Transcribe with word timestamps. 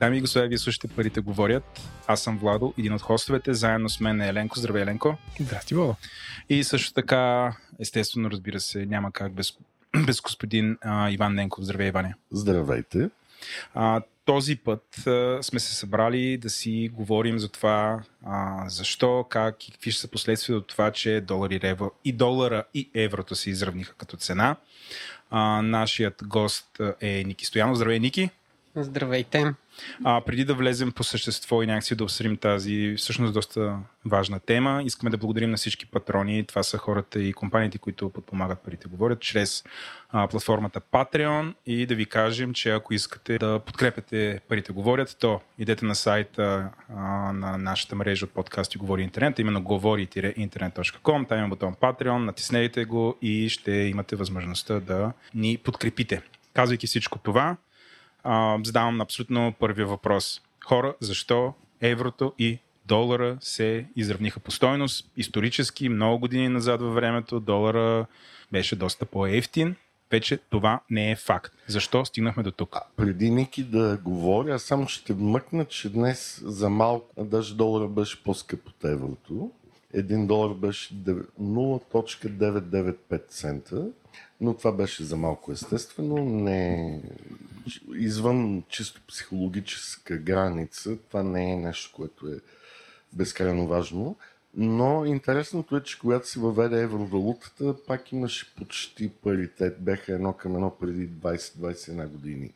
Дами 0.00 0.18
и 0.18 0.20
господа, 0.20 0.46
вие 0.46 0.58
слушате 0.58 0.88
Парите 0.88 1.20
говорят. 1.20 1.80
Аз 2.06 2.22
съм 2.22 2.38
Владо, 2.38 2.74
един 2.78 2.92
от 2.92 3.02
хостовете. 3.02 3.54
Заедно 3.54 3.88
с 3.88 4.00
мен 4.00 4.20
е 4.20 4.28
Еленко. 4.28 4.58
Здравей, 4.58 4.82
Еленко. 4.82 5.16
Здрасти, 5.40 5.74
Владо. 5.74 5.96
И 6.48 6.64
също 6.64 6.92
така, 6.92 7.52
естествено, 7.78 8.30
разбира 8.30 8.60
се, 8.60 8.86
няма 8.86 9.12
как 9.12 9.32
без, 9.32 9.52
без 10.06 10.20
господин 10.20 10.78
а, 10.80 11.10
Иван 11.10 11.34
Ненков. 11.34 11.64
Здравей, 11.64 11.88
Иване. 11.88 12.14
Здравейте. 12.30 13.10
А, 13.74 14.02
този 14.24 14.56
път 14.56 15.06
а, 15.06 15.38
сме 15.42 15.60
се 15.60 15.74
събрали 15.74 16.36
да 16.36 16.50
си 16.50 16.90
говорим 16.92 17.38
за 17.38 17.48
това 17.48 18.02
а, 18.26 18.64
защо, 18.68 19.26
как 19.28 19.68
и 19.68 19.72
какви 19.72 19.90
ще 19.90 20.00
са 20.00 20.08
последствия 20.08 20.56
от 20.56 20.66
това, 20.66 20.90
че 20.90 21.20
долар 21.20 21.50
и, 21.50 21.60
евро, 21.62 21.90
и 22.04 22.12
долара 22.12 22.64
и 22.74 22.90
еврото 22.94 23.34
се 23.34 23.50
изравниха 23.50 23.94
като 23.94 24.16
цена. 24.16 24.56
А, 25.30 25.62
нашият 25.62 26.22
гост 26.26 26.80
е 27.00 27.24
Ники 27.26 27.46
Стоянов. 27.46 27.76
Здравей, 27.76 27.98
Ники. 27.98 28.30
Здравейте. 28.76 29.54
А, 30.04 30.20
преди 30.20 30.44
да 30.44 30.54
влезем 30.54 30.92
по 30.92 31.04
същество 31.04 31.62
и 31.62 31.66
някакси 31.66 31.94
да 31.94 32.04
обсъдим 32.04 32.36
тази 32.36 32.94
всъщност 32.98 33.34
доста 33.34 33.76
важна 34.04 34.40
тема, 34.40 34.82
искаме 34.84 35.10
да 35.10 35.16
благодарим 35.16 35.50
на 35.50 35.56
всички 35.56 35.86
патрони. 35.86 36.44
Това 36.44 36.62
са 36.62 36.78
хората 36.78 37.22
и 37.22 37.32
компаниите, 37.32 37.78
които 37.78 38.10
подпомагат 38.10 38.60
парите 38.60 38.88
говорят 38.88 39.20
чрез 39.20 39.64
а, 40.10 40.28
платформата 40.28 40.80
Patreon 40.80 41.54
и 41.66 41.86
да 41.86 41.94
ви 41.94 42.06
кажем, 42.06 42.52
че 42.52 42.70
ако 42.70 42.94
искате 42.94 43.38
да 43.38 43.58
подкрепяте 43.58 44.40
парите 44.48 44.72
говорят, 44.72 45.16
то 45.20 45.40
идете 45.58 45.84
на 45.84 45.94
сайта 45.94 46.68
а, 46.96 47.02
на 47.32 47.58
нашата 47.58 47.96
мрежа 47.96 48.24
от 48.24 48.30
подкасти 48.30 48.78
Говори 48.78 49.02
Интернет, 49.02 49.38
именно 49.38 49.62
говори-интернет.com, 49.62 51.28
там 51.28 51.38
има 51.38 51.48
бутон 51.48 51.74
Patreon, 51.74 52.24
натиснете 52.24 52.84
го 52.84 53.16
и 53.22 53.48
ще 53.48 53.72
имате 53.72 54.16
възможността 54.16 54.80
да 54.80 55.12
ни 55.34 55.58
подкрепите. 55.64 56.22
Казвайки 56.54 56.86
всичко 56.86 57.18
това, 57.18 57.56
а, 58.24 58.58
задавам 58.64 59.00
абсолютно 59.00 59.54
първия 59.58 59.86
въпрос. 59.86 60.40
Хора, 60.64 60.94
защо 61.00 61.54
еврото 61.80 62.32
и 62.38 62.58
долара 62.86 63.36
се 63.40 63.86
изравниха 63.96 64.40
по 64.40 64.50
стойност? 64.50 65.10
Исторически, 65.16 65.88
много 65.88 66.18
години 66.18 66.48
назад 66.48 66.80
във 66.80 66.94
времето, 66.94 67.40
долара 67.40 68.06
беше 68.52 68.76
доста 68.76 69.06
по-ефтин. 69.06 69.76
Вече 70.10 70.36
това 70.36 70.80
не 70.90 71.10
е 71.10 71.16
факт. 71.16 71.52
Защо 71.66 72.04
стигнахме 72.04 72.42
до 72.42 72.50
тук? 72.50 72.76
Преди 72.96 73.30
Ники 73.30 73.64
да 73.64 73.98
говоря, 74.04 74.58
само 74.58 74.88
ще 74.88 75.14
мъкна, 75.14 75.64
че 75.64 75.88
днес 75.88 76.42
за 76.44 76.70
малко, 76.70 77.24
даже 77.24 77.56
долара 77.56 77.88
беше 77.88 78.22
по-скъп 78.22 78.68
от 78.68 78.84
еврото. 78.84 79.50
Един 79.94 80.26
долар 80.26 80.54
беше 80.54 80.94
0.995 80.94 83.28
цента, 83.28 83.86
но 84.40 84.54
това 84.54 84.72
беше 84.72 85.04
за 85.04 85.16
малко 85.16 85.52
естествено. 85.52 86.24
Не 86.24 87.02
извън 87.94 88.62
чисто 88.68 89.00
психологическа 89.08 90.16
граница, 90.16 90.96
това 91.08 91.22
не 91.22 91.52
е 91.52 91.56
нещо, 91.56 91.96
което 91.96 92.28
е 92.28 92.40
безкрайно 93.12 93.66
важно. 93.66 94.16
Но 94.54 95.04
интересното 95.04 95.76
е, 95.76 95.82
че 95.82 95.98
когато 95.98 96.28
се 96.28 96.40
въведе 96.40 96.82
евровалутата, 96.82 97.76
пак 97.86 98.12
имаше 98.12 98.54
почти 98.54 99.08
паритет. 99.08 99.80
Бяха 99.80 100.12
едно 100.12 100.32
към 100.32 100.54
едно 100.54 100.76
преди 100.80 101.08
20-21 101.08 102.08
години. 102.08 102.52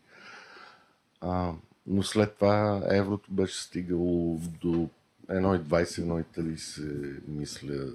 А, 1.20 1.52
но 1.86 2.02
след 2.02 2.34
това 2.34 2.82
еврото 2.91 3.32
беше 3.32 3.62
стигало 3.62 4.41
до 4.60 4.88
1,20-1,30, 5.28 7.28
мисля, 7.28 7.86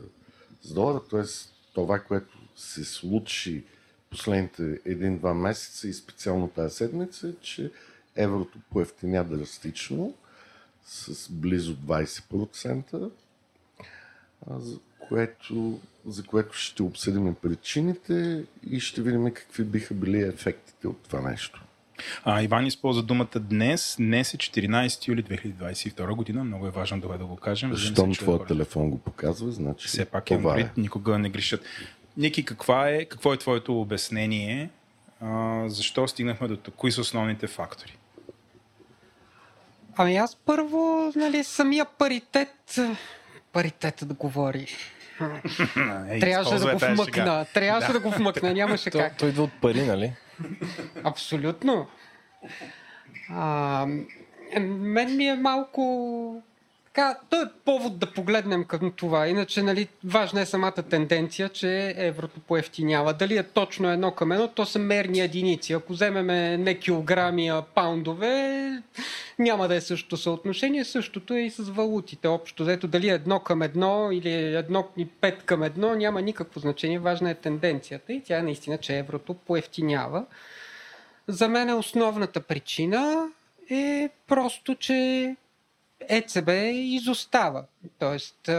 с 0.61 0.73
долара. 0.73 1.01
Тоест 1.09 1.53
това, 1.73 1.99
което 1.99 2.38
се 2.59 2.83
случи 2.83 3.63
последните 4.09 4.79
един-два 4.85 5.33
месеца 5.33 5.87
и 5.87 5.93
специално 5.93 6.47
тази 6.47 6.75
седмица 6.75 7.27
е, 7.27 7.33
че 7.41 7.71
еврото 8.15 8.59
поевтиня 8.71 9.23
драстично 9.23 10.13
с 10.85 11.31
близо 11.31 11.75
20%, 11.75 13.11
за 14.49 14.79
което, 15.09 15.79
за 16.05 16.23
което 16.23 16.53
ще 16.53 16.83
обсъдим 16.83 17.35
причините 17.35 18.43
и 18.69 18.79
ще 18.79 19.01
видим 19.01 19.33
какви 19.33 19.63
биха 19.63 19.93
били 19.93 20.21
ефектите 20.21 20.87
от 20.87 21.03
това 21.03 21.29
нещо. 21.29 21.63
А, 22.23 22.41
Иван 22.41 22.65
използва 22.65 23.03
думата 23.03 23.39
днес. 23.39 23.95
Днес 23.99 24.33
е 24.33 24.37
14 24.37 25.07
юли 25.07 25.23
2022 25.23 26.15
година. 26.15 26.43
Много 26.43 26.67
е 26.67 26.69
важно 26.69 26.99
да 26.99 27.25
го 27.25 27.35
кажем. 27.35 27.75
Щом 27.75 28.13
твоят 28.13 28.47
телефон 28.47 28.89
го 28.89 28.97
показва, 28.97 29.51
значи 29.51 29.87
Все 29.87 30.05
пак 30.05 30.31
е 30.31 30.37
това 30.37 30.59
е. 30.59 30.71
никога 30.77 31.19
не 31.19 31.29
грешат. 31.29 31.61
Ники, 32.19 32.45
каква 32.45 32.89
е, 32.89 33.05
какво 33.05 33.33
е 33.33 33.37
твоето 33.37 33.81
обяснение? 33.81 34.69
А, 35.21 35.63
защо 35.69 36.07
стигнахме 36.07 36.47
до 36.47 36.57
тук? 36.57 36.75
Кои 36.75 36.91
са 36.91 37.01
основните 37.01 37.47
фактори? 37.47 37.97
Ами 39.97 40.17
аз 40.17 40.35
първо, 40.35 41.11
нали, 41.15 41.43
самия 41.43 41.85
паритет, 41.85 42.79
паритета 43.53 44.05
да 44.05 44.13
говори. 44.13 44.67
Ей, 46.09 46.19
трябваше 46.19 46.55
да 46.55 46.73
го 46.73 46.79
вмъкна. 46.79 47.45
Трябваше 47.53 47.87
да. 47.87 47.93
да 47.93 47.99
го 47.99 48.11
вмъкна, 48.11 48.53
нямаше 48.53 48.91
как. 48.91 49.17
Той 49.17 49.29
идва 49.29 49.43
от 49.43 49.61
пари, 49.61 49.85
нали? 49.85 50.13
Абсолютно. 51.03 51.87
А, 53.29 53.85
мен 54.59 55.17
ми 55.17 55.27
е 55.27 55.35
малко 55.35 56.43
така, 56.99 57.19
то 57.29 57.41
е 57.41 57.49
повод 57.65 57.99
да 57.99 58.13
погледнем 58.13 58.63
към 58.63 58.91
това. 58.91 59.27
Иначе, 59.27 59.63
нали, 59.63 59.87
важна 60.03 60.41
е 60.41 60.45
самата 60.45 60.71
тенденция, 60.71 61.49
че 61.49 61.93
еврото 61.97 62.39
поевтинява. 62.39 63.13
Дали 63.13 63.37
е 63.37 63.43
точно 63.43 63.91
едно 63.91 64.11
към 64.11 64.31
едно, 64.31 64.47
то 64.47 64.65
са 64.65 64.79
мерни 64.79 65.19
единици. 65.19 65.73
Ако 65.73 65.93
вземеме 65.93 66.57
не 66.57 66.79
килограми, 66.79 67.47
а 67.49 67.61
паундове, 67.75 68.83
няма 69.39 69.67
да 69.67 69.75
е 69.75 69.81
същото 69.81 70.17
съотношение. 70.17 70.85
Същото 70.85 71.33
е 71.33 71.41
и 71.41 71.49
с 71.49 71.63
валутите. 71.69 72.27
Общо 72.27 72.63
взето, 72.63 72.87
дали 72.87 73.09
е 73.09 73.13
едно 73.13 73.39
към 73.39 73.61
едно 73.61 74.11
или 74.11 74.31
едно 74.55 74.87
и 74.97 75.05
пет 75.05 75.43
към 75.43 75.63
едно, 75.63 75.95
няма 75.95 76.21
никакво 76.21 76.59
значение. 76.59 76.99
Важна 76.99 77.29
е 77.29 77.35
тенденцията 77.35 78.13
и 78.13 78.23
тя 78.23 78.37
е 78.37 78.43
наистина, 78.43 78.77
че 78.77 78.97
еврото 78.97 79.33
поевтинява. 79.33 80.25
За 81.27 81.47
мен 81.47 81.73
основната 81.73 82.41
причина 82.41 83.27
е 83.71 84.09
просто, 84.27 84.75
че 84.75 85.35
ЕЦБ 86.07 86.49
изостава. 86.73 87.63
Тоест, 87.99 88.49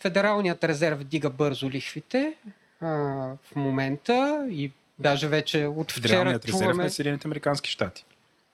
Федералният 0.00 0.64
резерв 0.64 1.04
дига 1.04 1.30
бързо 1.30 1.70
лихвите 1.70 2.34
в 2.80 3.56
момента 3.56 4.46
и 4.50 4.72
даже 4.98 5.28
вече 5.28 5.66
от 5.66 5.92
вчера 5.92 6.02
Федералният 6.02 6.44
резерв 6.44 6.60
чуваме... 6.60 6.82
на 6.82 6.90
Съединените 6.90 7.28
Американски 7.28 7.70
щати. 7.70 8.04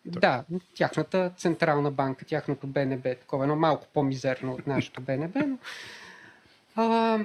Да, 0.05 0.45
тяхната 0.75 1.33
централна 1.37 1.91
банка, 1.91 2.25
тяхното 2.25 2.67
БНБ, 2.67 3.15
такова 3.15 3.45
едно 3.45 3.57
малко 3.57 3.87
по-мизерно 3.95 4.53
от 4.53 4.67
нашото 4.67 5.01
БНБ, 5.01 5.41
но 5.47 5.59
а, 6.77 7.19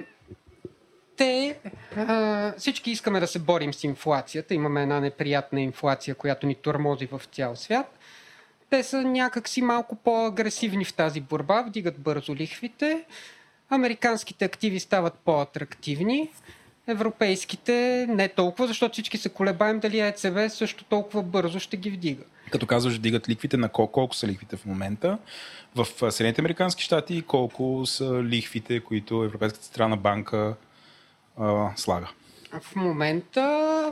те 1.16 1.58
а, 1.96 2.54
всички 2.58 2.90
искаме 2.90 3.20
да 3.20 3.26
се 3.26 3.38
борим 3.38 3.74
с 3.74 3.84
инфлацията. 3.84 4.54
Имаме 4.54 4.82
една 4.82 5.00
неприятна 5.00 5.60
инфлация, 5.60 6.14
която 6.14 6.46
ни 6.46 6.54
тормози 6.54 7.06
в 7.06 7.22
цял 7.32 7.56
свят 7.56 7.93
те 8.74 8.82
са 8.82 9.02
някакси 9.02 9.62
малко 9.62 9.96
по-агресивни 9.96 10.84
в 10.84 10.94
тази 10.94 11.20
борба, 11.20 11.62
вдигат 11.62 11.98
бързо 11.98 12.34
лихвите, 12.34 13.04
американските 13.70 14.44
активи 14.44 14.80
стават 14.80 15.14
по-атрактивни, 15.14 16.30
европейските 16.86 18.06
не 18.08 18.28
толкова, 18.28 18.66
защото 18.66 18.92
всички 18.92 19.18
се 19.18 19.28
колебаем 19.28 19.80
дали 19.80 20.00
ЕЦБ 20.00 20.38
също 20.48 20.84
толкова 20.84 21.22
бързо 21.22 21.60
ще 21.60 21.76
ги 21.76 21.90
вдига. 21.90 22.22
Като 22.50 22.66
казваш, 22.66 22.96
вдигат 22.96 23.28
ликвите, 23.28 23.56
на 23.56 23.68
колко, 23.68 23.92
колко 23.92 24.14
са 24.14 24.26
лихвите 24.26 24.56
в 24.56 24.66
момента 24.66 25.18
в 25.74 25.86
Съединените 26.12 26.40
Американски 26.40 26.82
щати 26.82 27.16
и 27.16 27.22
колко 27.22 27.86
са 27.86 28.22
лихвите, 28.22 28.80
които 28.80 29.22
Европейската 29.22 29.64
централна 29.64 29.96
банка 29.96 30.54
а, 31.38 31.70
слага? 31.76 32.08
В 32.60 32.76
момента 32.76 33.42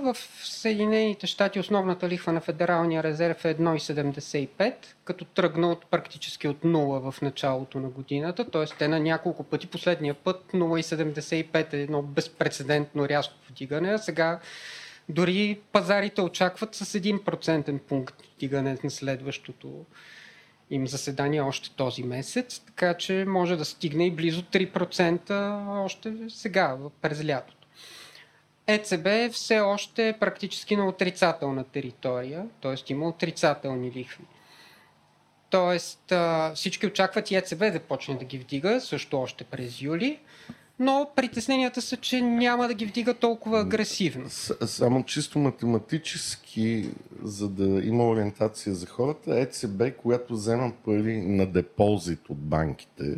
в 0.02 0.16
Съединените 0.44 1.26
щати 1.26 1.60
основната 1.60 2.08
лихва 2.08 2.32
на 2.32 2.40
Федералния 2.40 3.02
резерв 3.02 3.44
е 3.44 3.54
1,75, 3.54 4.74
като 5.04 5.24
тръгна 5.24 5.70
от 5.70 5.86
практически 5.86 6.48
от 6.48 6.62
0 6.62 7.10
в 7.10 7.22
началото 7.22 7.80
на 7.80 7.88
годината, 7.88 8.50
т.е. 8.50 8.64
те 8.78 8.88
на 8.88 9.00
няколко 9.00 9.44
пъти. 9.44 9.66
Последния 9.66 10.14
път 10.14 10.44
0,75 10.52 11.72
е 11.72 11.80
едно 11.80 12.02
безпредседентно 12.02 13.08
рязко 13.08 13.34
вдигане, 13.50 13.88
а 13.88 13.98
сега 13.98 14.40
дори 15.08 15.60
пазарите 15.72 16.20
очакват 16.20 16.74
с 16.74 16.98
1% 16.98 17.78
пункт 17.78 18.14
вдигане 18.36 18.78
на 18.84 18.90
следващото 18.90 19.84
им 20.70 20.86
заседание 20.86 21.40
още 21.40 21.70
този 21.70 22.02
месец, 22.02 22.60
така 22.66 22.94
че 22.94 23.24
може 23.28 23.56
да 23.56 23.64
стигне 23.64 24.06
и 24.06 24.10
близо 24.10 24.42
3% 24.42 25.84
още 25.84 26.12
сега, 26.28 26.76
през 27.00 27.26
лятото. 27.26 27.61
ЕЦБ 28.66 29.06
е 29.06 29.30
все 29.32 29.60
още 29.60 30.16
практически 30.20 30.76
на 30.76 30.88
отрицателна 30.88 31.64
територия, 31.64 32.46
т.е. 32.62 32.92
има 32.92 33.08
отрицателни 33.08 33.92
лихви. 33.92 34.24
Тоест 35.50 36.12
всички 36.54 36.86
очакват 36.86 37.30
и 37.30 37.36
ЕЦБ 37.36 37.58
да 37.58 37.80
почне 37.80 38.14
да 38.18 38.24
ги 38.24 38.38
вдига, 38.38 38.80
също 38.80 39.20
още 39.20 39.44
през 39.44 39.82
юли, 39.82 40.18
но 40.78 41.10
притесненията 41.16 41.82
са, 41.82 41.96
че 41.96 42.20
няма 42.20 42.68
да 42.68 42.74
ги 42.74 42.86
вдига 42.86 43.14
толкова 43.14 43.60
агресивно. 43.60 44.30
Само 44.66 45.04
чисто 45.04 45.38
математически, 45.38 46.90
за 47.22 47.48
да 47.48 47.86
има 47.86 48.08
ориентация 48.08 48.74
за 48.74 48.86
хората, 48.86 49.40
ЕЦБ, 49.40 49.96
която 49.96 50.32
взема 50.32 50.72
пари 50.84 51.22
на 51.22 51.46
депозит 51.46 52.28
от 52.28 52.38
банките, 52.38 53.16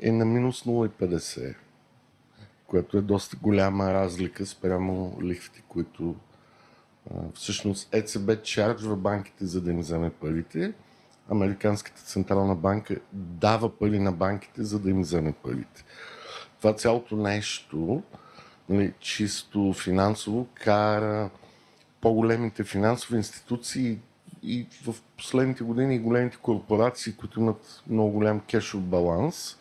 е 0.00 0.12
на 0.12 0.24
минус 0.24 0.62
0,50, 0.62 1.54
което 2.68 2.98
е 2.98 3.00
доста 3.02 3.36
голяма 3.36 3.92
разлика 3.92 4.46
спрямо 4.46 5.18
лихвите, 5.22 5.62
които 5.68 6.14
всъщност 7.34 7.94
ЕЦБ 7.94 8.42
чарджва 8.42 8.96
банките, 8.96 9.46
за 9.46 9.60
да 9.60 9.70
им 9.70 9.78
вземе 9.78 10.10
парите. 10.10 10.72
Американската 11.30 12.02
централна 12.02 12.54
банка 12.54 12.96
дава 13.12 13.78
пари 13.78 13.98
на 13.98 14.12
банките, 14.12 14.64
за 14.64 14.78
да 14.78 14.90
им 14.90 15.00
вземе 15.00 15.32
парите. 15.32 15.84
Това 16.58 16.74
цялото 16.74 17.16
нещо, 17.16 18.02
нали, 18.68 18.92
чисто 19.00 19.72
финансово, 19.72 20.46
кара 20.54 21.30
по-големите 22.00 22.64
финансови 22.64 23.16
институции 23.16 23.98
и 24.42 24.66
в 24.84 24.94
последните 25.16 25.64
години 25.64 25.98
големите 25.98 26.36
корпорации, 26.36 27.16
които 27.16 27.40
имат 27.40 27.82
много 27.86 28.10
голям 28.10 28.40
кешов 28.40 28.82
баланс, 28.82 29.57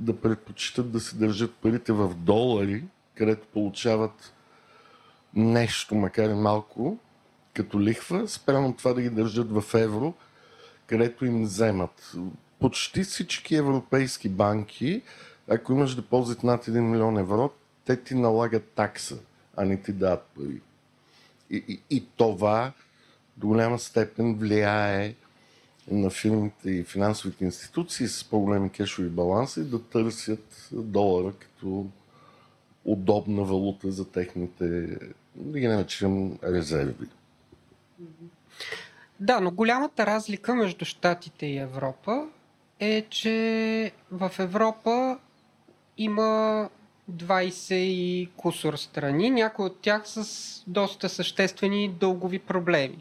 да 0.00 0.20
предпочитат 0.20 0.90
да 0.92 1.00
се 1.00 1.16
държат 1.16 1.54
парите 1.54 1.92
в 1.92 2.14
долари, 2.14 2.84
където 3.14 3.46
получават 3.46 4.32
нещо, 5.34 5.94
макар 5.94 6.30
и 6.30 6.34
малко, 6.34 6.98
като 7.54 7.80
лихва, 7.80 8.28
спрямо 8.28 8.72
това 8.72 8.92
да 8.92 9.02
ги 9.02 9.10
държат 9.10 9.50
в 9.50 9.74
евро, 9.74 10.14
където 10.86 11.24
им 11.24 11.42
вземат. 11.42 12.12
Почти 12.60 13.04
всички 13.04 13.56
европейски 13.56 14.28
банки, 14.28 15.02
ако 15.48 15.72
имаш 15.72 15.94
депозит 15.94 16.42
над 16.42 16.64
1 16.64 16.80
милион 16.80 17.18
евро, 17.18 17.50
те 17.84 18.02
ти 18.02 18.14
налагат 18.14 18.64
такса, 18.64 19.18
а 19.56 19.64
не 19.64 19.82
ти 19.82 19.92
дадат 19.92 20.22
пари. 20.22 20.60
И, 21.50 21.64
и, 21.68 21.96
и 21.96 22.06
това 22.16 22.72
до 23.36 23.46
голяма 23.46 23.78
степен 23.78 24.34
влияе 24.34 25.14
на 25.90 26.10
фирмите 26.10 26.70
и 26.70 26.84
финансовите 26.84 27.44
институции 27.44 28.08
с 28.08 28.24
по-големи 28.24 28.70
кешови 28.70 29.08
баланси 29.08 29.70
да 29.70 29.82
търсят 29.82 30.68
долара 30.72 31.32
като 31.32 31.86
удобна 32.84 33.44
валута 33.44 33.90
за 33.92 34.10
техните, 34.10 34.98
да 35.34 35.58
ги 35.58 35.68
наречем, 35.68 36.38
резерви. 36.44 37.06
Да, 39.20 39.40
но 39.40 39.50
голямата 39.50 40.06
разлика 40.06 40.54
между 40.54 40.84
Штатите 40.84 41.46
и 41.46 41.58
Европа 41.58 42.26
е, 42.80 43.06
че 43.10 43.92
в 44.10 44.32
Европа 44.38 45.18
има 45.98 46.68
20 47.12 47.74
и 47.74 48.28
кусор 48.36 48.74
страни, 48.74 49.30
някои 49.30 49.66
от 49.66 49.80
тях 49.80 50.02
с 50.04 50.64
доста 50.66 51.08
съществени 51.08 51.88
дългови 52.00 52.38
проблеми. 52.38 52.98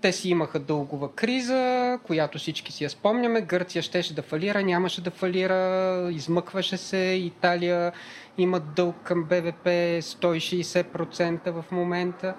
Те 0.00 0.12
си 0.12 0.30
имаха 0.30 0.58
дългова 0.58 1.12
криза, 1.12 1.98
която 2.06 2.38
всички 2.38 2.72
си 2.72 2.84
я 2.84 2.90
спомняме. 2.90 3.40
Гърция 3.40 3.82
щеше 3.82 4.14
да 4.14 4.22
фалира, 4.22 4.62
нямаше 4.62 5.00
да 5.00 5.10
фалира, 5.10 6.08
измъкваше 6.12 6.76
се. 6.76 6.98
Италия 6.98 7.92
има 8.38 8.60
дълг 8.60 8.96
към 9.02 9.24
БВП 9.24 9.66
160% 9.66 11.50
в 11.50 11.64
момента. 11.72 12.34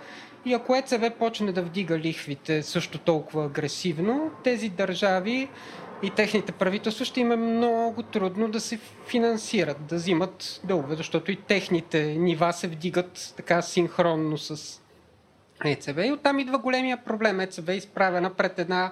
И 0.46 0.54
ако 0.54 0.76
ЕЦБ 0.76 1.18
почне 1.20 1.52
да 1.52 1.62
вдига 1.62 2.00
лихвите 2.00 2.64
също 2.64 2.98
толкова 2.98 3.46
агресивно, 3.46 4.32
тези 4.44 4.70
държави 4.70 5.50
и 6.04 6.10
техните 6.10 6.52
правителства 6.52 7.06
ще 7.06 7.20
им 7.20 7.32
е 7.32 7.36
много 7.36 8.04
трудно 8.04 8.48
да 8.48 8.60
се 8.60 8.80
финансират, 9.08 9.86
да 9.86 9.96
взимат 9.96 10.62
дългове, 10.64 10.96
защото 10.96 11.32
и 11.32 11.36
техните 11.36 12.04
нива 12.04 12.54
се 12.54 12.68
вдигат 12.68 13.34
така 13.38 13.62
синхронно 13.62 14.38
с 14.38 14.82
ЕЦБ. 15.66 15.98
И 16.06 16.12
оттам 16.12 16.40
идва 16.40 16.58
големия 16.58 16.98
проблем. 16.98 17.40
ЕЦБ 17.40 17.70
е 17.70 17.74
изправена 17.74 18.34
пред 18.34 18.60
една 18.60 18.92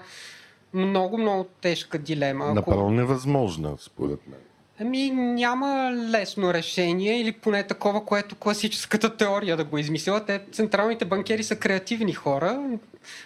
много, 0.74 1.18
много 1.18 1.44
тежка 1.62 1.98
дилема. 1.98 2.54
Направо 2.54 2.90
невъзможна, 2.90 3.76
според 3.80 4.28
мен. 4.28 4.40
Ами 4.80 5.10
няма 5.12 5.92
лесно 5.94 6.54
решение 6.54 7.22
или 7.22 7.32
поне 7.32 7.64
такова, 7.64 8.06
което 8.06 8.36
класическата 8.36 9.18
теория 9.18 9.58
да 9.58 9.64
го 9.64 9.78
измисля. 9.78 10.26
Те, 10.26 10.42
централните 10.52 11.06
банкери 11.06 11.44
са 11.44 11.56
креативни 11.56 12.14
хора, 12.14 12.64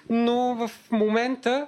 но 0.09 0.55
в 0.55 0.71
момента 0.91 1.67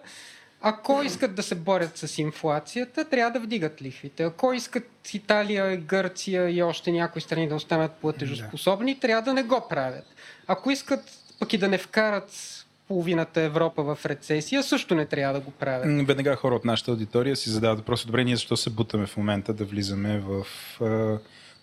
ако 0.65 1.01
искат 1.03 1.35
да 1.35 1.43
се 1.43 1.55
борят 1.55 1.97
с 1.97 2.17
инфлацията, 2.17 3.05
трябва 3.05 3.31
да 3.31 3.45
вдигат 3.45 3.81
лихвите. 3.81 4.23
Ако 4.23 4.53
искат 4.53 5.13
Италия, 5.13 5.77
Гърция 5.77 6.49
и 6.49 6.63
още 6.63 6.91
някои 6.91 7.21
страни 7.21 7.47
да 7.47 7.55
останат 7.55 7.91
платежоспособни, 7.91 8.99
трябва 8.99 9.21
да 9.21 9.33
не 9.33 9.43
го 9.43 9.65
правят. 9.69 10.05
Ако 10.47 10.71
искат 10.71 11.22
пък 11.39 11.53
и 11.53 11.57
да 11.57 11.67
не 11.67 11.77
вкарат 11.77 12.59
половината 12.87 13.41
Европа 13.41 13.83
в 13.83 14.05
рецесия, 14.05 14.63
също 14.63 14.95
не 14.95 15.05
трябва 15.05 15.33
да 15.33 15.39
го 15.39 15.51
правят. 15.51 16.07
Веднага 16.07 16.35
хора 16.35 16.55
от 16.55 16.65
нашата 16.65 16.91
аудитория 16.91 17.35
си 17.35 17.49
задават 17.49 17.79
въпроса, 17.79 18.07
добре, 18.07 18.23
ние 18.23 18.35
защо 18.35 18.57
се 18.57 18.69
бутаме 18.69 19.05
в 19.05 19.17
момента 19.17 19.53
да 19.53 19.65
влизаме 19.65 20.19
в... 20.19 20.45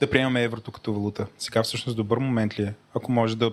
да 0.01 0.11
приемаме 0.11 0.43
еврото 0.43 0.73
като 0.73 0.93
валута? 0.93 1.27
Сега 1.39 1.63
всъщност 1.63 1.97
добър 1.97 2.19
момент 2.19 2.59
ли 2.59 2.63
е? 2.63 2.75
Ако 2.95 3.13
може 3.13 3.37
да 3.37 3.53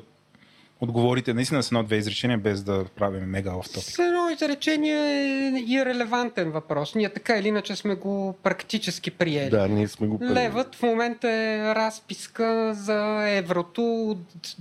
отговорите 0.81 1.33
наистина 1.33 1.63
с 1.63 1.67
едно-две 1.67 1.95
изречения, 1.95 2.37
без 2.37 2.63
да 2.63 2.85
правим 2.95 3.23
мега 3.23 3.55
оф 3.55 3.67
топик. 3.67 3.83
С 3.83 3.99
едно 3.99 4.29
изречение 4.29 4.95
е 4.95 5.63
и 5.67 5.85
релевантен 5.85 6.51
въпрос. 6.51 6.95
Ние 6.95 7.09
така 7.09 7.37
или 7.37 7.47
иначе 7.47 7.75
сме 7.75 7.95
го 7.95 8.35
практически 8.43 9.11
приели. 9.11 9.49
Да, 9.49 9.67
ние 9.67 9.87
сме 9.87 10.07
го 10.07 10.19
приели. 10.19 10.33
Левът 10.33 10.75
в 10.75 10.83
момента 10.83 11.29
е 11.29 11.75
разписка 11.75 12.73
за 12.73 13.29
еврото 13.29 14.17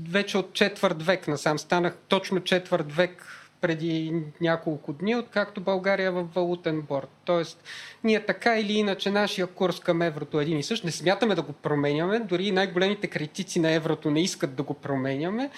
вече 0.08 0.38
от 0.38 0.52
четвърт 0.52 1.02
век 1.02 1.28
насам. 1.28 1.58
Станах 1.58 1.96
точно 2.08 2.40
четвърт 2.40 2.92
век 2.92 3.32
преди 3.60 4.12
няколко 4.40 4.92
дни, 4.92 5.16
откакто 5.16 5.60
България 5.60 6.06
е 6.06 6.10
в 6.10 6.28
валутен 6.34 6.80
борт. 6.80 7.08
Тоест, 7.24 7.64
ние 8.04 8.26
така 8.26 8.58
или 8.58 8.72
иначе 8.72 9.10
нашия 9.10 9.46
курс 9.46 9.80
към 9.80 10.02
еврото 10.02 10.40
е 10.40 10.42
един 10.42 10.58
и 10.58 10.62
същ. 10.62 10.84
Не 10.84 10.90
смятаме 10.90 11.34
да 11.34 11.42
го 11.42 11.52
променяме, 11.52 12.18
дори 12.18 12.52
най-големите 12.52 13.06
критици 13.06 13.60
на 13.60 13.70
еврото 13.70 14.10
не 14.10 14.22
искат 14.22 14.54
да 14.54 14.62
го 14.62 14.74
променяме. 14.74 15.50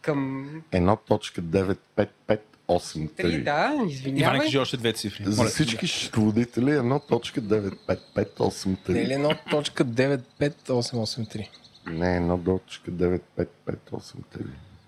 към... 0.01 0.49
1.95583. 0.73 3.43
Да, 3.43 3.75
извинявай. 3.89 4.37
Иван, 4.37 4.41
кажи 4.41 4.59
още 4.59 4.77
две 4.77 4.93
цифри. 4.93 5.25
За 5.27 5.45
всички 5.45 5.87
счетоводители 5.87 6.71
1.95583. 6.71 8.91
Или 8.91 9.15
1.95883. 9.15 11.49
Не, 11.87 12.21
1.95583. 12.21 14.45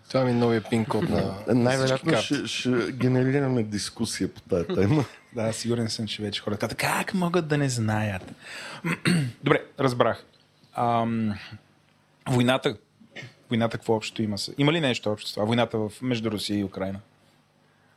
Това 0.08 0.24
ми 0.24 0.30
е 0.30 0.34
новия 0.34 0.62
пин 0.70 0.84
код 0.84 1.08
на 1.08 1.34
Най-вероятно 1.48 2.16
ще, 2.16 2.46
ще 2.46 2.70
генерираме 2.92 3.62
дискусия 3.62 4.34
по 4.34 4.40
тази 4.40 4.66
тема. 4.66 5.04
Да, 5.34 5.52
сигурен 5.52 5.90
съм, 5.90 6.06
че 6.06 6.22
вече 6.22 6.42
хората 6.42 6.74
как 6.74 7.14
могат 7.14 7.48
да 7.48 7.58
не 7.58 7.68
знаят? 7.68 8.34
Добре, 9.44 9.64
разбрах. 9.80 10.24
Ам, 10.74 11.34
войната, 12.28 12.76
войната 13.50 13.78
какво 13.78 13.94
общо 13.94 14.22
има? 14.22 14.36
Има 14.58 14.72
ли 14.72 14.80
нещо 14.80 15.10
общо 15.10 15.30
с 15.30 15.34
това? 15.34 15.46
Войната 15.46 15.78
в, 15.78 15.92
между 16.02 16.30
Русия 16.30 16.58
и 16.58 16.64
Украина? 16.64 17.00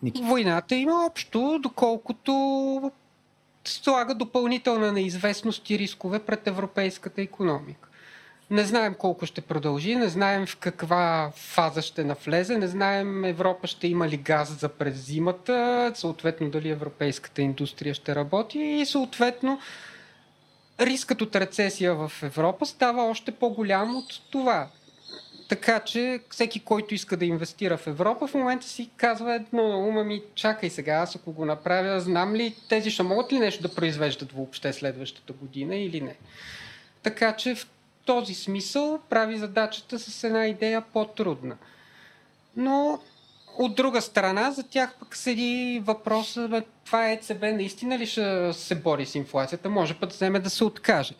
Ники. 0.03 0.21
Войната 0.23 0.75
има 0.75 1.05
общо, 1.05 1.59
доколкото 1.63 2.91
слага 3.65 4.15
допълнителна 4.15 4.91
неизвестност 4.91 5.69
и 5.69 5.79
рискове 5.79 6.19
пред 6.19 6.47
европейската 6.47 7.21
економика. 7.21 7.86
Не 8.51 8.63
знаем 8.63 8.95
колко 8.99 9.25
ще 9.25 9.41
продължи, 9.41 9.95
не 9.95 10.09
знаем 10.09 10.45
в 10.45 10.57
каква 10.57 11.31
фаза 11.35 11.81
ще 11.81 12.03
навлезе, 12.03 12.57
не 12.57 12.67
знаем 12.67 13.25
Европа 13.25 13.67
ще 13.67 13.87
има 13.87 14.07
ли 14.07 14.17
газ 14.17 14.59
за 14.59 14.69
през 14.69 15.05
зимата, 15.05 15.91
съответно 15.95 16.49
дали 16.49 16.69
европейската 16.69 17.41
индустрия 17.41 17.93
ще 17.93 18.15
работи 18.15 18.59
и 18.59 18.85
съответно 18.85 19.59
рискът 20.79 21.21
от 21.21 21.35
рецесия 21.35 21.95
в 21.95 22.11
Европа 22.23 22.65
става 22.65 23.03
още 23.03 23.31
по-голям 23.31 23.95
от 23.95 24.21
това. 24.31 24.67
Така 25.49 25.79
че 25.79 26.19
всеки, 26.29 26.59
който 26.59 26.93
иска 26.93 27.17
да 27.17 27.25
инвестира 27.25 27.77
в 27.77 27.87
Европа, 27.87 28.27
в 28.27 28.33
момента 28.33 28.67
си 28.67 28.89
казва 28.97 29.35
едно 29.35 29.67
на 29.67 29.77
ума 29.77 30.03
ми, 30.03 30.21
чакай 30.35 30.69
сега, 30.69 30.93
аз 30.93 31.15
ако 31.15 31.31
го 31.31 31.45
направя, 31.45 31.99
знам 31.99 32.35
ли 32.35 32.55
тези 32.69 32.91
ще 32.91 33.03
могат 33.03 33.33
ли 33.33 33.39
нещо 33.39 33.61
да 33.61 33.75
произвеждат 33.75 34.31
въобще 34.31 34.73
следващата 34.73 35.33
година 35.33 35.75
или 35.75 36.01
не. 36.01 36.15
Така 37.03 37.35
че 37.35 37.55
в 37.55 37.67
този 38.07 38.33
смисъл 38.33 38.99
прави 39.09 39.37
задачата 39.37 39.99
с 39.99 40.23
една 40.23 40.47
идея 40.47 40.83
по-трудна. 40.93 41.57
Но 42.55 42.99
от 43.57 43.75
друга 43.75 44.01
страна, 44.01 44.51
за 44.51 44.63
тях 44.63 44.95
пък 44.99 45.15
седи 45.15 45.81
въпроса, 45.85 46.47
бе, 46.47 46.61
това 46.85 47.11
ЕЦБ 47.11 47.41
наистина 47.41 47.99
ли 47.99 48.05
ще 48.05 48.53
се 48.53 48.75
бори 48.75 49.05
с 49.05 49.15
инфлацията? 49.15 49.69
Може 49.69 49.93
път 49.93 50.09
да 50.09 50.15
вземе 50.15 50.39
да 50.39 50.49
се 50.49 50.63
откаже. 50.63 51.13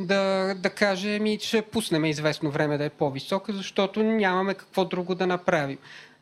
Да, 0.00 0.54
да 0.54 0.70
каже, 0.70 1.18
ми 1.18 1.38
ще 1.40 1.62
пуснем 1.62 2.04
известно 2.04 2.50
време 2.50 2.78
да 2.78 2.84
е 2.84 2.90
по-висока, 2.90 3.52
защото 3.52 4.02
нямаме 4.02 4.54
какво 4.54 4.84
друго 4.84 5.14
да 5.14 5.26
направим. 5.26 5.78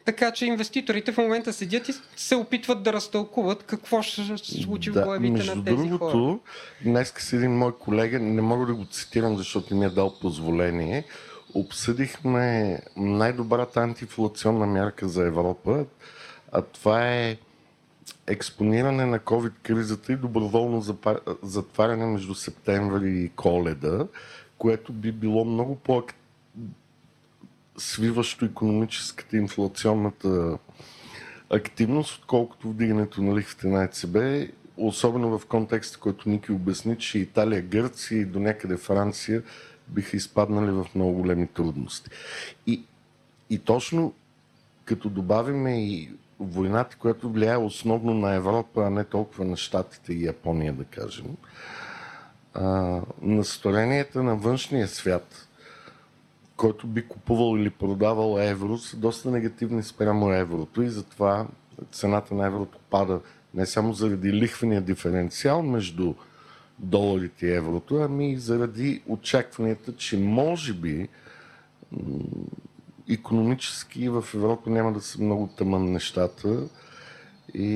Така 0.06 0.32
че 0.32 0.46
инвеститорите 0.46 1.12
в 1.12 1.18
момента 1.18 1.52
седят 1.52 1.88
и 1.88 1.94
се 2.16 2.36
опитват 2.36 2.82
да 2.82 2.92
разтълкуват 2.92 3.62
какво 3.62 4.02
ще 4.02 4.22
се 4.38 4.62
случи 4.62 4.90
да, 4.90 5.00
в 5.00 5.04
главите 5.04 5.32
между 5.32 5.54
на 5.54 5.64
тези 5.64 5.88
другото, 5.88 6.10
хора. 6.10 6.38
днес 6.84 7.14
с 7.18 7.32
един 7.32 7.50
мой 7.50 7.78
колега, 7.78 8.18
не 8.18 8.42
мога 8.42 8.66
да 8.66 8.74
го 8.74 8.84
цитирам, 8.84 9.36
защото 9.36 9.74
ми 9.74 9.84
е 9.84 9.88
дал 9.88 10.18
позволение, 10.20 11.04
обсъдихме 11.54 12.78
най-добрата 12.96 13.80
антиинфлационна 13.80 14.66
мярка 14.66 15.08
за 15.08 15.26
Европа, 15.26 15.84
а 16.52 16.62
това 16.62 17.08
е 17.08 17.36
експониране 18.26 19.06
на 19.06 19.18
COVID-кризата 19.18 20.12
и 20.12 20.16
доброволно 20.16 20.84
затваряне 21.42 22.06
между 22.06 22.34
септември 22.34 23.10
и 23.10 23.28
коледа, 23.28 24.06
което 24.58 24.92
би 24.92 25.12
било 25.12 25.44
много 25.44 25.76
по 25.76 25.98
свиващо 27.78 28.44
економическата 28.44 29.36
инфлационната 29.36 30.58
активност, 31.50 32.18
отколкото 32.18 32.68
вдигането 32.68 33.22
на 33.22 33.36
лихвите 33.36 33.66
на 33.66 33.84
ЕЦБ, 33.84 34.16
особено 34.76 35.38
в 35.38 35.46
контекста, 35.46 35.98
който 35.98 36.28
Ники 36.28 36.52
обясни, 36.52 36.98
че 36.98 37.18
Италия, 37.18 37.62
Гърция 37.62 38.20
и 38.20 38.24
до 38.24 38.40
някъде 38.40 38.76
Франция 38.76 39.42
биха 39.88 40.16
изпаднали 40.16 40.70
в 40.70 40.86
много 40.94 41.12
големи 41.12 41.46
трудности. 41.46 42.10
И, 42.66 42.82
и 43.50 43.58
точно 43.58 44.14
като 44.84 45.08
добавиме 45.08 45.84
и 45.84 46.10
войната, 46.40 46.96
която 46.96 47.30
влияе 47.30 47.56
основно 47.56 48.14
на 48.14 48.34
Европа, 48.34 48.86
а 48.86 48.90
не 48.90 49.04
толкова 49.04 49.44
на 49.44 49.56
Штатите 49.56 50.12
и 50.12 50.24
Япония, 50.24 50.72
да 50.72 50.84
кажем, 50.84 51.36
а, 52.54 53.00
настроенията 53.22 54.22
на 54.22 54.36
външния 54.36 54.88
свят, 54.88 55.45
който 56.56 56.86
би 56.86 57.08
купувал 57.08 57.58
или 57.58 57.70
продавал 57.70 58.38
евро, 58.40 58.78
са 58.78 58.96
доста 58.96 59.30
негативни 59.30 59.82
спрямо 59.82 60.32
еврото 60.32 60.82
и 60.82 60.88
затова 60.88 61.46
цената 61.92 62.34
на 62.34 62.46
еврото 62.46 62.78
пада 62.90 63.20
не 63.54 63.66
само 63.66 63.92
заради 63.92 64.32
лихвения 64.32 64.80
диференциал 64.80 65.62
между 65.62 66.14
доларите 66.78 67.46
и 67.46 67.54
еврото, 67.54 67.96
ами 67.96 68.32
и 68.32 68.36
заради 68.36 69.02
очакванията, 69.06 69.96
че 69.96 70.18
може 70.18 70.74
би 70.74 71.08
економически 73.08 74.08
в 74.08 74.24
Европа 74.34 74.70
няма 74.70 74.92
да 74.92 75.00
са 75.00 75.22
много 75.22 75.46
тъмън 75.46 75.92
нещата 75.92 76.68
и, 77.54 77.68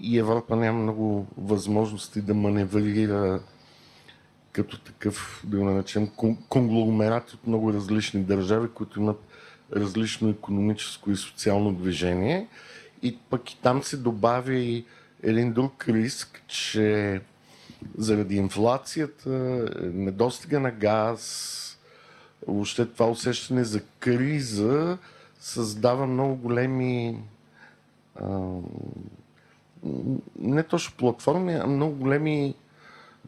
и 0.00 0.18
Европа 0.18 0.56
няма 0.56 0.78
много 0.78 1.26
възможности 1.36 2.22
да 2.22 2.34
маневрира 2.34 3.40
като 4.58 4.78
такъв, 4.78 5.42
да 5.46 5.56
го 5.58 5.64
наречем, 5.64 6.08
конгломерат 6.48 7.32
от 7.32 7.46
много 7.46 7.72
различни 7.72 8.22
държави, 8.22 8.68
които 8.74 9.00
имат 9.00 9.20
различно 9.72 10.30
економическо 10.30 11.10
и 11.10 11.16
социално 11.16 11.72
движение. 11.72 12.48
И 13.02 13.18
пък 13.30 13.50
и 13.50 13.60
там 13.62 13.82
се 13.82 13.96
добавя 13.96 14.54
и 14.54 14.84
един 15.22 15.52
друг 15.52 15.88
риск, 15.88 16.42
че 16.46 17.20
заради 17.98 18.36
инфлацията, 18.36 19.30
недостига 19.82 20.60
на 20.60 20.70
газ, 20.70 21.78
въобще 22.48 22.86
това 22.86 23.06
усещане 23.06 23.64
за 23.64 23.80
криза 23.98 24.98
създава 25.40 26.06
много 26.06 26.36
големи 26.36 27.22
а, 28.20 28.26
не 30.38 30.62
точно 30.62 30.96
платформи, 30.96 31.52
а 31.54 31.66
много 31.66 31.96
големи 31.96 32.54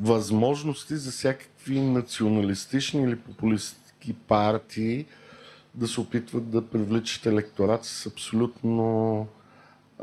възможности 0.00 0.96
за 0.96 1.10
всякакви 1.10 1.80
националистични 1.80 3.02
или 3.02 3.16
популистски 3.16 4.12
партии 4.12 5.06
да 5.74 5.88
се 5.88 6.00
опитват 6.00 6.50
да 6.50 6.66
привличат 6.66 7.26
електорат 7.26 7.84
с 7.84 8.06
абсолютно 8.06 9.26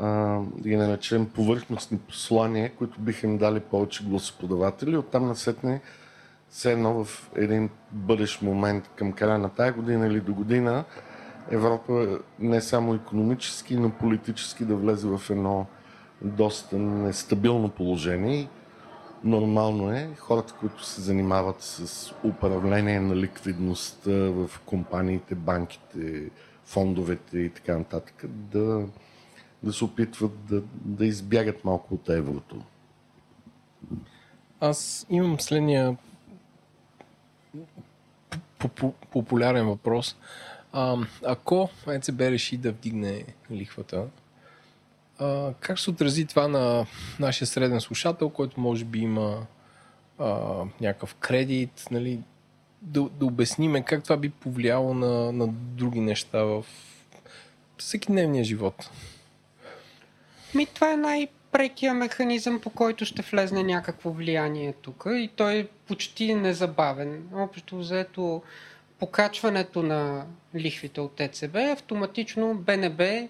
да 0.00 0.68
ги 0.68 0.76
наречем 0.76 1.26
повърхностни 1.26 1.98
послания, 1.98 2.72
които 2.74 3.00
биха 3.00 3.26
им 3.26 3.38
дали 3.38 3.60
повече 3.60 4.04
гласоподаватели. 4.04 4.96
Оттам 4.96 5.26
насетне 5.26 5.80
все 6.50 6.72
едно 6.72 7.04
в 7.04 7.30
един 7.36 7.70
бъдещ 7.92 8.42
момент 8.42 8.90
към 8.96 9.12
края 9.12 9.38
на 9.38 9.48
тая 9.48 9.72
година 9.72 10.06
или 10.06 10.20
до 10.20 10.34
година 10.34 10.84
Европа 11.50 12.18
не 12.38 12.60
само 12.60 12.94
економически, 12.94 13.76
но 13.76 13.90
политически 13.90 14.64
да 14.64 14.76
влезе 14.76 15.06
в 15.06 15.22
едно 15.30 15.66
доста 16.22 16.78
нестабилно 16.78 17.68
положение. 17.68 18.48
Нормално 19.24 19.92
е 19.92 20.10
хората, 20.18 20.54
които 20.60 20.84
се 20.84 21.00
занимават 21.00 21.62
с 21.62 22.12
управление 22.24 23.00
на 23.00 23.16
ликвидността 23.16 24.10
в 24.10 24.50
компаниите, 24.66 25.34
банките, 25.34 26.30
фондовете 26.64 27.38
и 27.38 27.50
така 27.50 27.78
нататък, 27.78 28.24
да, 28.28 28.86
да 29.62 29.72
се 29.72 29.84
опитват 29.84 30.44
да, 30.46 30.62
да 30.74 31.06
избягат 31.06 31.64
малко 31.64 31.94
от 31.94 32.08
еврото. 32.08 32.62
Аз 34.60 35.06
имам 35.10 35.40
следния 35.40 35.96
популярен 39.10 39.66
въпрос. 39.66 40.16
А, 40.72 40.96
ако 41.24 41.70
ЕЦБ 41.88 42.20
реши 42.20 42.56
да 42.56 42.72
вдигне 42.72 43.24
лихвата, 43.50 44.06
как 45.60 45.78
се 45.78 45.90
отрази 45.90 46.26
това 46.26 46.48
на 46.48 46.86
нашия 47.20 47.46
среден 47.46 47.80
слушател, 47.80 48.30
който 48.30 48.60
може 48.60 48.84
би 48.84 48.98
има 48.98 49.46
а, 50.18 50.64
някакъв 50.80 51.14
кредит, 51.14 51.84
нали, 51.90 52.20
да, 52.82 53.02
да 53.02 53.26
обясниме 53.26 53.84
как 53.84 54.04
това 54.04 54.16
би 54.16 54.30
повлияло 54.30 54.94
на, 54.94 55.32
на 55.32 55.46
други 55.48 56.00
неща 56.00 56.42
в 56.42 56.64
всеки 57.78 58.06
дневния 58.06 58.44
живот? 58.44 58.90
Ми, 60.54 60.66
това 60.66 60.92
е 60.92 60.96
най- 60.96 61.28
прекия 61.52 61.94
механизъм, 61.94 62.60
по 62.60 62.70
който 62.70 63.04
ще 63.04 63.22
влезне 63.22 63.62
някакво 63.62 64.10
влияние 64.10 64.72
тук 64.72 65.04
и 65.06 65.30
той 65.36 65.54
е 65.54 65.66
почти 65.66 66.34
незабавен. 66.34 67.28
Общо 67.34 67.78
взето 67.78 68.42
покачването 68.98 69.82
на 69.82 70.26
лихвите 70.54 71.00
от 71.00 71.20
ЕЦБ, 71.20 71.56
автоматично 71.56 72.54
БНБ, 72.54 73.28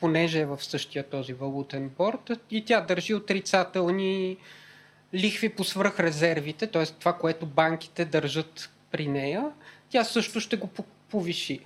понеже 0.00 0.40
е 0.40 0.46
в 0.46 0.58
същия 0.60 1.08
този 1.08 1.32
валутен 1.32 1.88
борт, 1.88 2.30
и 2.50 2.64
тя 2.64 2.80
държи 2.80 3.14
отрицателни 3.14 4.36
лихви 5.14 5.48
по 5.48 5.64
свръхрезервите, 5.64 6.66
т.е. 6.66 6.86
това, 6.86 7.12
което 7.12 7.46
банките 7.46 8.04
държат 8.04 8.70
при 8.90 9.06
нея, 9.06 9.50
тя 9.90 10.04
също 10.04 10.40
ще 10.40 10.56
го 10.56 10.68
повиши. 11.10 11.60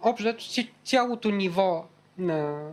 Общо 0.00 0.34
цялото 0.84 1.30
ниво 1.30 1.86
на 2.18 2.70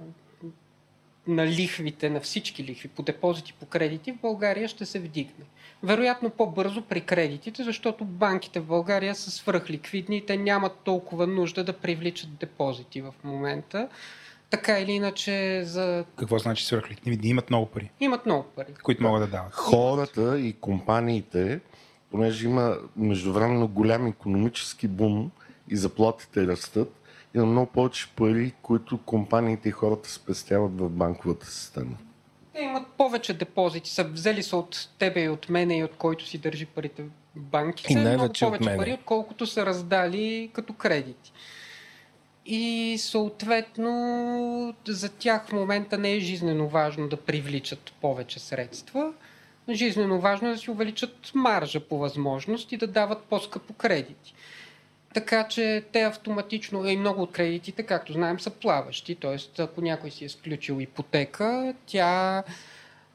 на 1.27 1.47
лихвите, 1.47 2.09
на 2.09 2.19
всички 2.19 2.63
лихви 2.63 2.87
по 2.87 3.03
депозити, 3.03 3.53
по 3.53 3.65
кредити 3.65 4.11
в 4.11 4.21
България 4.21 4.67
ще 4.67 4.85
се 4.85 4.99
вдигне. 4.99 5.45
Вероятно 5.83 6.29
по-бързо 6.29 6.81
при 6.81 7.01
кредитите, 7.01 7.63
защото 7.63 8.05
банките 8.05 8.59
в 8.59 8.65
България 8.65 9.15
са 9.15 9.31
свръхликвидни 9.31 10.17
и 10.17 10.25
те 10.25 10.37
нямат 10.37 10.79
толкова 10.83 11.27
нужда 11.27 11.63
да 11.63 11.73
привличат 11.73 12.35
депозити 12.35 13.01
в 13.01 13.13
момента. 13.23 13.89
Така 14.49 14.79
или 14.79 14.91
иначе 14.91 15.63
за... 15.65 16.05
Какво 16.15 16.37
значи 16.37 16.65
свръхликвидни? 16.65 17.29
Имат 17.29 17.49
много 17.49 17.65
пари. 17.65 17.91
Имат 17.99 18.25
много 18.25 18.43
пари. 18.55 18.73
Които 18.83 19.03
могат 19.03 19.21
да 19.21 19.37
дават. 19.37 19.53
Хората 19.53 20.39
и 20.39 20.53
компаниите, 20.53 21.59
понеже 22.11 22.45
има 22.45 22.77
междувременно 22.97 23.67
голям 23.67 24.07
економически 24.07 24.87
бум 24.87 25.31
и 25.69 25.75
заплатите 25.75 26.47
растат, 26.47 26.93
има 27.35 27.45
много 27.45 27.71
повече 27.71 28.07
пари, 28.15 28.53
които 28.61 28.97
компаниите 28.97 29.69
и 29.69 29.71
хората 29.71 30.09
спестяват 30.11 30.79
в 30.79 30.89
банковата 30.89 31.45
система. 31.45 31.97
Те 32.53 32.61
имат 32.61 32.87
повече 32.87 33.33
депозити, 33.33 33.89
са 33.89 34.03
взели 34.03 34.43
са 34.43 34.57
от 34.57 34.89
тебе 34.99 35.23
и 35.23 35.29
от 35.29 35.49
мене 35.49 35.77
и 35.77 35.83
от 35.83 35.95
който 35.95 36.25
си 36.25 36.37
държи 36.37 36.65
парите 36.65 37.03
в 37.03 37.07
банките. 37.35 37.93
И 37.93 37.95
много 37.95 38.33
повече 38.39 38.77
пари, 38.77 38.93
отколкото 38.93 39.45
са 39.45 39.65
раздали 39.65 40.49
като 40.53 40.73
кредити. 40.73 41.31
И 42.45 42.95
съответно 42.99 44.75
за 44.87 45.09
тях 45.09 45.47
в 45.47 45.53
момента 45.53 45.97
не 45.97 46.11
е 46.11 46.19
жизнено 46.19 46.67
важно 46.67 47.07
да 47.07 47.17
привличат 47.17 47.93
повече 48.01 48.39
средства. 48.39 49.13
Жизнено 49.69 50.19
важно 50.19 50.47
е 50.47 50.51
да 50.51 50.57
си 50.57 50.71
увеличат 50.71 51.31
маржа 51.33 51.79
по 51.79 51.97
възможност 51.97 52.71
и 52.71 52.77
да 52.77 52.87
дават 52.87 53.23
по-скъпо 53.23 53.73
кредити. 53.73 54.33
Така 55.13 55.47
че 55.47 55.83
те 55.91 56.01
автоматично, 56.01 56.87
и 56.87 56.97
много 56.97 57.21
от 57.21 57.31
кредитите, 57.31 57.83
както 57.83 58.13
знаем, 58.13 58.39
са 58.39 58.49
плаващи. 58.49 59.15
Тоест, 59.15 59.59
ако 59.59 59.81
някой 59.81 60.11
си 60.11 60.25
е 60.25 60.29
сключил 60.29 60.81
ипотека, 60.81 61.73
тя 61.85 62.43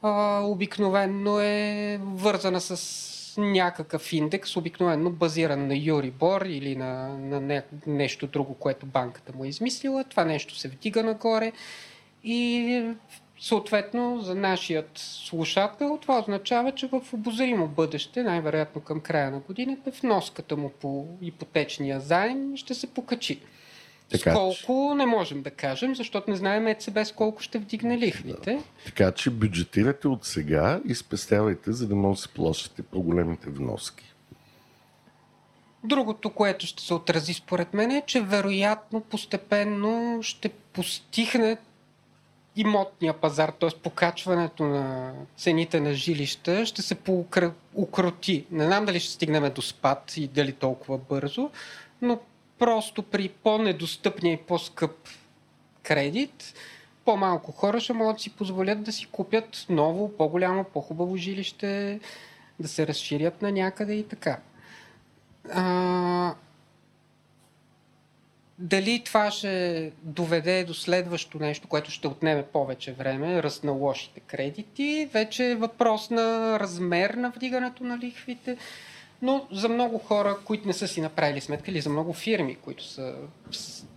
а, 0.01 0.41
обикновенно 0.43 1.39
е 1.39 1.99
вързана 2.01 2.61
с 2.61 3.20
някакъв 3.37 4.13
индекс, 4.13 4.57
обикновено 4.57 5.09
базиран 5.09 5.67
на 5.67 5.75
Юрибор 5.75 6.41
или 6.41 6.75
на, 6.75 7.17
на 7.17 7.41
не, 7.41 7.63
нещо 7.87 8.27
друго, 8.27 8.53
което 8.53 8.85
банката 8.85 9.33
му 9.35 9.45
е 9.45 9.47
измислила. 9.47 10.03
Това 10.03 10.25
нещо 10.25 10.55
се 10.55 10.67
вдига 10.67 11.03
нагоре 11.03 11.51
и 12.23 12.95
Съответно, 13.41 14.21
за 14.21 14.35
нашият 14.35 14.89
слушател 14.95 15.99
това 16.01 16.19
означава, 16.19 16.71
че 16.71 16.87
в 16.87 17.01
обозримо 17.13 17.67
бъдеще, 17.67 18.23
най-вероятно 18.23 18.81
към 18.81 18.99
края 18.99 19.31
на 19.31 19.39
годината, 19.39 19.91
вноската 20.01 20.57
му 20.57 20.69
по 20.69 21.07
ипотечния 21.21 21.99
заем 21.99 22.57
ще 22.57 22.73
се 22.73 22.87
покачи. 22.87 23.39
Така, 24.11 24.33
колко 24.33 24.95
не 24.95 25.05
можем 25.05 25.41
да 25.41 25.51
кажем, 25.51 25.95
защото 25.95 26.29
не 26.29 26.35
знаем 26.35 26.67
ЕЦБ 26.67 26.97
с 27.03 27.11
колко 27.11 27.41
ще 27.41 27.59
вдигне 27.59 27.97
лихвите. 27.97 28.63
Така 28.85 29.11
че 29.11 29.29
бюджетирате 29.29 30.07
от 30.07 30.25
сега 30.25 30.81
и 30.87 30.95
спестявайте, 30.95 31.71
за 31.71 31.87
да 31.87 31.95
може 31.95 32.17
да 32.17 32.21
си 32.21 32.29
плащате 32.29 32.81
по-големите 32.81 33.49
вноски. 33.49 34.13
Другото, 35.83 36.29
което 36.29 36.65
ще 36.65 36.83
се 36.83 36.93
отрази 36.93 37.33
според 37.33 37.73
мен 37.73 37.91
е, 37.91 38.03
че 38.07 38.21
вероятно 38.21 39.01
постепенно 39.01 40.19
ще 40.23 40.49
постихне 40.49 41.57
имотния 42.55 43.13
пазар, 43.13 43.49
т.е. 43.59 43.69
покачването 43.83 44.63
на 44.63 45.13
цените 45.37 45.79
на 45.79 45.93
жилища 45.93 46.65
ще 46.65 46.81
се 46.81 46.97
укроти. 47.75 48.45
Не 48.51 48.65
знам 48.65 48.85
дали 48.85 48.99
ще 48.99 49.13
стигнем 49.13 49.53
до 49.53 49.61
спад 49.61 50.17
и 50.17 50.27
дали 50.27 50.51
толкова 50.51 50.97
бързо, 50.97 51.49
но 52.01 52.19
просто 52.61 53.03
при 53.03 53.29
по-недостъпния 53.29 54.33
и 54.33 54.37
по-скъп 54.37 55.07
кредит, 55.83 56.53
по-малко 57.05 57.51
хора 57.51 57.79
ще 57.79 57.93
могат 57.93 58.15
да 58.15 58.21
си 58.21 58.29
позволят 58.29 58.83
да 58.83 58.91
си 58.91 59.07
купят 59.11 59.65
ново, 59.69 60.17
по-голямо, 60.17 60.63
по-хубаво 60.63 61.17
жилище, 61.17 61.99
да 62.59 62.67
се 62.67 62.87
разширят 62.87 63.41
на 63.41 63.51
някъде 63.51 63.93
и 63.93 64.07
така. 64.07 64.39
А, 65.51 66.35
дали 68.59 69.01
това 69.05 69.31
ще 69.31 69.91
доведе 70.03 70.63
до 70.63 70.73
следващо 70.73 71.39
нещо, 71.39 71.67
което 71.67 71.91
ще 71.91 72.07
отнеме 72.07 72.43
повече 72.43 72.93
време, 72.93 73.43
ръст 73.43 73.63
на 73.63 73.71
лошите 73.71 74.19
кредити, 74.19 75.09
вече 75.13 75.51
е 75.51 75.55
въпрос 75.55 76.09
на 76.09 76.59
размер 76.59 77.09
на 77.09 77.29
вдигането 77.31 77.83
на 77.83 77.97
лихвите. 77.97 78.57
Но 79.21 79.47
за 79.51 79.69
много 79.69 79.97
хора, 79.97 80.37
които 80.45 80.67
не 80.67 80.73
са 80.73 80.87
си 80.87 81.01
направили 81.01 81.41
сметка, 81.41 81.71
или 81.71 81.81
за 81.81 81.89
много 81.89 82.13
фирми, 82.13 82.55
които 82.55 82.83
са 82.83 83.15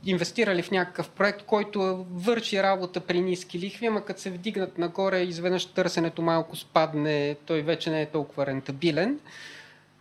инвестирали 0.05 0.63
в 0.63 0.71
някакъв 0.71 1.11
проект, 1.11 1.43
който 1.43 2.07
върши 2.11 2.63
работа 2.63 3.01
при 3.01 3.21
ниски 3.21 3.59
лихви, 3.59 3.87
ама 3.87 4.05
като 4.05 4.21
се 4.21 4.31
вдигнат 4.31 4.79
нагоре, 4.79 5.21
изведнъж 5.21 5.67
търсенето 5.67 6.23
малко 6.23 6.57
спадне, 6.57 7.37
той 7.47 7.63
вече 7.63 7.91
не 7.91 8.03
е 8.03 8.07
толкова 8.07 8.47
рентабилен 8.47 9.19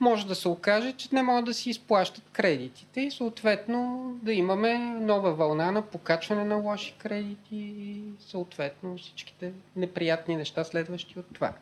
може 0.04 0.28
да 0.28 0.36
се 0.36 0.48
окаже, 0.48 0.94
че 0.94 1.10
не 1.12 1.24
могат 1.24 1.46
да 1.46 1.54
си 1.54 1.70
изплащат 1.70 2.24
кредитите 2.34 3.02
и 3.02 3.12
съответно 3.12 4.12
да 4.24 4.34
имаме 4.34 4.78
нова 4.80 5.34
вълна 5.34 5.72
на 5.72 5.82
покачване 5.82 6.44
на 6.44 6.56
лоши 6.56 6.96
кредити 6.98 7.56
и 7.56 8.02
съответно 8.20 8.98
всичките 8.98 9.52
неприятни 9.76 10.36
неща 10.36 10.64
следващи 10.64 11.20
от 11.20 11.26
това. 11.34 11.54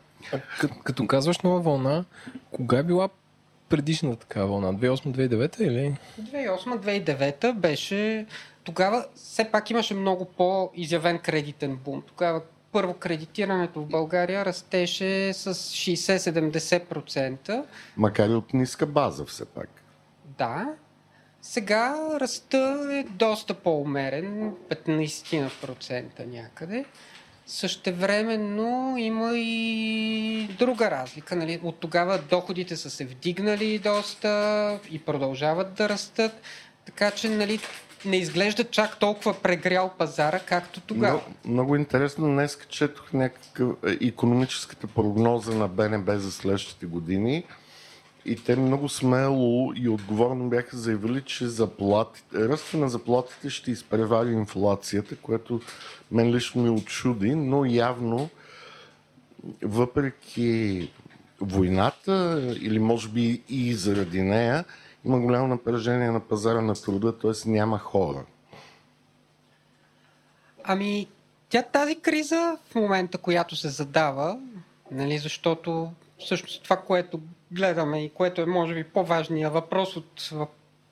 Като, 0.60 0.74
като 0.84 1.06
казваш 1.06 1.38
нова 1.38 1.60
вълна, 1.60 2.04
кога 2.50 2.78
е 2.78 2.82
била 2.82 3.08
предишната 3.72 4.16
такава 4.16 4.46
вълна? 4.46 4.74
2008-2009 4.74 5.60
или? 5.60 5.96
2008-2009 6.20 7.52
беше... 7.52 8.26
Тогава 8.64 9.06
все 9.14 9.50
пак 9.50 9.70
имаше 9.70 9.94
много 9.94 10.24
по-изявен 10.24 11.18
кредитен 11.18 11.76
бум. 11.76 12.02
Тогава 12.06 12.42
първо 12.72 12.94
кредитирането 12.94 13.80
в 13.80 13.86
България 13.86 14.44
растеше 14.44 15.32
с 15.32 15.54
60-70%. 15.54 17.64
Макар 17.96 18.28
и 18.28 18.32
от 18.32 18.54
ниска 18.54 18.86
база 18.86 19.24
все 19.24 19.44
пак. 19.44 19.68
Да. 20.38 20.68
Сега 21.42 21.96
ръста 22.20 22.88
е 22.92 23.04
доста 23.12 23.54
по-умерен, 23.54 24.54
15% 24.70 26.26
някъде. 26.26 26.84
Същевременно 27.46 28.94
има 28.98 29.30
и 29.34 30.48
друга 30.58 30.90
разлика. 30.90 31.36
Нали? 31.36 31.60
От 31.62 31.80
тогава 31.80 32.18
доходите 32.18 32.76
са 32.76 32.90
се 32.90 33.04
вдигнали 33.04 33.78
доста 33.78 34.80
и 34.90 34.98
продължават 34.98 35.74
да 35.74 35.88
растат. 35.88 36.32
Така 36.84 37.10
че 37.10 37.28
нали, 37.28 37.60
не 38.04 38.16
изглежда 38.16 38.64
чак 38.64 38.98
толкова 38.98 39.42
прегрял 39.42 39.90
пазара, 39.98 40.38
както 40.38 40.80
тогава. 40.80 41.12
Много, 41.12 41.34
много 41.44 41.76
интересно. 41.76 42.26
Днес 42.26 42.58
четох 42.68 43.12
някакъв 43.12 43.76
економическата 43.84 44.86
прогноза 44.86 45.54
на 45.54 45.68
БНБ 45.68 46.18
за 46.18 46.32
следващите 46.32 46.86
години 46.86 47.44
и 48.24 48.36
те 48.36 48.56
много 48.56 48.88
смело 48.88 49.72
и 49.76 49.88
отговорно 49.88 50.48
бяха 50.48 50.76
заявили, 50.76 51.22
че 51.22 51.46
ръста 52.34 52.76
на 52.76 52.88
заплатите 52.88 53.50
ще 53.50 53.70
изпревари 53.70 54.32
инфлацията, 54.32 55.16
което 55.16 55.60
мен 56.10 56.34
лично 56.34 56.62
ми 56.62 56.70
очуди, 56.70 57.34
но 57.34 57.64
явно 57.64 58.28
въпреки 59.62 60.90
войната 61.40 62.40
или 62.60 62.78
може 62.78 63.08
би 63.08 63.42
и 63.48 63.74
заради 63.74 64.22
нея, 64.22 64.64
има 65.04 65.20
голямо 65.20 65.48
напрежение 65.48 66.10
на 66.10 66.20
пазара 66.20 66.60
на 66.60 66.74
труда, 66.74 67.18
т.е. 67.18 67.50
няма 67.50 67.78
хора. 67.78 68.24
Ами, 70.64 71.06
тя 71.48 71.62
тази 71.62 71.94
криза 71.94 72.58
в 72.70 72.74
момента, 72.74 73.18
която 73.18 73.56
се 73.56 73.68
задава, 73.68 74.38
нали, 74.90 75.18
защото 75.18 75.92
всъщност 76.18 76.62
това, 76.62 76.76
което 76.76 77.20
гледаме 77.52 78.04
и 78.04 78.10
което 78.10 78.40
е 78.40 78.46
може 78.46 78.74
би 78.74 78.84
по-важният 78.84 79.52
въпрос 79.52 79.96
от 79.96 80.32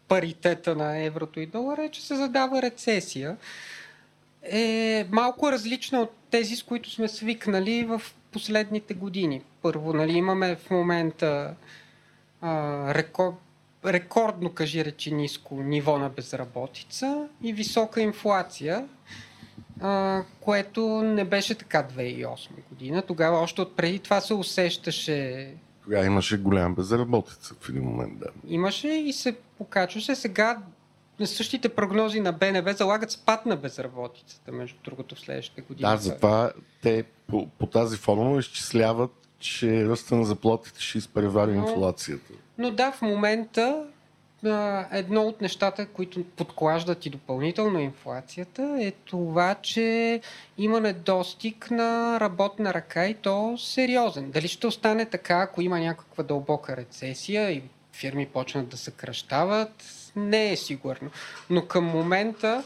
паритета 0.09 0.77
на 0.77 1.05
еврото 1.05 1.40
и 1.40 1.46
долара 1.46 1.85
е, 1.85 1.88
че 1.88 2.07
се 2.07 2.16
задава 2.16 2.62
рецесия. 2.62 3.37
Е 4.42 5.07
малко 5.11 5.53
различна 5.53 6.01
от 6.01 6.11
тези, 6.31 6.57
с 6.57 6.62
които 6.62 6.90
сме 6.90 7.09
свикнали 7.09 7.85
в 7.85 8.03
последните 8.33 8.94
години. 8.94 9.42
Първо, 9.62 9.92
нали, 9.92 10.12
имаме 10.12 10.57
в 10.57 10.70
момента 10.70 11.55
а, 12.40 12.94
рекорд, 12.94 13.35
рекордно, 13.85 14.53
кажи 14.53 14.85
речи, 14.85 15.14
ниско 15.14 15.55
ниво 15.62 15.99
на 15.99 16.09
безработица 16.09 17.29
и 17.42 17.53
висока 17.53 18.01
инфлация, 18.01 18.88
а, 19.81 20.23
което 20.40 21.03
не 21.03 21.25
беше 21.25 21.55
така 21.55 21.87
2008 21.96 22.49
година. 22.68 23.03
Тогава 23.03 23.38
още 23.38 23.61
от 23.61 23.77
преди 23.77 23.99
това 23.99 24.20
се 24.20 24.35
усещаше. 24.35 25.51
Тогава 25.90 26.07
имаше 26.07 26.38
голяма 26.38 26.74
безработица 26.74 27.55
в 27.61 27.68
един 27.68 27.83
момент, 27.83 28.18
да. 28.18 28.26
Имаше 28.46 28.88
и 28.88 29.12
се 29.12 29.37
покачваше. 29.59 30.14
Сега 30.14 30.59
същите 31.24 31.68
прогнози 31.68 32.20
на 32.20 32.33
БНБ 32.33 32.72
залагат 32.72 33.11
спад 33.11 33.46
на 33.46 33.57
безработицата, 33.57 34.53
между 34.53 34.79
другото, 34.85 35.14
в 35.14 35.20
следващите 35.20 35.61
години. 35.61 35.90
Да, 35.90 35.96
затова 35.96 36.53
те 36.83 37.05
по, 37.26 37.48
по 37.59 37.66
тази 37.66 37.96
формула 37.96 38.40
изчисляват, 38.40 39.11
че 39.38 39.88
ръста 39.88 40.14
на 40.14 40.24
заплатите 40.24 40.83
ще 40.83 40.98
изпревари 40.98 41.53
Но... 41.53 41.68
инфлацията. 41.68 42.33
Но 42.59 42.70
да, 42.70 42.92
в 42.92 43.03
момента 43.03 43.87
едно 44.92 45.22
от 45.22 45.40
нещата, 45.40 45.87
които 45.87 46.24
подклаждат 46.24 47.07
и 47.07 47.11
допълнително 47.11 47.81
инфлацията 47.81 48.79
е 48.81 48.90
това, 48.90 49.55
че 49.55 50.20
има 50.59 50.81
недостиг 50.81 51.70
на 51.70 52.20
работна 52.20 52.74
ръка 52.74 53.07
и 53.07 53.14
то 53.14 53.59
сериозен. 53.59 54.31
Дали 54.31 54.48
ще 54.48 54.66
остане 54.66 55.07
така, 55.07 55.38
ако 55.38 55.62
има 55.62 55.81
някаква 55.81 56.24
дълбока 56.24 56.76
рецесия 56.76 57.50
и 57.50 57.62
фирми 57.92 58.26
почнат 58.26 58.68
да 58.68 58.76
съкръщават, 58.76 59.85
не 60.16 60.53
е 60.53 60.57
сигурно. 60.57 61.11
Но 61.50 61.66
към 61.66 61.85
момента 61.85 62.64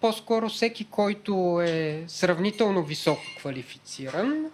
по-скоро 0.00 0.48
всеки, 0.48 0.84
който 0.84 1.60
е 1.62 2.04
сравнително 2.08 2.82
високо 2.82 3.22
квалифициран, 3.38 4.50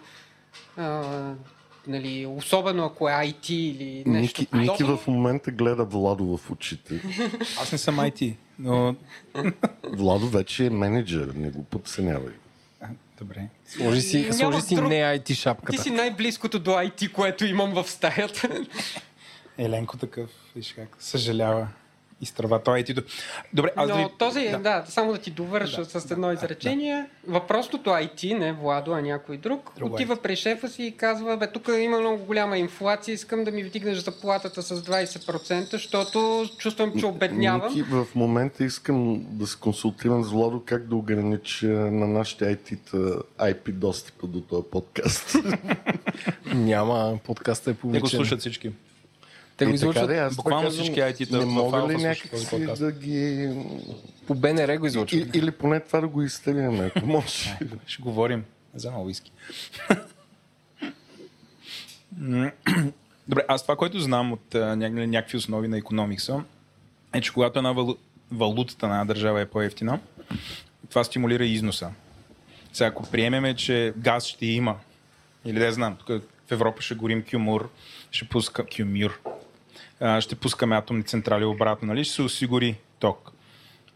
нали, 1.87 2.25
особено 2.25 2.85
ако 2.85 3.09
е 3.09 3.11
IT 3.11 3.51
или 3.51 4.03
нещо 4.05 4.41
Ники, 4.41 4.45
подобно. 4.51 4.71
Ники 4.71 4.83
в 4.83 4.99
момента 5.07 5.51
гледа 5.51 5.85
Владо 5.85 6.37
в 6.37 6.51
очите. 6.51 7.01
Аз 7.61 7.71
не 7.71 7.77
съм 7.77 7.97
IT, 7.97 8.35
но... 8.59 8.95
Владо 9.83 10.27
вече 10.27 10.65
е 10.65 10.69
менеджер, 10.69 11.33
не 11.35 11.49
го 11.49 11.63
подценявай. 11.63 12.33
Добре. 13.19 13.47
Сложи 13.67 14.01
си, 14.01 14.29
сложи 14.31 14.61
си 14.61 14.75
друг... 14.75 14.89
не 14.89 14.95
IT 14.95 15.33
шапката. 15.33 15.71
Ти 15.71 15.77
си 15.77 15.89
най-близкото 15.89 16.59
до 16.59 16.71
IT, 16.71 17.11
което 17.11 17.45
имам 17.45 17.73
в 17.73 17.89
стаята. 17.89 18.65
Еленко 19.57 19.97
такъв, 19.97 20.29
виж 20.55 20.73
как, 20.73 20.97
съжалява 20.99 21.67
изтърва 22.23 22.63
той 22.63 22.79
е 22.79 22.83
Добре, 23.53 23.71
аз 23.75 23.89
Но 23.89 23.95
ви... 23.95 24.05
този, 24.19 24.49
да. 24.49 24.57
да, 24.57 24.83
само 24.87 25.11
да 25.11 25.17
ти 25.17 25.31
довърша 25.31 25.83
да, 25.83 25.99
с 25.99 26.11
едно 26.11 26.27
да, 26.27 26.33
изречение. 26.33 27.05
Да. 27.27 27.33
Въпросното 27.33 27.89
IT, 27.89 28.37
не 28.37 28.53
Владо, 28.53 28.91
а 28.91 29.01
някой 29.01 29.37
друг, 29.37 29.71
Друг 29.77 29.93
отива 29.93 30.15
при 30.15 30.35
шефа 30.35 30.69
си 30.69 30.83
и 30.83 30.91
казва, 30.91 31.37
бе, 31.37 31.47
тук 31.47 31.69
има 31.79 31.99
много 31.99 32.25
голяма 32.25 32.57
инфлация, 32.57 33.13
искам 33.13 33.43
да 33.43 33.51
ми 33.51 33.63
вдигнеш 33.63 33.97
заплатата 33.97 34.61
с 34.61 34.81
20%, 34.81 35.71
защото 35.71 36.45
чувствам, 36.57 36.93
че 36.99 37.05
обеднявам. 37.05 37.67
Ники, 37.67 37.83
в 37.83 38.07
момента 38.15 38.63
искам 38.63 39.25
да 39.29 39.47
се 39.47 39.59
консултирам 39.59 40.23
с 40.23 40.31
Владо 40.31 40.63
как 40.65 40.87
да 40.87 40.95
огранича 40.95 41.67
на 41.67 42.07
нашите 42.07 42.45
IT-та 42.45 42.97
IP 43.45 43.71
достъпа 43.71 44.27
до 44.27 44.41
този 44.41 44.63
подкаст. 44.71 45.35
Няма, 46.45 47.19
подкаста 47.25 47.71
е 47.71 47.73
публичен. 47.73 47.93
Не 47.93 47.99
го 47.99 48.09
слушат 48.09 48.39
всички. 48.39 48.71
Те 49.63 49.69
го 49.69 49.75
излучват. 49.75 50.07
Да, 50.07 50.29
буквално 50.35 50.69
всички 50.69 50.99
IT-та. 50.99 51.37
Не 51.37 51.45
мога 51.45 51.87
ли 51.87 51.97
някакси 51.97 52.65
да 52.79 52.91
ги... 52.91 53.49
По 54.27 54.35
БНР 54.35 54.77
го 54.77 54.85
излучват. 54.85 55.35
Или 55.35 55.51
поне 55.51 55.79
това 55.79 56.01
да 56.01 56.07
го 56.07 56.21
изтеглим, 56.21 56.81
ако 56.81 57.05
може. 57.05 57.57
Ще 57.85 58.01
говорим 58.01 58.43
за 58.75 58.91
много 58.91 59.05
уиски. 59.05 59.31
Добре, 63.27 63.43
аз 63.47 63.61
това, 63.61 63.75
което 63.75 63.99
знам 63.99 64.31
от 64.31 64.53
някакви 64.53 65.37
основи 65.37 65.67
на 65.67 65.77
економикса, 65.77 66.43
е, 67.13 67.21
че 67.21 67.33
когато 67.33 67.59
една 67.59 67.71
валу... 67.71 67.95
валутата 68.31 68.87
на 68.87 68.93
една 68.93 69.05
държава 69.05 69.41
е 69.41 69.45
по-ефтина, 69.45 69.99
това 70.89 71.03
стимулира 71.03 71.45
износа. 71.45 71.91
Сега, 72.73 72.87
ако 72.87 73.09
приемеме, 73.09 73.55
че 73.55 73.93
газ 73.97 74.25
ще 74.25 74.45
има, 74.45 74.75
или 75.45 75.59
да 75.59 75.71
знам, 75.71 75.95
тук 75.95 76.23
в 76.47 76.51
Европа 76.51 76.81
ще 76.81 76.95
горим 76.95 77.23
кюмур, 77.31 77.69
ще 78.11 78.27
пуска 78.27 78.65
кюмюр, 78.77 79.19
ще 80.19 80.35
пускаме 80.35 80.75
атомни 80.75 81.03
централи 81.03 81.45
обратно, 81.45 81.87
нали? 81.87 82.03
ще 82.03 82.13
се 82.13 82.21
осигури 82.21 82.75
ток. 82.99 83.31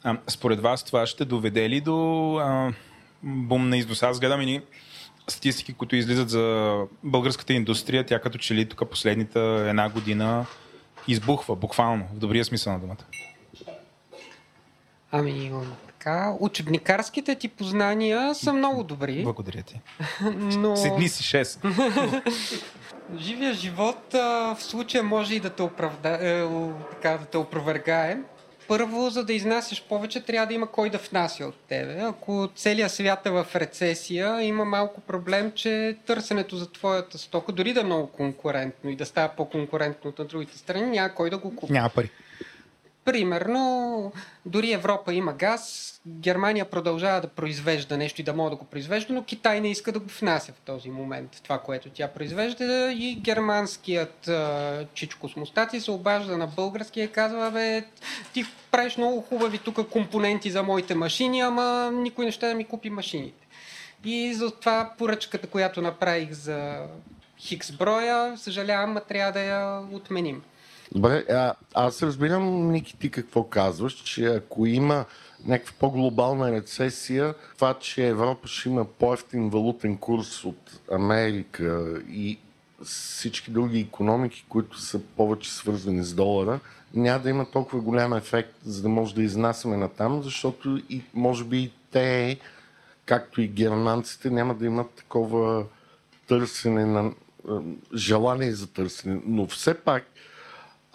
А, 0.04 0.18
според 0.28 0.60
вас 0.62 0.84
това 0.84 1.06
ще 1.06 1.26
доведе 1.26 1.70
ли 1.70 1.82
до 1.82 2.36
а, 2.36 2.74
бум 3.24 3.70
на 3.70 3.78
износ? 3.78 4.04
Аз 4.04 4.20
гледам 4.20 4.42
и 4.42 4.62
статистики, 5.28 5.74
които 5.74 5.96
излизат 5.96 6.30
за 6.30 6.76
българската 7.04 7.54
индустрия. 7.54 8.06
Тя 8.06 8.20
като 8.20 8.38
че 8.38 8.56
ли 8.56 8.70
тук 8.70 8.90
последната 8.90 9.40
една 9.70 9.90
година 9.90 10.46
избухва, 11.08 11.56
буквално, 11.56 12.08
в 12.14 12.18
добрия 12.18 12.46
смисъл 12.46 12.74
на 12.74 12.80
думата. 12.80 13.04
Ами, 15.12 15.52
така, 15.88 16.36
учебникарските 16.40 17.36
ти 17.36 17.48
познания 17.48 18.36
са 18.36 18.54
много 18.54 18.84
добри. 18.84 19.24
Благодаря 19.24 19.62
ти. 19.62 19.80
Но... 20.36 20.76
Седни 20.76 21.10
си 21.10 21.24
6. 21.24 22.24
Живия 23.16 23.54
живот 23.54 24.14
а, 24.14 24.56
в 24.56 24.64
случая 24.64 25.04
може 25.04 25.36
и 25.36 25.40
да 25.40 25.50
те, 25.50 25.64
оправда... 25.64 26.10
е, 26.10 26.48
така, 26.92 27.18
да 27.18 27.26
те 27.26 27.38
опровергае. 27.38 28.18
Първо, 28.68 29.10
за 29.10 29.26
да 29.26 29.34
изнасяш 29.34 29.84
повече, 29.84 30.26
трябва 30.26 30.48
да 30.48 30.54
има 30.54 30.68
кой 30.68 30.90
да 30.90 30.98
внася 30.98 31.46
от 31.46 31.56
тебе. 31.56 32.00
Ако 32.02 32.50
целият 32.56 32.92
свят 32.92 33.26
е 33.26 33.30
в 33.30 33.48
рецесия, 33.56 34.42
има 34.42 34.66
малко 34.66 35.02
проблем, 35.02 35.52
че 35.56 35.98
търсенето 36.06 36.56
за 36.56 36.72
твоята 36.72 37.18
стока, 37.18 37.52
дори 37.52 37.74
да 37.74 37.82
е 37.82 37.84
много 37.84 38.08
конкурентно 38.08 38.90
и 38.90 38.96
да 38.96 39.06
става 39.06 39.30
по-конкурентно 39.38 40.10
от 40.10 40.20
на 40.20 40.26
другите 40.26 40.58
страни, 40.58 40.86
няма 40.86 41.14
кой 41.14 41.30
да 41.30 41.38
го 41.38 41.56
купи. 41.56 41.74
Няма 41.74 41.90
пари. 41.90 42.10
Примерно, 43.08 44.12
дори 44.46 44.72
Европа 44.72 45.14
има 45.14 45.34
газ, 45.34 45.94
Германия 46.08 46.70
продължава 46.70 47.22
да 47.22 47.28
произвежда 47.28 47.98
нещо 47.98 48.22
и 48.22 48.24
да 48.24 48.34
може 48.34 48.50
да 48.50 48.56
го 48.56 48.66
произвежда, 48.66 49.14
но 49.14 49.24
Китай 49.24 49.62
не 49.62 49.72
иска 49.72 49.92
да 49.92 50.00
го 50.00 50.06
внася 50.20 50.52
в 50.52 50.66
този 50.66 50.90
момент, 50.90 51.40
това, 51.44 51.60
което 51.60 51.90
тя 51.90 52.08
произвежда. 52.08 52.92
И 52.92 53.16
германският 53.16 54.30
чичко 54.94 55.30
с 55.30 55.36
мустаци 55.36 55.80
се 55.80 55.92
обажда 55.92 56.38
на 56.38 56.48
българския 56.48 57.04
и 57.04 57.12
казва, 57.12 57.52
бе, 57.52 57.84
ти 58.34 58.46
правиш 58.72 58.98
много 58.98 59.22
хубави 59.22 59.58
тук 59.58 59.90
компоненти 59.90 60.52
за 60.52 60.64
моите 60.64 60.96
машини, 60.96 61.42
ама 61.42 61.92
никой 61.94 62.26
не 62.26 62.32
ще 62.32 62.48
да 62.48 62.56
ми 62.56 62.66
купи 62.66 62.90
машините. 62.90 63.48
И 64.06 64.34
затова 64.34 64.94
поръчката, 64.98 65.48
която 65.48 65.82
направих 65.82 66.32
за 66.32 66.86
хикс 67.40 67.72
броя, 67.72 68.38
съжалявам, 68.38 68.98
трябва 69.08 69.32
да 69.32 69.40
я 69.40 69.82
отменим. 69.92 70.44
Добре, 70.92 71.26
а, 71.30 71.54
аз 71.74 72.04
разбирам, 72.04 72.72
Ники, 72.72 72.98
ти 72.98 73.12
какво 73.12 73.44
казваш, 73.44 73.94
че 73.94 74.26
ако 74.26 74.66
има 74.66 75.06
някаква 75.46 75.74
по-глобална 75.80 76.52
рецесия, 76.52 77.34
това, 77.56 77.74
че 77.74 78.08
Европа 78.08 78.48
ще 78.48 78.70
има 78.70 78.86
по-ефтин 78.86 79.50
валутен 79.50 79.98
курс 79.98 80.46
от 80.46 80.80
Америка 80.92 82.02
и 82.10 82.40
всички 82.84 83.52
други 83.52 83.80
економики, 83.80 84.46
които 84.50 84.80
са 84.80 85.00
повече 85.00 85.54
свързани 85.54 86.04
с 86.04 86.14
долара, 86.14 86.60
няма 86.94 87.20
да 87.20 87.30
има 87.30 87.52
толкова 87.52 87.82
голям 87.82 88.14
ефект, 88.14 88.54
за 88.66 88.82
да 88.82 88.90
може 88.90 89.16
да 89.16 89.24
изнасяме 89.24 89.78
на 89.78 89.90
там, 89.90 90.24
защото 90.24 90.82
и 90.90 91.04
може 91.14 91.44
би 91.44 91.58
и 91.58 91.72
те, 91.92 92.40
както 93.06 93.42
и 93.42 93.48
германците, 93.48 94.30
няма 94.30 94.56
да 94.56 94.66
имат 94.66 94.92
такова 94.92 95.66
търсене 96.28 96.86
на 96.86 97.12
желание 97.96 98.52
за 98.52 98.68
търсене. 98.68 99.22
Но 99.26 99.48
все 99.48 99.74
пак 99.74 100.04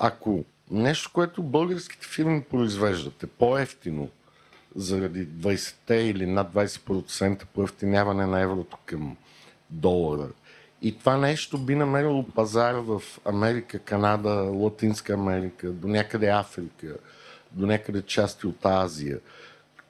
ако 0.04 0.44
нещо, 0.70 1.10
което 1.12 1.42
българските 1.42 2.06
фирми 2.06 2.42
произвеждат 2.42 3.22
е 3.22 3.26
по-ефтино 3.26 4.08
заради 4.76 5.28
20 5.28 5.92
или 5.92 6.26
над 6.26 6.52
20% 6.52 7.44
по-ефтиняване 7.54 8.26
на 8.26 8.40
еврото 8.40 8.78
към 8.86 9.16
долара, 9.70 10.28
и 10.82 10.98
това 10.98 11.16
нещо 11.16 11.58
би 11.58 11.74
намерило 11.74 12.26
пазар 12.26 12.74
в 12.74 13.02
Америка, 13.24 13.78
Канада, 13.78 14.30
Латинска 14.30 15.12
Америка, 15.12 15.70
до 15.70 15.88
някъде 15.88 16.28
Африка, 16.28 16.96
до 17.52 17.66
някъде 17.66 18.02
части 18.02 18.46
от 18.46 18.66
Азия, 18.66 19.20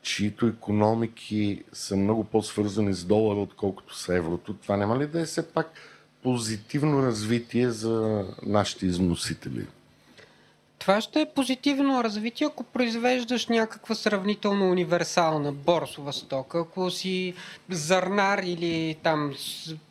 чието 0.03 0.47
економики 0.47 1.65
са 1.73 1.97
много 1.97 2.25
по-свързани 2.25 2.95
с 2.95 3.05
долара, 3.05 3.39
отколкото 3.39 3.99
с 3.99 4.09
еврото. 4.09 4.55
Това 4.55 4.77
няма 4.77 4.99
ли 4.99 5.07
да 5.07 5.21
е 5.21 5.25
все 5.25 5.53
пак 5.53 5.71
позитивно 6.23 7.03
развитие 7.03 7.71
за 7.71 8.25
нашите 8.43 8.87
износители? 8.87 9.67
Това 10.83 11.01
ще 11.01 11.21
е 11.21 11.27
позитивно 11.35 12.05
развитие, 12.05 12.47
ако 12.47 12.65
произвеждаш 12.65 13.47
някаква 13.47 13.95
сравнително 13.95 14.71
универсална 14.71 15.53
борсова 15.53 16.13
стока. 16.13 16.59
Ако 16.59 16.91
си 16.91 17.35
зърнар 17.71 18.39
или 18.39 18.97
там 19.03 19.35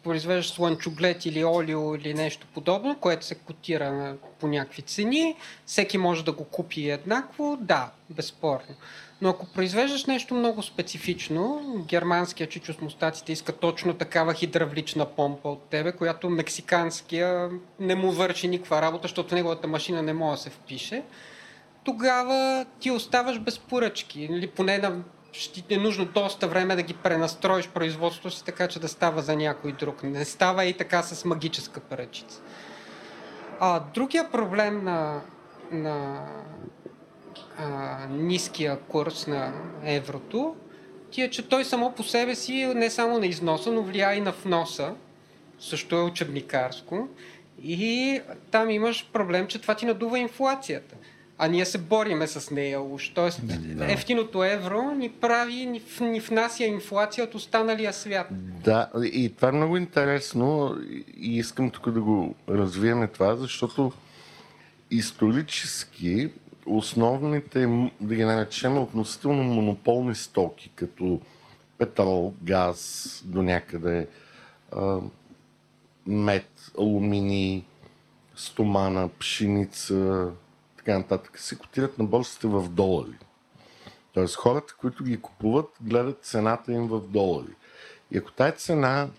произвеждаш 0.04 0.52
слънчоглед 0.52 1.26
или 1.26 1.46
олио 1.46 1.96
или 1.96 2.14
нещо 2.14 2.48
подобно, 2.54 2.98
което 3.00 3.26
се 3.26 3.36
котира 3.36 4.16
по 4.40 4.48
някакви 4.48 4.82
цени, 4.82 5.36
всеки 5.66 5.98
може 5.98 6.26
да 6.26 6.32
го 6.32 6.44
купи 6.44 6.90
еднакво, 6.90 7.58
да, 7.62 7.92
безспорно. 8.10 8.76
Но 9.22 9.30
ако 9.30 9.46
произвеждаш 9.46 10.06
нещо 10.06 10.36
много 10.36 10.64
специфично, 10.64 11.62
германския 11.88 12.50
чичо 12.50 12.74
с 12.74 12.82
мустаците 12.82 13.32
иска 13.32 13.52
точно 13.52 13.94
такава 13.94 14.34
хидравлична 14.34 15.06
помпа 15.06 15.50
от 15.50 15.64
тебе, 15.70 15.92
която 15.92 16.30
мексиканския 16.30 17.50
не 17.80 17.96
му 17.96 18.12
върши 18.12 18.48
никаква 18.48 18.82
работа, 18.82 19.02
защото 19.02 19.36
неговата 19.36 19.68
машина 19.68 20.02
не 20.02 20.14
може 20.14 20.38
да 20.38 20.44
се 20.44 20.50
впише, 20.50 21.04
тогава 21.84 22.66
ти 22.80 22.92
оставаш 22.92 23.40
без 23.40 23.60
поръчки. 23.60 24.22
Или 24.22 24.48
поне 24.48 24.78
на 24.78 25.04
ще 25.32 25.62
ти 25.62 25.74
е 25.74 25.78
нужно 25.78 26.06
доста 26.06 26.48
време 26.48 26.76
да 26.76 26.82
ги 26.82 26.94
пренастроиш 26.94 27.68
производството 27.68 28.36
си, 28.36 28.46
така 28.46 28.68
че 28.68 28.80
да 28.80 28.88
става 28.88 29.22
за 29.22 29.36
някой 29.36 29.72
друг. 29.72 30.04
Не 30.04 30.26
става 30.26 30.66
и 30.66 30.74
така 30.74 31.04
с 31.04 31.26
магическа 31.26 31.80
паръчица. 31.80 32.42
А, 33.60 33.80
другия 33.94 34.32
проблем 34.32 34.84
на, 34.84 35.22
на 35.72 36.26
а, 37.62 38.08
ниския 38.10 38.80
курс 38.80 39.28
на 39.28 39.54
еврото, 39.84 40.56
ти 41.12 41.22
е, 41.22 41.30
че 41.30 41.50
той 41.50 41.66
само 41.66 41.92
по 41.92 42.04
себе 42.04 42.36
си 42.36 42.66
не 42.76 42.90
само 42.90 43.20
на 43.20 43.28
износа, 43.28 43.72
но 43.72 43.84
влияе 43.84 44.18
и 44.18 44.22
на 44.22 44.32
вноса. 44.32 44.94
Също 45.60 45.96
е 45.96 46.04
учебникарско. 46.04 47.08
И 47.64 48.22
там 48.52 48.70
имаш 48.70 49.10
проблем, 49.14 49.48
че 49.48 49.62
това 49.62 49.76
ти 49.76 49.86
надува 49.86 50.20
инфлацията. 50.20 50.96
А 51.38 51.48
ние 51.48 51.66
се 51.66 51.78
бориме 51.78 52.28
с 52.28 52.52
нея 52.52 52.82
уж. 52.82 53.10
Тоест, 53.10 53.42
да. 53.78 53.92
ефтиното 53.92 54.44
евро 54.44 54.92
ни 54.96 55.10
прави, 55.10 55.66
ни, 55.66 55.82
ни 56.02 56.20
внася 56.20 56.64
инфлация 56.64 57.24
от 57.24 57.36
останалия 57.36 57.94
свят. 57.94 58.28
Да, 58.64 58.90
и 59.04 59.36
това 59.36 59.48
е 59.48 59.52
много 59.52 59.78
интересно 59.78 60.78
и 61.18 61.38
искам 61.38 61.70
тук 61.70 61.92
да 61.92 62.02
го 62.02 62.36
развиеме 62.50 63.08
това, 63.08 63.36
защото 63.36 63.92
исторически 64.92 66.30
основните, 66.66 67.90
да 68.02 68.16
ги 68.16 68.24
наречем, 68.24 68.78
относително 68.78 69.44
монополни 69.44 70.16
стоки, 70.16 70.72
като 70.76 71.22
петрол, 71.78 72.34
газ, 72.42 73.22
до 73.26 73.44
някъде 73.44 74.08
мед, 76.08 76.72
алуминий, 76.80 77.66
стомана, 78.36 79.10
пшеница, 79.20 80.32
така 80.78 80.98
нататък, 80.98 81.40
се 81.40 81.58
котират 81.58 81.98
на 81.98 82.06
борсите 82.06 82.48
в 82.48 82.70
долари. 82.70 83.18
Тоест 84.14 84.36
хората, 84.36 84.74
които 84.78 85.04
ги 85.04 85.22
купуват, 85.22 85.70
гледат 85.82 86.26
цената 86.26 86.74
им 86.74 86.88
в 86.88 87.02
долари. 87.02 87.56
И 88.12 88.18
ако 88.18 88.32
тая 88.32 88.52
цена 88.52 89.10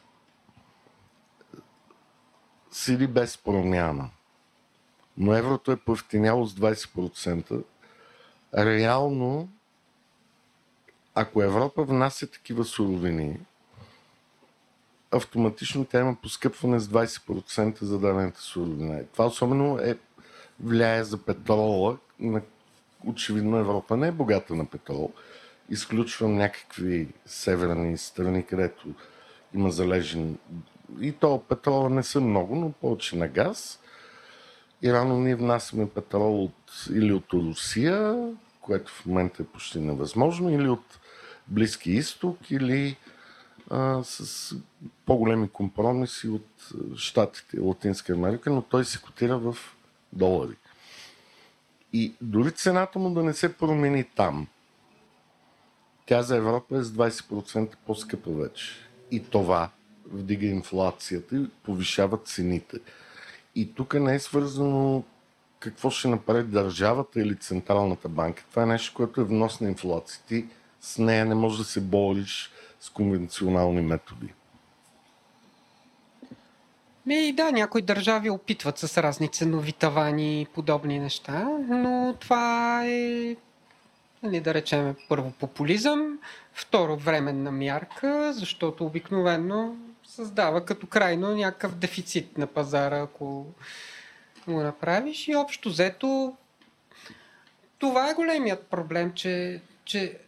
седи 2.70 3.06
без 3.06 3.38
промяна, 3.38 4.10
но 5.16 5.34
еврото 5.34 5.72
е 5.72 5.76
повтиняло 5.76 6.46
с 6.46 6.54
20%. 6.54 7.62
Реално, 8.54 9.48
ако 11.14 11.42
Европа 11.42 11.84
внася 11.84 12.26
такива 12.26 12.64
суровини, 12.64 13.40
автоматично 15.10 15.84
тя 15.84 16.00
има 16.00 16.16
поскъпване 16.22 16.80
с 16.80 16.88
20% 16.88 17.82
за 17.82 17.98
дадената 17.98 18.40
суровина. 18.40 19.04
Това 19.12 19.26
особено 19.26 19.78
е, 19.78 19.98
влияе 20.60 21.04
за 21.04 21.18
петрола. 21.18 21.98
На, 22.20 22.42
очевидно 23.06 23.58
Европа 23.58 23.96
не 23.96 24.08
е 24.08 24.12
богата 24.12 24.54
на 24.54 24.66
петрол. 24.66 25.12
Изключвам 25.70 26.34
някакви 26.34 27.08
северни 27.26 27.98
страни, 27.98 28.46
където 28.46 28.94
има 29.54 29.70
залежен 29.70 30.38
и 31.00 31.12
то 31.12 31.42
петрола 31.48 31.90
не 31.90 32.02
са 32.02 32.20
много, 32.20 32.56
но 32.56 32.72
повече 32.72 33.16
на 33.16 33.28
газ. 33.28 33.81
И 34.82 34.92
рано 34.92 35.18
ние 35.18 35.36
внасяме 35.36 35.90
петрол 35.90 36.44
от, 36.44 36.86
или 36.90 37.12
от 37.12 37.32
Русия, 37.32 38.28
което 38.60 38.92
в 38.92 39.06
момента 39.06 39.42
е 39.42 39.46
почти 39.46 39.80
невъзможно, 39.80 40.50
или 40.50 40.68
от 40.68 40.98
Близки 41.48 41.90
изток, 41.90 42.50
или 42.50 42.96
а, 43.70 44.04
с 44.04 44.54
по-големи 45.06 45.48
компромиси 45.48 46.28
от 46.28 46.68
Штатите 46.96 47.60
Латинска 47.60 48.12
Америка, 48.12 48.50
но 48.50 48.62
той 48.62 48.84
се 48.84 49.02
котира 49.02 49.38
в 49.38 49.56
долари. 50.12 50.56
И 51.92 52.14
дори 52.20 52.52
цената 52.52 52.98
му 52.98 53.10
да 53.10 53.22
не 53.22 53.34
се 53.34 53.56
промени 53.56 54.04
там, 54.04 54.46
тя 56.06 56.22
за 56.22 56.36
Европа 56.36 56.78
е 56.78 56.82
с 56.82 56.92
20% 56.92 57.76
по-скъпа 57.86 58.30
вече. 58.30 58.72
И 59.10 59.22
това 59.24 59.70
вдига 60.06 60.46
инфлацията 60.46 61.36
и 61.36 61.48
повишава 61.62 62.18
цените. 62.18 62.78
И 63.54 63.74
тук 63.74 63.94
не 63.94 64.14
е 64.14 64.18
свързано 64.18 65.02
какво 65.58 65.90
ще 65.90 66.08
направи 66.08 66.42
държавата 66.42 67.20
или 67.20 67.36
Централната 67.36 68.08
банка. 68.08 68.44
Това 68.50 68.62
е 68.62 68.66
нещо, 68.66 68.94
което 68.94 69.20
е 69.20 69.24
внос 69.24 69.60
на 69.60 69.68
инфлация. 69.68 70.20
Ти 70.28 70.46
с 70.80 70.98
нея 70.98 71.24
не 71.24 71.34
можеш 71.34 71.58
да 71.58 71.64
се 71.64 71.80
бориш 71.80 72.50
с 72.80 72.90
конвенционални 72.90 73.80
методи. 73.80 74.32
Ми, 77.06 77.32
да, 77.32 77.52
някои 77.52 77.82
държави 77.82 78.30
опитват 78.30 78.78
с 78.78 79.02
разни 79.02 79.28
ценови 79.28 79.72
тавани 79.72 80.42
и 80.42 80.46
подобни 80.46 80.98
неща, 80.98 81.48
но 81.68 82.14
това 82.20 82.82
е, 82.86 83.36
нали, 84.22 84.40
да 84.40 84.54
речем, 84.54 84.94
първо 85.08 85.30
популизъм, 85.30 86.18
второ 86.52 86.96
временна 86.96 87.52
мярка, 87.52 88.32
защото 88.32 88.86
обикновено 88.86 89.76
създава 90.14 90.64
като 90.64 90.86
крайно 90.86 91.34
някакъв 91.34 91.74
дефицит 91.74 92.38
на 92.38 92.46
пазара, 92.46 93.02
ако 93.02 93.46
го 94.48 94.60
направиш. 94.60 95.28
И 95.28 95.36
общо 95.36 95.68
взето 95.68 96.36
това 97.78 98.10
е 98.10 98.14
големият 98.14 98.66
проблем, 98.66 99.12
че, 99.14 99.60
че 99.84 100.18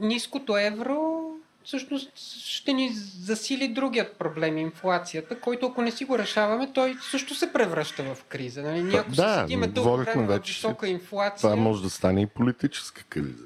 ниското 0.00 0.56
евро 0.56 1.30
всъщност 1.64 2.12
ще 2.44 2.72
ни 2.72 2.90
засили 3.18 3.68
другият 3.68 4.16
проблем, 4.16 4.58
инфлацията, 4.58 5.40
който 5.40 5.66
ако 5.66 5.82
не 5.82 5.90
си 5.90 6.04
го 6.04 6.18
решаваме, 6.18 6.72
той 6.72 6.96
също 7.10 7.34
се 7.34 7.52
превръща 7.52 8.14
в 8.14 8.24
криза. 8.24 8.62
Нали? 8.62 8.82
Ние 8.82 8.98
ако 8.98 9.10
да, 9.10 9.34
се 9.34 9.40
седиме 9.40 9.66
дълго 9.66 9.96
време 9.96 10.26
вече, 10.26 10.52
висока 10.52 10.88
инфлация... 10.88 11.50
Това 11.50 11.56
може 11.56 11.82
да 11.82 11.90
стане 11.90 12.22
и 12.22 12.26
политическа 12.26 13.02
криза 13.02 13.44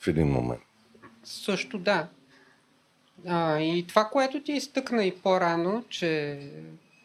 в 0.00 0.08
един 0.08 0.26
момент. 0.26 0.62
Също 1.24 1.78
да. 1.78 2.08
А, 3.26 3.58
и 3.58 3.86
това, 3.86 4.04
което 4.04 4.42
ти 4.42 4.52
изтъкна 4.52 5.04
и 5.04 5.16
по-рано, 5.16 5.84
че 5.88 6.40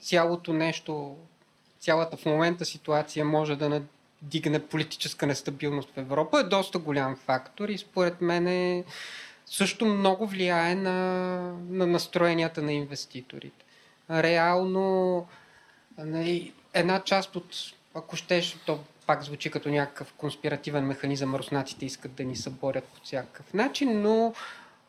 цялото 0.02 0.54
нещо, 0.54 1.16
цялата 1.80 2.18
в 2.18 2.26
момента 2.26 2.66
ситуация 2.66 3.26
може 3.26 3.56
да 3.56 3.82
надигне 4.24 4.60
политическа 4.60 5.28
нестабилност 5.28 5.90
в 5.90 5.98
Европа, 5.98 6.40
е 6.40 6.44
доста 6.44 6.80
голям 6.80 7.16
фактор 7.16 7.70
и 7.70 7.78
според 7.78 8.22
мен 8.22 8.48
е 8.48 8.84
също 9.46 9.86
много 9.86 10.28
влияе 10.28 10.76
на, 10.76 10.94
на 11.70 11.88
настроенията 11.88 12.62
на 12.62 12.74
инвеститорите. 12.74 13.66
Реално 14.10 15.28
нали, 15.98 16.54
една 16.74 17.00
част 17.00 17.36
от, 17.36 17.56
ако 17.96 18.16
щеш, 18.16 18.58
то 18.66 18.80
пак 19.08 19.24
звучи 19.24 19.52
като 19.52 19.70
някакъв 19.70 20.14
конспиративен 20.14 20.86
механизъм, 20.86 21.36
руснаците 21.36 21.86
искат 21.86 22.14
да 22.14 22.24
ни 22.24 22.36
съборят 22.36 22.84
по 22.84 23.02
всякакъв 23.04 23.54
начин, 23.54 24.02
но 24.02 24.34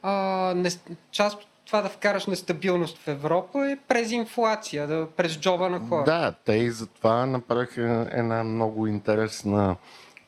а, 0.06 0.54
не, 0.56 0.70
част 1.10 1.42
от 1.42 1.46
това 1.66 1.82
да 1.82 1.88
вкараш 1.88 2.26
нестабилност 2.26 2.98
в 2.98 3.08
Европа 3.08 3.70
е 3.70 3.78
през 3.88 4.10
инфлация, 4.10 4.86
да, 4.86 5.08
през 5.16 5.38
джоба 5.38 5.68
на 5.68 5.80
хора. 5.88 6.04
Да, 6.04 6.34
те 6.44 6.52
и 6.52 6.70
затова 6.70 7.26
направиха 7.26 8.08
една 8.12 8.44
много 8.44 8.86
интересна 8.86 9.76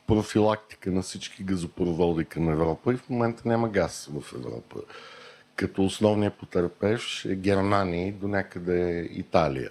профилактика 0.07 0.91
на 0.91 1.01
всички 1.01 1.43
газопроводи 1.43 2.25
към 2.25 2.49
Европа 2.49 2.93
и 2.93 2.97
в 2.97 3.09
момента 3.09 3.41
няма 3.45 3.69
газ 3.69 4.09
в 4.13 4.33
Европа. 4.33 4.79
Като 5.55 5.85
основният 5.85 6.33
потерпевш 6.33 7.25
е 7.25 7.35
Германия 7.35 8.07
и 8.07 8.11
до 8.11 8.27
някъде 8.27 9.09
Италия. 9.11 9.69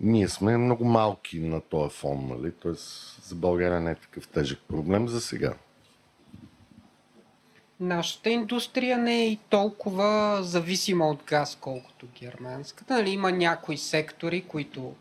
Ние 0.00 0.28
сме 0.28 0.56
много 0.56 0.84
малки 0.84 1.40
на 1.40 1.60
този 1.60 1.96
фон, 1.96 2.26
нали? 2.28 2.52
Тоест 2.52 3.18
за 3.22 3.34
България 3.34 3.80
не 3.80 3.90
е 3.90 3.94
такъв 3.94 4.28
тежък 4.28 4.58
проблем 4.68 5.08
за 5.08 5.20
сега. 5.20 5.54
Нашата 7.80 8.30
индустрия 8.30 8.98
не 8.98 9.22
е 9.22 9.28
и 9.28 9.38
толкова 9.50 10.38
зависима 10.42 11.08
от 11.08 11.22
газ, 11.26 11.58
колкото 11.60 12.06
германската. 12.20 12.94
Нали, 12.94 13.10
има 13.10 13.32
някои 13.32 13.78
сектори, 13.78 14.40
които 14.42 14.94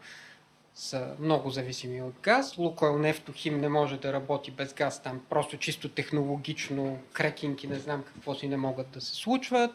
са 0.75 1.07
много 1.19 1.49
зависими 1.49 2.01
от 2.01 2.13
газ. 2.21 2.57
Лукойл 2.57 2.97
Нефтохим 2.97 3.59
не 3.59 3.69
може 3.69 3.97
да 3.97 4.13
работи 4.13 4.51
без 4.51 4.73
газ 4.73 5.03
там. 5.03 5.21
Просто 5.29 5.57
чисто 5.57 5.89
технологично 5.89 6.97
крекинг 7.13 7.63
и 7.63 7.67
не 7.67 7.79
знам 7.79 8.03
какво 8.03 8.35
си 8.35 8.47
не 8.47 8.57
могат 8.57 8.89
да 8.89 9.01
се 9.01 9.15
случват. 9.15 9.71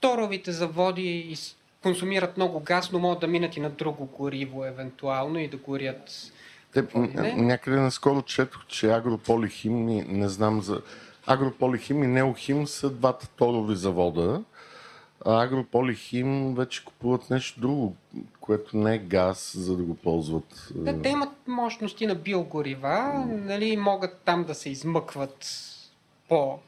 Торовите 0.00 0.52
заводи 0.52 1.36
консумират 1.82 2.36
много 2.36 2.60
газ, 2.60 2.92
но 2.92 2.98
могат 2.98 3.20
да 3.20 3.26
минат 3.26 3.56
и 3.56 3.60
на 3.60 3.70
друго 3.70 4.06
гориво 4.06 4.64
евентуално 4.64 5.38
и 5.38 5.48
да 5.48 5.56
горят 5.56 6.32
те, 6.72 6.84
някъде 7.36 7.76
наскоро 7.76 8.22
четох, 8.22 8.66
че 8.66 8.90
Агрополихим, 8.90 9.86
не 10.08 10.28
знам 10.28 10.62
за... 10.62 10.82
Агрополихим 11.26 12.02
и 12.02 12.06
Неохим 12.06 12.66
са 12.66 12.90
двата 12.90 13.28
торови 13.28 13.76
завода, 13.76 14.42
Агрополихим 15.24 16.54
вече 16.54 16.84
купуват 16.84 17.30
нещо 17.30 17.60
друго, 17.60 17.96
което 18.40 18.76
не 18.76 18.94
е 18.94 18.98
газ, 18.98 19.52
за 19.56 19.76
да 19.76 19.82
го 19.82 19.94
ползват. 19.94 20.68
Да, 20.74 21.02
те 21.02 21.08
имат 21.08 21.32
мощности 21.46 22.06
на 22.06 22.14
биогорива, 22.14 23.24
нали, 23.28 23.76
могат 23.76 24.20
там 24.24 24.44
да 24.44 24.54
се 24.54 24.70
измъкват 24.70 25.46
по 26.28 26.58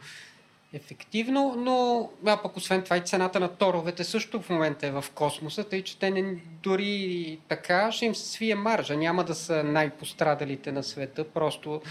ефективно, 0.73 1.55
но 1.59 2.09
а 2.27 2.42
пък 2.42 2.57
освен 2.57 2.83
това 2.83 2.97
и 2.97 3.01
цената 3.01 3.40
на 3.40 3.49
торовете 3.49 4.05
също 4.05 4.42
в 4.42 4.51
момента 4.51 4.87
е 4.87 4.90
в 4.90 5.05
космоса, 5.14 5.64
тъй 5.64 5.83
че 5.83 5.99
те 5.99 6.11
не, 6.11 6.37
дори 6.62 7.38
така 7.49 7.92
ще 7.92 8.07
им 8.07 8.14
се 8.14 8.27
свие 8.27 8.55
маржа. 8.55 8.97
Няма 8.97 9.25
да 9.25 9.35
са 9.35 9.64
най-пострадалите 9.64 10.73
на 10.73 10.83
света, 10.83 11.25
просто 11.25 11.83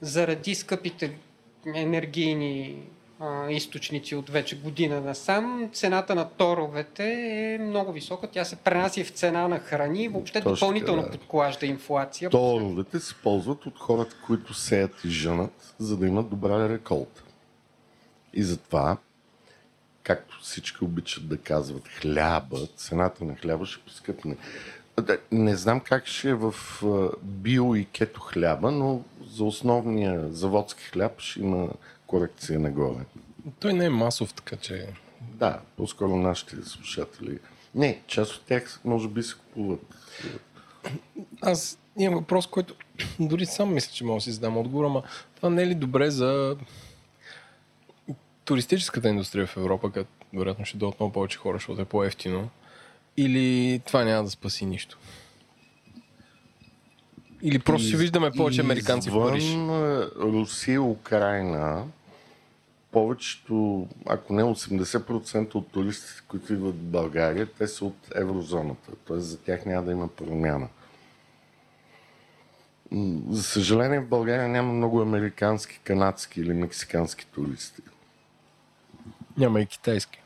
заради 0.00 0.54
скъпите 0.54 1.18
енергийни 1.74 2.82
а, 3.20 3.50
източници 3.50 4.16
от 4.16 4.30
вече 4.30 4.60
година 4.60 5.00
насам, 5.00 5.70
цената 5.72 6.14
на 6.14 6.28
торовете 6.28 7.04
е 7.54 7.58
много 7.58 7.92
висока. 7.92 8.26
Тя 8.26 8.44
се 8.44 8.56
пренася 8.56 9.04
в 9.04 9.08
цена 9.08 9.48
на 9.48 9.58
храни 9.58 10.08
въобще 10.08 10.40
Точно, 10.40 10.54
допълнително 10.54 11.02
да. 11.02 11.10
подклажда 11.10 11.66
инфлация. 11.66 12.30
Торовете 12.30 13.00
се 13.00 13.14
ползват 13.14 13.66
от 13.66 13.78
хората, 13.78 14.16
които 14.26 14.54
сеят 14.54 15.04
и 15.04 15.08
жънат, 15.08 15.74
за 15.78 15.96
да 15.96 16.06
имат 16.06 16.30
добра 16.30 16.68
реколта. 16.68 17.22
И 18.34 18.42
затова, 18.42 18.96
както 20.02 20.38
всички 20.42 20.84
обичат 20.84 21.28
да 21.28 21.38
казват, 21.38 21.88
хляба, 21.88 22.58
цената 22.76 23.24
на 23.24 23.36
хляба 23.36 23.66
ще 23.66 23.84
поскъпне. 23.84 24.36
Не 25.32 25.56
знам 25.56 25.80
как 25.80 26.06
ще 26.06 26.30
е 26.30 26.34
в 26.34 26.54
био 27.22 27.74
и 27.74 27.84
кето 27.84 28.20
хляба, 28.20 28.70
но 28.70 29.02
за 29.26 29.44
основния 29.44 30.32
заводски 30.32 30.84
хляб 30.84 31.20
ще 31.20 31.40
има 31.40 31.68
корекция 32.06 32.60
нагоре. 32.60 33.04
Той 33.60 33.72
не 33.72 33.84
е 33.84 33.90
масов, 33.90 34.34
така 34.34 34.56
че... 34.56 34.86
Да, 35.20 35.60
по-скоро 35.76 36.16
нашите 36.16 36.56
слушатели. 36.64 37.38
Не, 37.74 38.02
част 38.06 38.34
от 38.34 38.44
тях 38.44 38.80
може 38.84 39.08
би 39.08 39.22
се 39.22 39.34
купуват. 39.34 39.80
Аз 41.42 41.78
имам 41.98 42.18
въпрос, 42.18 42.46
който 42.46 42.74
дори 43.20 43.46
сам 43.46 43.74
мисля, 43.74 43.92
че 43.92 44.04
мога 44.04 44.16
да 44.16 44.20
си 44.20 44.32
задам 44.32 44.56
отговор, 44.56 44.84
ама 44.84 45.02
това 45.36 45.50
не 45.50 45.62
е 45.62 45.66
ли 45.66 45.74
добре 45.74 46.10
за 46.10 46.56
туристическата 48.44 49.08
индустрия 49.08 49.46
в 49.46 49.56
Европа, 49.56 49.92
като 49.92 50.10
вероятно 50.34 50.64
ще 50.64 50.76
дойдат 50.76 51.00
много 51.00 51.12
повече 51.12 51.38
хора, 51.38 51.56
защото 51.56 51.82
е 51.82 51.84
по-ефтино, 51.84 52.50
или 53.16 53.80
това 53.86 54.04
няма 54.04 54.24
да 54.24 54.30
спаси 54.30 54.66
нищо? 54.66 54.98
Или 57.42 57.58
просто 57.58 57.88
ще 57.88 57.96
виждаме 57.96 58.30
повече 58.30 58.60
американци 58.60 59.10
в 59.10 59.28
Париж? 59.28 59.44
Русия, 60.16 60.82
Украина, 60.82 61.84
повечето, 62.92 63.88
ако 64.06 64.32
не 64.32 64.42
80% 64.42 65.54
от 65.54 65.68
туристите, 65.72 66.22
които 66.28 66.52
идват 66.52 66.74
в 66.74 66.78
България, 66.78 67.46
те 67.46 67.68
са 67.68 67.84
от 67.84 67.96
еврозоната. 68.14 68.92
Т.е. 69.08 69.18
за 69.18 69.38
тях 69.38 69.66
няма 69.66 69.82
да 69.82 69.92
има 69.92 70.08
промяна. 70.08 70.68
За 73.30 73.42
съжаление 73.42 74.00
в 74.00 74.08
България 74.08 74.48
няма 74.48 74.72
много 74.72 75.00
американски, 75.00 75.80
канадски 75.84 76.40
или 76.40 76.52
мексикански 76.52 77.26
туристи. 77.26 77.82
Няма 79.36 79.60
и 79.60 79.66
китайски. 79.66 80.23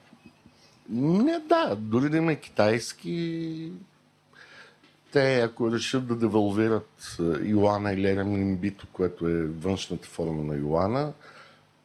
Не, 0.89 1.39
да, 1.39 1.77
дори 1.77 2.11
да 2.11 2.17
има 2.17 2.35
китайски, 2.35 3.73
те, 5.13 5.41
ако 5.41 5.73
решат 5.73 6.07
да 6.07 6.17
девалвират 6.17 7.17
Йоана 7.43 7.93
или 7.93 8.17
Ремлимбито, 8.17 8.87
което 8.93 9.29
е 9.29 9.43
външната 9.43 10.09
форма 10.09 10.45
на 10.45 10.57
Йоана, 10.57 11.13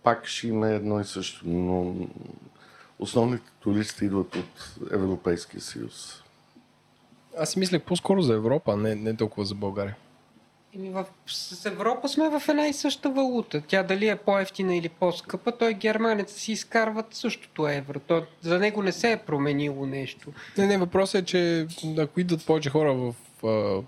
пак 0.04 0.28
ще 0.28 0.48
има 0.48 0.70
едно 0.70 1.00
и 1.00 1.04
също. 1.04 1.48
Но 1.48 1.96
основните 3.00 3.52
туристи 3.60 4.06
идват 4.06 4.36
от 4.36 4.76
Европейския 4.92 5.62
съюз. 5.62 6.24
Аз 7.38 7.50
си 7.50 7.60
мислех 7.60 7.82
по-скоро 7.82 8.22
за 8.22 8.34
Европа, 8.34 8.78
не, 8.78 8.96
не 8.96 9.16
толкова 9.16 9.46
за 9.46 9.56
България. 9.56 9.96
Еми 10.76 10.90
в, 10.90 11.06
с 11.28 11.66
Европа 11.66 12.10
сме 12.10 12.30
в 12.30 12.50
една 12.50 12.68
и 12.68 12.74
съща 12.74 13.10
валута. 13.10 13.62
Тя 13.68 13.84
дали 13.84 14.08
е 14.08 14.16
по-ефтина 14.16 14.76
или 14.76 14.90
по-скъпа, 14.90 15.58
той 15.58 15.74
германец 15.74 16.34
си 16.34 16.52
изкарват 16.52 17.14
същото 17.14 17.68
евро. 17.68 18.00
То, 18.00 18.24
за 18.42 18.60
него 18.60 18.84
не 18.84 18.92
се 18.92 19.12
е 19.12 19.18
променило 19.18 19.86
нещо. 19.86 20.34
Не, 20.58 20.68
не, 20.68 20.78
въпросът 20.78 21.22
е, 21.22 21.26
че 21.26 21.68
ако 22.00 22.20
идват 22.20 22.46
повече 22.46 22.70
хора 22.70 22.94
в 22.94 23.14
а, 23.44 23.82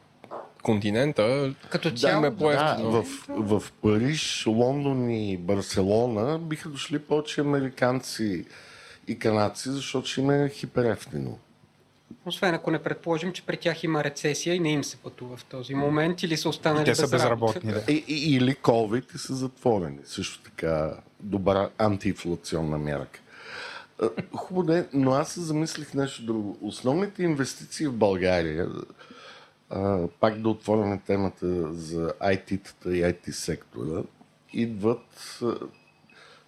континента, 0.63 1.53
Като 1.69 1.91
цяло, 1.91 2.21
да. 2.21 2.31
Да, 2.31 2.77
в, 2.79 3.05
в 3.29 3.71
Париж, 3.81 4.45
Лондон 4.47 5.09
и 5.09 5.37
Барселона 5.37 6.39
биха 6.39 6.69
дошли 6.69 6.99
повече 6.99 7.41
американци 7.41 8.45
и 9.07 9.19
канадци, 9.19 9.69
защото 9.69 10.07
ще 10.07 10.21
им 10.21 10.29
е 10.29 10.49
хиперефтино. 10.49 11.39
Освен 12.25 12.53
ако 12.53 12.71
не 12.71 12.83
предположим, 12.83 13.31
че 13.31 13.45
при 13.45 13.57
тях 13.57 13.83
има 13.83 14.03
рецесия 14.03 14.55
и 14.55 14.59
не 14.59 14.71
им 14.71 14.83
се 14.83 14.97
пътува 14.97 15.37
в 15.37 15.45
този 15.45 15.75
момент 15.75 16.23
или 16.23 16.37
са 16.37 16.49
останали 16.49 16.85
Те 16.85 16.95
са 16.95 17.07
безработни. 17.07 17.71
Да. 17.71 17.83
И, 17.89 18.05
и, 18.07 18.35
или 18.35 18.55
COVID 18.55 19.15
и 19.15 19.17
са 19.17 19.35
затворени. 19.35 19.99
Също 20.05 20.43
така 20.43 20.97
добра 21.19 21.69
антиинфлационна 21.77 22.77
мярка. 22.77 23.19
Хубаво 24.35 24.71
е, 24.71 24.87
но 24.93 25.11
аз 25.11 25.31
се 25.31 25.41
замислих 25.41 25.93
нещо 25.93 26.25
друго. 26.25 26.57
Основните 26.61 27.23
инвестиции 27.23 27.87
в 27.87 27.93
България, 27.93 28.67
а, 29.69 30.07
пак 30.19 30.41
да 30.41 30.49
отворим 30.49 30.99
темата 30.99 31.73
за 31.73 32.13
IT-тата 32.21 32.89
и 32.89 33.03
IT 33.03 33.31
сектора, 33.31 34.03
идват 34.53 35.39
а, 35.41 35.55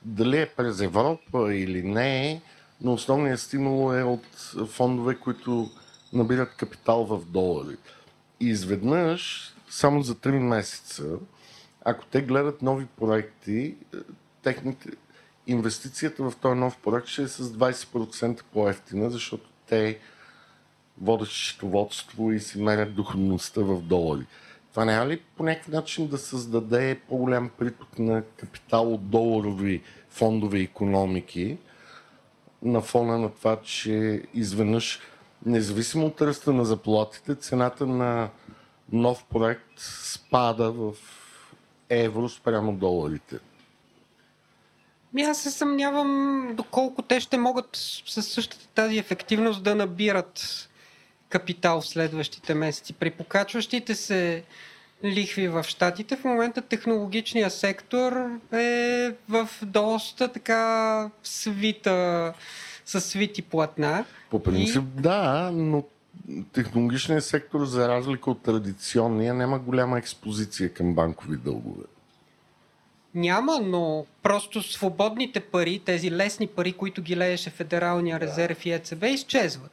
дали 0.05 0.41
е 0.41 0.49
през 0.49 0.81
Европа 0.81 1.55
или 1.55 1.83
не, 1.83 2.41
но 2.81 2.93
основният 2.93 3.39
стимул 3.39 3.93
е 3.93 4.03
от 4.03 4.25
фондове, 4.67 5.15
които 5.15 5.69
набират 6.13 6.55
капитал 6.55 7.05
в 7.05 7.25
долари. 7.25 7.75
И 8.39 8.47
изведнъж, 8.47 9.53
само 9.69 10.01
за 10.01 10.15
3 10.15 10.39
месеца, 10.39 11.03
ако 11.85 12.05
те 12.05 12.21
гледат 12.21 12.61
нови 12.61 12.85
проекти, 12.85 13.75
е, 13.93 13.97
техните, 14.43 14.89
инвестицията 15.47 16.29
в 16.29 16.33
този 16.41 16.59
нов 16.59 16.77
проект 16.77 17.07
ще 17.07 17.21
е 17.21 17.27
с 17.27 17.49
20% 17.49 18.43
по-ефтина, 18.53 19.09
защото 19.09 19.49
те 19.67 19.99
водят 21.01 21.27
счетоводство 21.27 22.31
и 22.31 22.39
си 22.39 22.61
мерят 22.61 22.95
доходността 22.95 23.61
в 23.61 23.81
долари. 23.81 24.25
Това 24.71 24.85
няма 24.85 25.07
ли 25.07 25.21
по 25.37 25.43
някакъв 25.43 25.73
начин 25.73 26.07
да 26.07 26.17
създаде 26.17 26.99
по-голям 27.09 27.49
приток 27.57 27.99
на 27.99 28.23
капитал 28.37 28.93
от 28.93 29.09
доларови 29.09 29.81
фондове 30.09 30.59
економики 30.59 31.57
на 32.67 32.81
фона 32.81 33.17
на 33.17 33.29
това, 33.29 33.57
че 33.63 34.23
изведнъж, 34.33 34.99
независимо 35.45 36.05
от 36.05 36.21
ръста 36.21 36.53
на 36.53 36.65
заплатите, 36.65 37.35
цената 37.35 37.87
на 37.87 38.29
нов 38.91 39.23
проект 39.23 39.79
спада 40.13 40.71
в 40.71 40.93
евро 41.89 42.29
спрямо 42.29 42.73
доларите. 42.73 43.39
Ми 45.13 45.21
аз 45.21 45.41
се 45.41 45.51
съмнявам 45.51 46.51
доколко 46.53 47.01
те 47.01 47.19
ще 47.19 47.37
могат 47.37 47.69
със 48.05 48.27
същата 48.27 48.67
тази 48.67 48.97
ефективност 48.97 49.63
да 49.63 49.75
набират 49.75 50.69
капитал 51.29 51.81
в 51.81 51.87
следващите 51.87 52.53
месеци. 52.53 52.93
При 52.93 53.11
покачващите 53.11 53.95
се 53.95 54.43
лихви 55.03 55.47
в 55.47 55.63
Штатите, 55.63 56.15
в 56.15 56.23
момента 56.23 56.61
технологичният 56.61 57.53
сектор 57.53 58.29
е 58.53 59.11
в 59.29 59.49
доста 59.61 60.27
така 60.27 61.09
свита, 61.23 62.33
със 62.85 63.05
свити 63.05 63.41
платна. 63.41 64.05
По 64.29 64.43
принцип, 64.43 64.83
да, 64.83 65.51
но 65.53 65.83
технологичният 66.53 67.25
сектор, 67.25 67.65
за 67.65 67.87
разлика 67.87 68.31
от 68.31 68.43
традиционния, 68.43 69.33
няма 69.33 69.59
голяма 69.59 69.97
експозиция 69.97 70.73
към 70.73 70.93
банкови 70.93 71.37
дългове. 71.37 71.83
Няма, 73.15 73.59
но 73.59 74.05
просто 74.23 74.63
свободните 74.63 75.39
пари, 75.39 75.81
тези 75.85 76.11
лесни 76.11 76.47
пари, 76.47 76.73
които 76.73 77.01
ги 77.01 77.17
лееше 77.17 77.49
Федералния 77.49 78.19
резерв 78.19 78.65
и 78.65 78.71
ЕЦБ, 78.71 79.03
изчезват. 79.03 79.71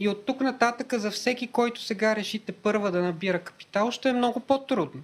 И 0.00 0.08
от 0.08 0.26
тук 0.26 0.40
нататъка 0.40 0.98
за 0.98 1.10
всеки, 1.10 1.46
който 1.46 1.82
сега 1.82 2.16
решите 2.16 2.52
първа 2.52 2.90
да 2.90 3.02
набира 3.02 3.38
капитал, 3.38 3.90
ще 3.90 4.08
е 4.08 4.12
много 4.12 4.40
по-трудно. 4.40 5.02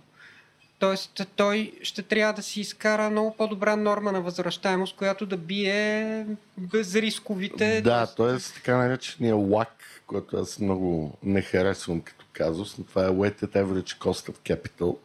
Тоест, 0.78 1.26
той 1.36 1.72
ще 1.82 2.02
трябва 2.02 2.32
да 2.32 2.42
си 2.42 2.60
изкара 2.60 3.10
много 3.10 3.34
по-добра 3.36 3.76
норма 3.76 4.12
на 4.12 4.20
възвръщаемост, 4.20 4.96
която 4.96 5.26
да 5.26 5.36
бие 5.36 6.26
безрисковите. 6.58 7.80
Да, 7.80 8.06
т.е. 8.06 8.54
така 8.54 8.76
наречения 8.76 9.34
WAC, 9.34 9.68
който 10.06 10.36
аз 10.36 10.58
много 10.58 11.18
не 11.22 11.42
харесвам 11.42 12.00
като 12.00 12.26
казус, 12.32 12.78
но 12.78 12.84
това 12.84 13.04
е 13.04 13.08
Weighted 13.08 13.64
Average 13.64 13.98
Cost 13.98 14.32
of 14.32 14.56
Capital. 14.56 14.96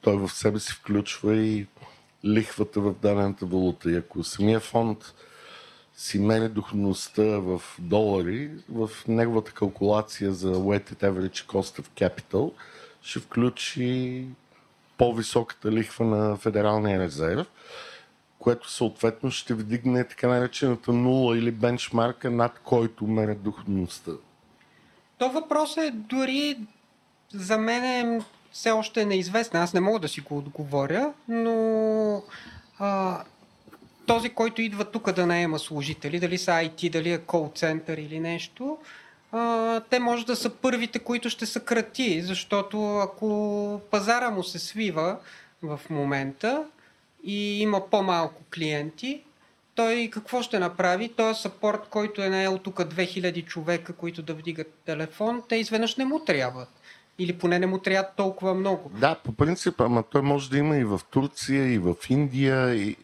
Той 0.00 0.16
в 0.16 0.28
себе 0.28 0.60
си 0.60 0.72
включва 0.72 1.36
и 1.36 1.66
лихвата 2.24 2.80
в 2.80 2.94
дадената 2.94 3.46
валута. 3.46 3.90
И 3.90 3.96
ако 3.96 4.24
самия 4.24 4.60
фонд 4.60 4.98
си 6.00 6.18
мери 6.18 6.48
доходността 6.48 7.22
в 7.22 7.62
долари, 7.78 8.50
в 8.68 8.90
неговата 9.08 9.52
калкулация 9.52 10.32
за 10.32 10.54
Weighted 10.54 11.02
Average 11.02 11.46
Cost 11.46 11.82
of 11.82 11.86
Capital 11.88 12.52
ще 13.02 13.18
включи 13.18 14.26
по-високата 14.98 15.72
лихва 15.72 16.04
на 16.04 16.36
Федералния 16.36 17.00
резерв, 17.00 17.46
което 18.38 18.70
съответно 18.70 19.30
ще 19.30 19.54
вдигне 19.54 20.08
така 20.08 20.28
наречената 20.28 20.92
нула 20.92 21.38
или 21.38 21.50
бенчмарка, 21.50 22.30
над 22.30 22.60
който 22.64 23.06
мерят 23.06 23.42
доходността. 23.42 24.12
То 25.18 25.30
въпрос 25.30 25.76
е 25.76 25.90
дори 25.90 26.58
за 27.34 27.58
мен 27.58 27.84
е 27.84 28.24
все 28.52 28.70
още 28.70 29.04
неизвестен. 29.04 29.60
Аз 29.60 29.74
не 29.74 29.80
мога 29.80 29.98
да 29.98 30.08
си 30.08 30.20
го 30.20 30.38
отговоря, 30.38 31.12
но 31.28 32.22
а, 32.78 33.22
този, 34.14 34.30
който 34.30 34.62
идва 34.62 34.84
тук 34.84 35.12
да 35.12 35.26
наема 35.26 35.58
служители, 35.58 36.20
дали 36.20 36.38
са 36.38 36.50
IT, 36.50 36.90
дали 36.90 37.12
е 37.12 37.18
кол 37.18 37.52
център 37.54 37.98
или 37.98 38.20
нещо, 38.20 38.78
а, 39.32 39.80
те 39.80 39.98
може 39.98 40.26
да 40.26 40.36
са 40.36 40.50
първите, 40.50 40.98
които 40.98 41.30
ще 41.30 41.46
съкрати, 41.46 42.22
защото 42.22 42.96
ако 42.96 43.80
пазара 43.90 44.30
му 44.30 44.42
се 44.42 44.58
свива 44.58 45.18
в 45.62 45.80
момента 45.90 46.64
и 47.24 47.62
има 47.62 47.86
по-малко 47.90 48.42
клиенти, 48.54 49.20
той 49.74 50.08
какво 50.12 50.42
ще 50.42 50.58
направи? 50.58 51.08
Той 51.16 51.34
сапорт, 51.34 51.86
който 51.90 52.22
е 52.22 52.28
наел 52.28 52.58
тук 52.58 52.76
2000 52.76 53.44
човека, 53.44 53.92
които 53.92 54.22
да 54.22 54.34
вдигат 54.34 54.74
телефон, 54.86 55.42
те 55.48 55.56
изведнъж 55.56 55.96
не 55.96 56.04
му 56.04 56.18
трябват. 56.18 56.68
Или 57.18 57.38
поне 57.38 57.58
не 57.58 57.66
му 57.66 57.78
трябва 57.78 58.08
толкова 58.16 58.54
много. 58.54 58.90
Да, 58.94 59.14
по 59.14 59.32
принцип, 59.32 59.80
ама 59.80 60.02
той 60.02 60.22
може 60.22 60.50
да 60.50 60.58
има 60.58 60.76
и 60.76 60.84
в 60.84 61.00
Турция, 61.10 61.72
и 61.72 61.78
в 61.78 61.94
Индия, 62.08 62.74
и, 62.74 62.96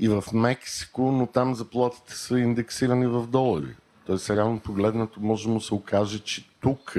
и 0.00 0.08
в 0.08 0.24
Мексико, 0.32 1.02
но 1.02 1.26
там 1.26 1.54
заплатите 1.54 2.16
са 2.16 2.38
индексирани 2.38 3.06
в 3.06 3.26
долари. 3.26 3.76
Тоест, 4.06 4.30
реално 4.30 4.60
погледнато 4.60 5.20
може 5.20 5.46
да 5.46 5.54
му 5.54 5.60
се 5.60 5.74
окаже, 5.74 6.18
че 6.18 6.44
тук, 6.60 6.96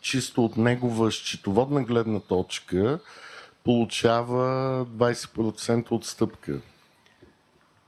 чисто 0.00 0.44
от 0.44 0.56
негова 0.56 1.10
счетоводна 1.10 1.82
гледна 1.82 2.20
точка, 2.20 2.98
получава 3.64 4.86
20% 4.86 5.92
отстъпка. 5.92 6.60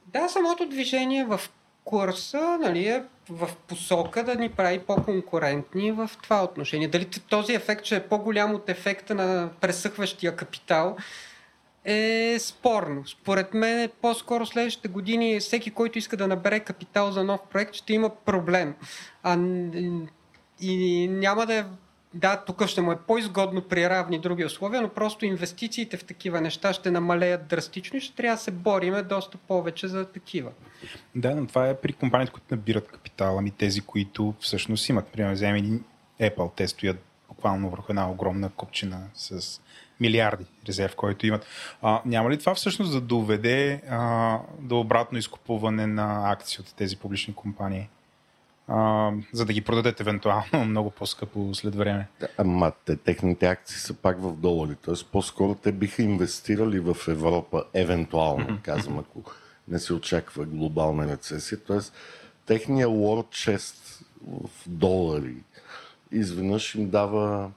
Да, 0.06 0.28
самото 0.28 0.68
движение 0.68 1.24
в 1.24 1.40
курса 1.84 2.58
нали, 2.60 2.88
е 2.88 3.04
в 3.28 3.50
посока 3.68 4.24
да 4.24 4.34
ни 4.34 4.48
прави 4.48 4.78
по-конкурентни 4.78 5.92
в 5.92 6.10
това 6.22 6.44
отношение. 6.44 6.88
Дали 6.88 7.06
този 7.28 7.54
ефект 7.54 7.84
ще 7.84 7.96
е 7.96 8.08
по-голям 8.08 8.54
от 8.54 8.68
ефекта 8.68 9.14
на 9.14 9.50
пресъхващия 9.60 10.36
капитал 10.36 10.96
е 11.86 12.36
спорно. 12.38 13.06
Според 13.06 13.54
мен 13.54 13.90
по-скоро 14.02 14.46
следващите 14.46 14.88
години 14.88 15.40
всеки, 15.40 15.70
който 15.70 15.98
иска 15.98 16.16
да 16.16 16.28
набере 16.28 16.60
капитал 16.60 17.10
за 17.10 17.24
нов 17.24 17.40
проект, 17.50 17.74
ще 17.74 17.92
има 17.92 18.10
проблем. 18.10 18.74
А, 19.22 19.38
и 20.60 21.08
няма 21.08 21.46
да 21.46 21.54
е 21.54 21.64
да, 22.14 22.36
тук 22.46 22.66
ще 22.66 22.80
му 22.80 22.92
е 22.92 22.98
по-изгодно 23.06 23.62
при 23.62 23.88
равни 23.88 24.18
други 24.18 24.44
условия, 24.44 24.82
но 24.82 24.88
просто 24.88 25.24
инвестициите 25.24 25.96
в 25.96 26.04
такива 26.04 26.40
неща 26.40 26.72
ще 26.72 26.90
намалеят 26.90 27.46
драстично 27.46 27.96
и 27.96 28.00
ще 28.00 28.16
трябва 28.16 28.36
да 28.36 28.42
се 28.42 28.50
бориме 28.50 29.02
доста 29.02 29.38
повече 29.38 29.88
за 29.88 30.04
такива. 30.04 30.50
Да, 31.14 31.36
но 31.36 31.46
това 31.46 31.68
е 31.68 31.76
при 31.76 31.92
компаниите, 31.92 32.32
които 32.32 32.46
набират 32.50 32.88
капитал, 32.88 33.38
ами 33.38 33.50
тези, 33.50 33.80
които 33.80 34.34
всъщност 34.40 34.88
имат. 34.88 35.08
Примерно, 35.08 35.34
вземем 35.34 35.56
един 35.56 35.84
Apple, 36.20 36.50
те 36.56 36.68
стоят 36.68 36.96
буквално 37.28 37.70
върху 37.70 37.92
една 37.92 38.10
огромна 38.10 38.50
копчина 38.50 39.00
с 39.14 39.60
милиарди 40.00 40.44
резерв, 40.68 40.96
който 40.96 41.26
имат. 41.26 41.46
А, 41.82 42.00
няма 42.04 42.30
ли 42.30 42.38
това 42.38 42.54
всъщност 42.54 42.92
да 42.92 43.00
доведе 43.00 43.82
а, 43.90 44.38
до 44.60 44.80
обратно 44.80 45.18
изкупуване 45.18 45.86
на 45.86 46.32
акции 46.32 46.60
от 46.60 46.74
тези 46.74 46.96
публични 46.96 47.34
компании? 47.34 47.88
а, 48.68 49.12
за 49.32 49.44
да 49.44 49.52
ги 49.52 49.60
продадете 49.60 50.02
евентуално 50.02 50.64
много 50.66 50.90
по-скъпо 50.90 51.54
след 51.54 51.74
време. 51.74 52.08
Да, 52.20 52.28
ама 52.38 52.72
те, 52.84 52.96
техните 52.96 53.46
акции 53.46 53.78
са 53.78 53.94
пак 53.94 54.22
в 54.22 54.36
долари, 54.36 54.74
т.е. 54.74 54.94
по-скоро 55.12 55.54
те 55.54 55.72
биха 55.72 56.02
инвестирали 56.02 56.80
в 56.80 56.96
Европа, 57.08 57.64
евентуално, 57.74 58.46
mm-hmm. 58.46 58.62
казвам, 58.62 58.98
ако 58.98 59.32
не 59.68 59.78
се 59.78 59.94
очаква 59.94 60.44
глобална 60.44 61.08
рецесия. 61.08 61.58
Т.е. 61.64 61.78
техния 62.46 62.88
World 62.88 63.28
Chest 63.28 64.04
в 64.26 64.50
долари 64.66 65.36
изведнъж 66.12 66.74
им 66.74 66.90
дава 66.90 67.50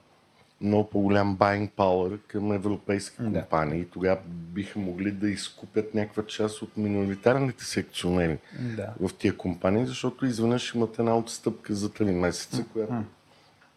много 0.62 0.90
по-голям 0.90 1.38
buying 1.38 1.72
power 1.72 2.20
към 2.28 2.52
европейски 2.52 3.18
компании. 3.18 3.84
Да. 3.84 3.90
Тогава 3.90 4.20
биха 4.26 4.80
могли 4.80 5.12
да 5.12 5.30
изкупят 5.30 5.94
някаква 5.94 6.26
част 6.26 6.62
от 6.62 6.78
миноритарните 6.78 7.64
секционери 7.64 8.38
да. 8.60 8.94
в 9.00 9.14
тия 9.14 9.38
компании, 9.38 9.86
защото 9.86 10.26
изведнъж 10.26 10.76
имат 10.76 11.00
една 11.00 11.18
отстъпка 11.18 11.74
за 11.74 11.90
3 11.90 12.12
месеца, 12.12 12.66
която... 12.74 12.94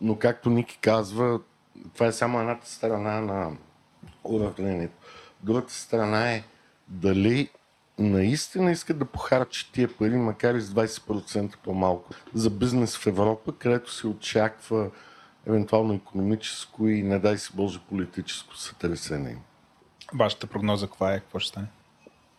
Но 0.01 0.19
както 0.19 0.51
Ники 0.51 0.79
казва, 0.81 1.41
това 1.95 2.07
е 2.07 2.13
само 2.13 2.41
едната 2.41 2.71
страна 2.71 3.21
на 3.21 3.51
уравнението. 4.25 4.95
Другата 5.43 5.75
страна 5.75 6.33
е 6.33 6.43
дали 6.89 7.51
наистина 7.99 8.73
иска 8.73 8.95
да 8.95 9.05
похарчи 9.05 9.73
тия 9.73 9.97
пари, 9.97 10.17
макар 10.17 10.55
и 10.55 10.61
с 10.61 10.71
20% 10.71 11.57
по-малко, 11.65 12.11
за 12.35 12.51
бизнес 12.51 12.97
в 12.97 13.07
Европа, 13.07 13.53
където 13.59 13.93
се 13.93 14.07
очаква 14.07 14.91
евентуално 15.47 15.95
економическо 15.95 16.89
и, 16.89 17.03
не 17.03 17.19
дай 17.19 17.39
си 17.39 17.51
Боже, 17.55 17.81
политическо 17.89 18.57
сътресение. 18.57 19.37
Вашата 20.15 20.47
прогноза 20.47 20.87
каква 20.87 21.13
е? 21.13 21.21
Какво 21.21 21.39
ще 21.39 21.49
стане? 21.49 21.67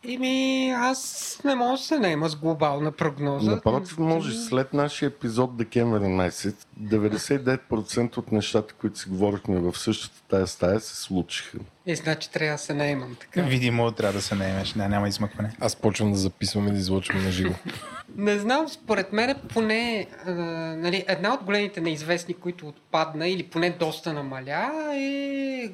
Ими, 0.06 0.70
аз 0.78 1.42
не 1.46 1.56
мога 1.56 1.72
да 1.72 1.78
се 1.78 2.00
наема 2.00 2.30
с 2.30 2.36
глобална 2.36 2.92
прогноза. 2.92 3.52
Напротив, 3.52 3.98
може 3.98 4.34
след 4.34 4.74
нашия 4.74 5.08
епизод 5.08 5.58
декември 5.58 6.08
месец, 6.08 6.68
99% 6.82 8.18
от 8.18 8.32
нещата, 8.32 8.74
които 8.74 9.00
си 9.00 9.10
говорихме 9.10 9.60
в 9.60 9.78
същата 9.78 10.22
тая 10.30 10.48
стая, 10.48 10.80
се 10.80 10.96
случиха. 10.96 11.58
И 11.86 11.96
значи 11.96 12.32
трябва 12.32 12.54
да 12.54 12.58
се 12.58 12.74
наемам 12.74 13.16
така. 13.20 13.42
Видимо, 13.42 13.92
трябва 13.92 14.14
да 14.14 14.22
се 14.22 14.36
наемеш. 14.36 14.76
Не, 14.76 14.88
няма 14.88 15.08
измъкване. 15.08 15.56
Аз 15.60 15.76
почвам 15.76 16.12
да 16.12 16.18
записвам 16.18 16.68
и 16.68 16.72
да 16.72 16.78
излъчвам 16.78 17.24
на 17.24 17.32
живо. 17.32 17.54
Не 18.16 18.40
знам, 18.40 18.70
според 18.70 19.14
мен 19.14 19.36
поне 19.54 20.08
а, 20.26 20.32
нали, 20.76 21.06
една 21.08 21.34
от 21.34 21.44
големите 21.44 21.82
неизвестни, 21.82 22.34
които 22.34 22.68
отпадна 22.68 23.28
или 23.28 23.44
поне 23.44 23.70
доста 23.70 24.14
намаля 24.14 24.72
е 24.96 25.72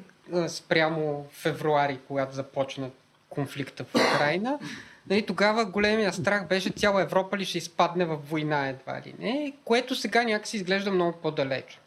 спрямо 0.48 1.26
февруари, 1.32 1.98
когато 2.08 2.34
започна 2.34 2.90
конфликта 3.28 3.84
в 3.84 3.94
Украина. 3.94 4.58
Нали, 5.10 5.26
тогава 5.26 5.64
големия 5.64 6.12
страх 6.12 6.48
беше 6.48 6.70
цяла 6.70 7.02
Европа 7.02 7.38
ли 7.38 7.44
ще 7.44 7.58
изпадне 7.58 8.04
в 8.04 8.16
война 8.16 8.68
едва 8.68 9.02
ли 9.06 9.14
не, 9.18 9.52
което 9.64 9.94
сега 9.94 10.22
някакси 10.22 10.56
изглежда 10.56 10.90
много 10.90 11.18
по-далеч. 11.22 11.80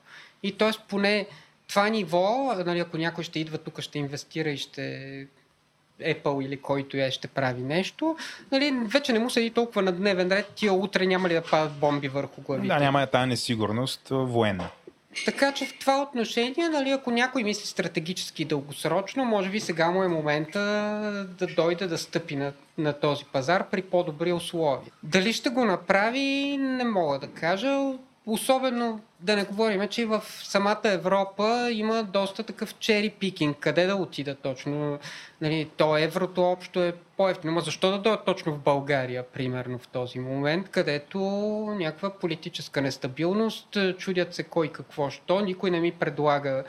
И 0.44 0.58
т.е. 0.58 0.72
поне 0.90 1.28
това 1.68 1.90
ниво, 1.90 2.54
нали, 2.66 2.80
ако 2.80 2.98
някой 2.98 3.24
ще 3.24 3.40
идва 3.40 3.58
тук, 3.58 3.82
ще 3.82 4.00
инвестира 4.00 4.50
и 4.50 4.58
ще 4.58 5.28
Apple 6.02 6.46
или 6.46 6.58
който 6.58 6.98
е 6.98 7.12
ще 7.12 7.28
прави 7.28 7.62
нещо, 7.62 8.18
нали, 8.52 8.74
вече 8.86 9.14
не 9.14 9.20
му 9.20 9.30
седи 9.30 9.50
толкова 9.50 9.82
на 9.82 9.92
дневен 9.92 10.32
ред, 10.32 10.52
тия 10.56 10.74
утре 10.74 11.06
няма 11.06 11.30
ли 11.30 11.34
да 11.34 11.42
падат 11.42 11.74
бомби 11.74 12.08
върху 12.08 12.42
главите. 12.42 12.68
Да, 12.68 12.80
няма 12.80 13.02
е 13.02 13.08
тази 13.08 13.30
несигурност 13.30 14.08
военна. 14.12 14.70
Така 15.26 15.52
че 15.54 15.66
в 15.66 15.80
това 15.80 16.02
отношение, 16.02 16.70
нали, 16.70 16.90
ако 16.90 17.12
някой 17.12 17.44
мисли 17.44 17.68
стратегически 17.68 18.46
дългосрочно, 18.46 19.26
може 19.26 19.50
би 19.50 19.60
сега 19.60 19.92
му 19.92 20.04
е 20.04 20.08
момента 20.08 20.60
да 21.40 21.48
дойде 21.48 21.88
да 21.88 21.98
стъпи 21.98 22.36
на, 22.36 22.54
на 22.78 22.94
този 22.94 23.26
пазар 23.26 23.70
при 23.70 23.82
по-добри 23.82 24.34
условия. 24.34 24.92
Дали 25.04 25.34
ще 25.34 25.50
го 25.50 25.66
направи, 25.66 26.58
не 26.58 26.84
мога 26.84 27.20
да 27.20 27.28
кажа. 27.28 27.94
Особено 28.26 29.02
да 29.20 29.36
не 29.36 29.44
говорим, 29.44 29.88
че 29.88 30.06
в 30.06 30.24
самата 30.44 30.82
Европа 30.84 31.70
има 31.72 32.04
доста 32.04 32.44
такъв 32.44 32.76
чери 32.80 33.10
пикинг. 33.10 33.58
Къде 33.60 33.86
да 33.86 33.96
отида 33.96 34.36
точно? 34.36 35.00
Нали, 35.42 35.70
то 35.78 35.98
еврото 35.98 36.44
общо 36.44 36.84
е 36.84 36.94
по-ефтино. 37.18 37.54
Но 37.54 37.60
защо 37.60 37.92
да 37.92 38.00
дойдат 38.00 38.26
точно 38.26 38.54
в 38.54 38.60
България, 38.60 39.24
примерно 39.24 39.80
в 39.80 39.88
този 39.88 40.20
момент, 40.20 40.70
където 40.70 41.20
някаква 41.80 42.10
политическа 42.10 42.82
нестабилност, 42.82 43.78
чудят 43.98 44.34
се 44.34 44.44
кой 44.44 44.68
какво 44.68 45.10
що, 45.10 45.40
никой 45.40 45.72
не 45.72 45.80
ми 45.80 45.92
предлага 45.92 46.64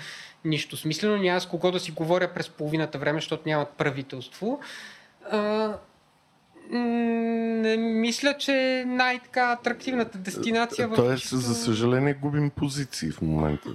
нищо 0.44 0.76
смислено, 0.76 1.16
няма 1.16 1.40
с 1.40 1.46
кого 1.46 1.70
да 1.70 1.80
си 1.80 1.90
говоря 1.90 2.34
през 2.34 2.48
половината 2.48 2.98
време, 2.98 3.18
защото 3.18 3.42
нямат 3.48 3.68
правителство. 3.68 4.60
Не 6.70 7.76
мисля, 7.76 8.36
че 8.38 8.52
е 8.52 8.84
най-така 8.84 9.52
атрактивната 9.52 10.18
дестинация 10.18 10.90
Тоест, 10.94 11.28
за 11.28 11.54
съжаление, 11.54 12.14
губим 12.14 12.50
позиции 12.50 13.10
в 13.10 13.22
момента. 13.22 13.68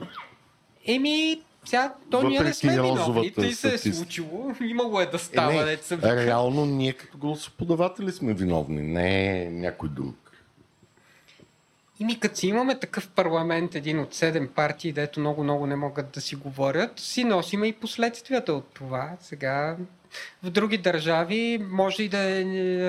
Еми, 0.87 1.41
сега, 1.65 1.93
то 2.11 2.23
ние 2.23 2.39
не 2.39 2.53
сме 2.53 2.71
виновни, 2.71 3.33
и 3.37 3.53
се 3.53 3.73
е 3.73 3.77
случило. 3.77 4.55
Имало 4.61 5.01
е 5.01 5.05
да 5.05 5.19
става, 5.19 5.71
е, 5.71 5.77
не, 6.01 6.25
Реално 6.25 6.65
ние 6.65 6.93
като 6.93 7.17
гласоподаватели 7.17 8.11
сме 8.11 8.33
виновни, 8.33 8.81
не 8.81 9.45
някой 9.49 9.89
друг. 9.89 10.15
И 11.99 12.05
ми 12.05 12.19
като 12.19 12.35
си 12.35 12.47
имаме 12.47 12.79
такъв 12.79 13.09
парламент, 13.09 13.75
един 13.75 13.99
от 13.99 14.13
седем 14.13 14.49
партии, 14.55 14.91
дето 14.91 15.19
много-много 15.19 15.65
не 15.65 15.75
могат 15.75 16.11
да 16.11 16.21
си 16.21 16.35
говорят, 16.35 16.99
си 16.99 17.23
носиме 17.23 17.67
и 17.67 17.73
последствията 17.73 18.53
от 18.53 18.73
това. 18.73 19.11
Сега 19.21 19.77
в 20.43 20.49
други 20.49 20.77
държави 20.77 21.65
може 21.69 22.03
и 22.03 22.09
да 22.09 22.17
е 22.17 22.45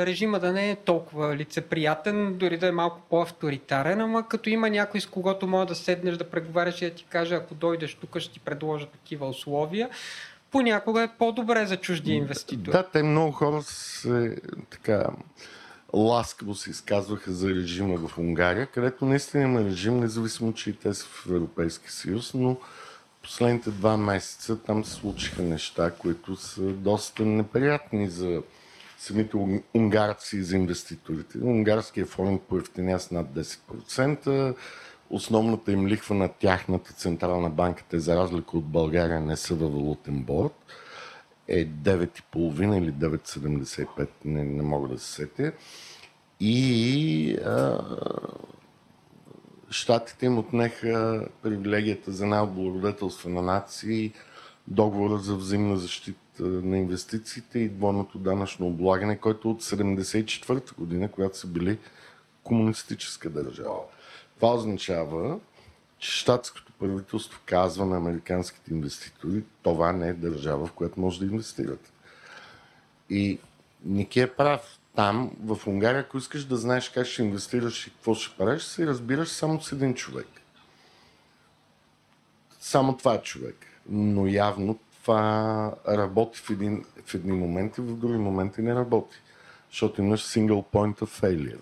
режима 0.07 0.41
да 0.41 0.53
не 0.53 0.71
е 0.71 0.77
толкова 0.77 1.37
лицеприятен, 1.37 2.35
дори 2.35 2.59
да 2.59 2.66
е 2.66 2.73
малко 2.73 3.01
по-авторитарен, 3.11 4.01
ама 4.01 4.29
като 4.29 4.51
има 4.51 4.71
някой 4.71 5.01
с 5.01 5.07
когото 5.07 5.47
може 5.47 5.68
да 5.68 5.75
седнеш 5.75 6.16
да 6.16 6.31
преговаряш 6.31 6.83
и 6.83 6.85
да 6.85 6.95
ти 6.95 7.05
каже, 7.05 7.35
ако 7.35 7.55
дойдеш 7.55 7.95
тук 7.95 8.18
ще 8.18 8.33
ти 8.33 8.41
предложа 8.41 8.87
такива 8.87 9.29
условия, 9.29 9.89
понякога 10.51 11.03
е 11.03 11.09
по-добре 11.18 11.66
за 11.66 11.77
чужди 11.77 12.12
инвеститори. 12.12 12.73
Да, 12.73 12.83
те 12.83 13.03
много 13.03 13.33
хора 13.33 13.62
се 13.62 14.37
така 14.71 15.07
ласкаво 15.93 16.55
се 16.55 16.71
изказваха 16.71 17.33
за 17.33 17.49
режима 17.49 18.09
в 18.09 18.18
Унгария, 18.18 18.66
където 18.66 19.05
наистина 19.05 19.45
има 19.45 19.64
режим, 19.64 20.01
независимо, 20.01 20.53
че 20.55 20.71
и 20.71 20.73
те 20.73 20.95
са 20.95 21.07
в 21.07 21.27
Европейски 21.27 21.91
съюз, 21.93 22.35
но 22.35 22.57
последните 23.23 23.71
два 23.71 23.97
месеца 23.97 24.59
там 24.59 24.85
се 24.85 24.93
случиха 24.93 25.43
неща, 25.43 25.91
които 25.91 26.37
са 26.37 26.61
доста 26.61 27.25
неприятни 27.25 28.09
за 28.09 28.43
самите 28.99 29.37
унгарци 29.75 30.37
и 30.37 30.43
за 30.43 30.57
инвеститорите. 30.57 31.39
Унгарския 31.39 32.07
форум 32.07 32.41
поевтиня 32.49 33.01
с 33.01 33.11
над 33.11 33.27
10%. 33.27 34.55
Основната 35.11 35.73
им 35.73 35.87
лихва 35.87 36.14
на 36.14 36.29
тяхната 36.29 36.93
централна 36.93 37.51
банка, 37.51 37.85
те 37.89 37.99
за 37.99 38.16
разлика 38.16 38.59
от 38.59 38.64
България 38.64 39.21
не 39.21 39.37
са 39.37 39.55
във 39.55 39.73
валутен 39.73 40.23
борт, 40.23 40.55
е 41.49 41.66
9,5 41.66 42.79
или 42.79 42.93
9,75, 42.93 44.09
не, 44.25 44.45
не 44.45 44.62
мога 44.62 44.89
да 44.89 44.99
се 44.99 45.12
сетя. 45.12 45.53
И 46.41 47.37
а, 47.45 47.79
Штатите 49.71 50.27
им 50.27 50.39
отнеха 50.39 51.27
привилегията 51.43 52.12
за 52.12 52.27
най-облагодетелствена 52.27 53.43
нации, 53.43 54.12
договора 54.68 55.18
за 55.18 55.37
взаимна 55.37 55.77
защита 55.77 56.43
на 56.43 56.79
инвестициите 56.79 57.59
и 57.59 57.68
двойното 57.68 58.18
данъчно 58.18 58.66
облагане, 58.66 59.18
който 59.18 59.51
от 59.51 59.62
1974 59.62 60.75
година, 60.75 61.11
когато 61.11 61.39
са 61.39 61.47
били 61.47 61.79
комунистическа 62.43 63.31
държава. 63.31 63.81
Това 64.37 64.55
означава, 64.55 65.39
че 65.99 66.11
щатското 66.11 66.73
правителство 66.73 67.41
казва 67.47 67.87
на 67.87 67.97
американските 67.97 68.75
инвеститори, 68.75 69.43
това 69.62 69.93
не 69.93 70.09
е 70.09 70.12
държава, 70.12 70.66
в 70.66 70.73
която 70.73 71.01
може 71.01 71.18
да 71.18 71.25
инвестирате. 71.25 71.91
И 73.11 73.39
Ники 73.85 74.21
е 74.21 74.35
прав 74.35 74.80
там, 74.97 75.30
в 75.45 75.66
Унгария, 75.66 76.01
ако 76.01 76.18
искаш 76.18 76.45
да 76.45 76.57
знаеш 76.57 76.88
как 76.88 77.07
ще 77.07 77.22
инвестираш 77.22 77.86
и 77.86 77.91
какво 77.91 78.14
ще 78.14 78.36
правиш, 78.36 78.62
се 78.62 78.86
разбираш 78.86 79.28
само 79.28 79.62
с 79.62 79.72
един 79.72 79.95
човек. 79.95 80.28
Само 82.61 82.97
това 82.97 83.14
е 83.14 83.22
човек. 83.22 83.57
Но 83.88 84.26
явно 84.26 84.78
това 85.03 85.74
работи 85.88 86.38
в, 86.38 86.51
един, 86.51 86.84
в 87.05 87.14
едни 87.14 87.32
моменти, 87.32 87.80
в 87.80 87.97
други 87.97 88.18
моменти 88.18 88.62
не 88.62 88.74
работи. 88.74 89.16
Защото 89.70 90.03
имаш 90.03 90.26
single 90.26 90.64
point 90.72 91.01
of 91.01 91.20
failure. 91.22 91.61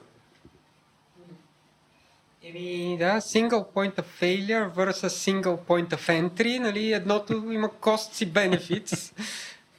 Еми, 2.42 2.96
да, 2.98 3.20
single 3.20 3.72
point 3.74 3.94
of 3.94 4.04
failure 4.20 4.70
versus 4.74 5.08
single 5.08 5.58
point 5.66 5.88
of 5.88 6.30
entry, 6.30 6.58
нали, 6.58 6.92
едното 6.92 7.32
има 7.52 7.68
costs 7.68 8.24
и 8.24 8.32
benefits 8.32 9.12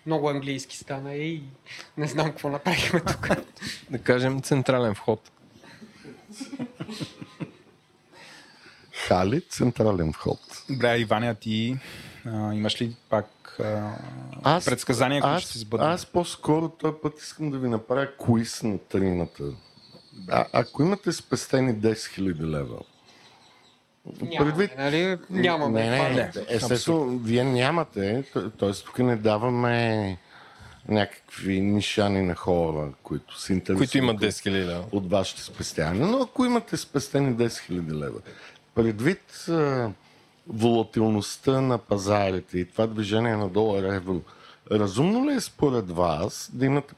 много 0.10 0.30
английски 0.30 0.78
стана 0.78 1.16
и 1.16 1.44
не 1.98 2.08
знам 2.08 2.26
какво 2.26 2.50
направихме 2.50 3.00
тук. 3.00 3.30
да 3.90 4.00
кажем 4.00 4.42
централен 4.42 4.96
вход. 4.96 5.32
Хали, 9.08 9.42
централен 9.42 10.14
вход. 10.14 10.40
Добре, 10.70 10.98
Иваня, 10.98 11.36
ти 11.36 11.78
а, 12.26 12.54
имаш 12.54 12.82
ли 12.82 12.96
пак 13.10 13.58
а, 13.60 13.96
аз, 14.44 14.66
предсказания, 14.66 15.22
които 15.22 15.40
ще 15.40 15.52
се 15.52 15.60
сбъднат? 15.60 15.88
Аз 15.88 16.06
по-скоро 16.06 16.70
този 16.70 16.94
път 17.02 17.20
искам 17.20 17.52
да 17.52 17.60
ви 17.60 17.68
направя 17.70 18.08
куис 18.18 18.64
на 18.64 18.78
трината. 18.78 19.44
А, 20.30 20.46
ако 20.54 20.82
имате 20.82 21.12
спестени 21.12 21.76
10 21.76 21.94
000 21.94 22.44
лева, 22.44 22.80
Нямаме, 24.22 24.52
предвид... 24.52 24.78
нали? 24.78 25.18
Нямаме. 25.30 25.84
Не, 25.84 25.90
не, 25.90 26.10
не. 26.10 26.32
Естествено, 26.48 27.18
вие 27.18 27.44
нямате, 27.44 28.24
т.е. 28.60 28.72
тук 28.72 29.00
не 29.00 29.16
даваме 29.16 30.18
някакви 30.88 31.62
нишани 31.62 32.22
на 32.22 32.36
хора, 32.36 32.90
които 33.04 33.42
се 33.42 33.54
интересуват 33.54 33.90
които 33.92 33.98
имат 33.98 34.18
10 34.18 34.30
000 34.30 34.84
от 34.92 35.10
вашите 35.10 35.42
спестявания. 35.44 36.08
Но 36.08 36.22
ако 36.22 36.46
имате 36.46 36.78
спестени 36.78 37.36
10 37.36 37.48
000 37.48 37.94
лева, 37.94 38.20
предвид 38.76 39.46
а, 39.50 39.92
волатилността 40.48 41.62
на 41.62 41.78
пазарите 41.78 42.60
и 42.60 42.66
това 42.66 42.88
движение 42.88 43.36
на 43.36 43.50
долар 43.50 43.84
евро, 43.84 44.22
разумно 44.72 45.30
ли 45.30 45.34
е 45.34 45.40
според 45.40 45.92
вас 45.92 46.50
да 46.54 46.66
имате 46.66 46.94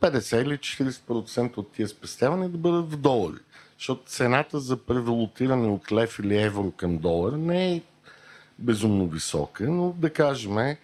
50 0.00 0.42
или 0.42 0.58
40% 0.58 1.56
от 1.56 1.72
тия 1.72 1.88
спестявания 1.88 2.48
да 2.48 2.58
бъдат 2.58 2.92
в 2.92 2.96
долари? 2.96 3.38
Защото 3.78 4.02
цената 4.06 4.60
за 4.60 4.76
превалутиране 4.76 5.68
от 5.68 5.92
лев 5.92 6.18
или 6.18 6.42
евро 6.42 6.70
към 6.70 6.98
долар 6.98 7.32
не 7.32 7.72
е 7.72 7.82
безумно 8.58 9.06
висока, 9.06 9.64
но 9.68 9.92
да 9.92 10.12
кажем, 10.12 10.76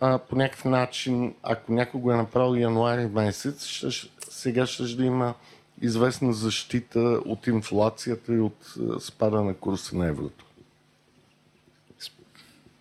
а, 0.00 0.18
по 0.18 0.36
някакъв 0.36 0.64
начин, 0.64 1.34
ако 1.42 1.72
някой 1.72 2.00
го 2.00 2.12
е 2.12 2.16
направил 2.16 2.60
януари 2.60 3.06
месец, 3.06 3.64
ще, 3.64 4.08
сега 4.30 4.66
ще 4.66 4.82
да 4.82 5.04
има 5.04 5.34
известна 5.80 6.32
защита 6.32 7.00
от 7.00 7.46
инфлацията 7.46 8.34
и 8.34 8.40
от 8.40 8.74
спада 9.00 9.42
на 9.42 9.54
курса 9.54 9.96
на 9.96 10.06
еврото. 10.06 10.44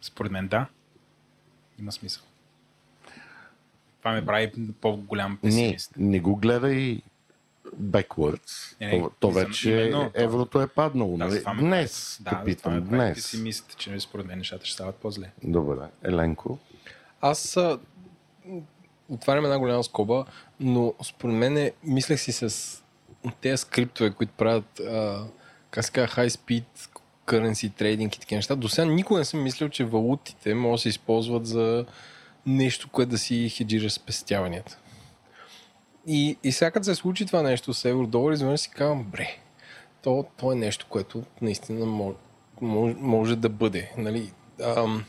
Според 0.01 0.31
мен 0.31 0.47
да. 0.47 0.67
Има 1.79 1.91
смисъл. 1.91 2.23
Това 3.99 4.11
ме 4.11 4.25
прави 4.25 4.51
по-голям 4.81 5.37
песимист. 5.41 5.97
Не, 5.97 6.07
не 6.07 6.19
го 6.19 6.35
гледай 6.35 7.01
backwards. 7.81 8.75
Не, 8.81 8.87
не, 8.87 9.01
то, 9.01 9.11
то 9.19 9.31
вече 9.31 9.71
именно, 9.71 10.11
еврото 10.13 10.61
е 10.61 10.67
паднало. 10.67 11.17
Да, 11.17 11.25
нали? 11.25 11.43
Днес, 11.59 12.17
да, 12.21 12.29
те 12.29 12.45
питам, 12.45 12.83
днес. 12.83 13.15
песимист, 13.15 13.77
че 13.77 13.99
според 13.99 14.25
мен 14.25 14.37
нещата 14.37 14.65
ще 14.65 14.73
стават 14.73 14.95
по-зле. 14.95 15.31
Добре. 15.43 15.75
Еленко? 16.03 16.57
Аз 17.21 17.57
а, 17.57 17.79
отварям 19.09 19.45
една 19.45 19.59
голяма 19.59 19.83
скоба, 19.83 20.25
но 20.59 20.93
според 21.03 21.35
мен 21.35 21.71
мислех 21.83 22.19
си 22.19 22.31
с 22.31 22.83
тези 23.41 23.57
скриптове, 23.57 24.11
които 24.11 24.33
правят 24.33 24.79
а, 24.79 25.25
как 25.71 25.85
се 25.85 25.91
казва, 25.91 26.07
high 26.07 26.29
speed 26.29 26.63
currency 27.25 27.71
trading 27.81 28.15
и 28.15 28.19
такива 28.19 28.37
неща. 28.37 28.55
До 28.55 28.69
сега 28.69 28.85
никога 28.85 29.19
не 29.19 29.25
съм 29.25 29.43
мислил, 29.43 29.69
че 29.69 29.85
валутите 29.85 30.53
могат 30.53 30.77
да 30.77 30.81
се 30.81 30.89
използват 30.89 31.47
за 31.47 31.85
нещо, 32.45 32.89
което 32.89 33.09
да 33.09 33.17
си 33.17 33.49
хеджира 33.49 33.89
спестяванията. 33.89 34.77
И, 36.07 36.37
и 36.43 36.51
сега 36.51 36.71
като 36.71 36.83
се 36.83 36.95
случи 36.95 37.25
това 37.25 37.41
нещо 37.41 37.73
с 37.73 37.85
евро-долар, 37.85 38.33
изведнъж 38.33 38.59
си 38.59 38.69
казвам, 38.69 39.03
бре, 39.03 39.27
то, 40.01 40.25
то 40.37 40.51
е 40.51 40.55
нещо, 40.55 40.85
което 40.89 41.23
наистина 41.41 41.85
може, 41.85 42.17
може, 42.61 42.95
може 42.99 43.35
да 43.35 43.49
бъде. 43.49 43.91
Нали? 43.97 44.31
Ам, 44.61 45.05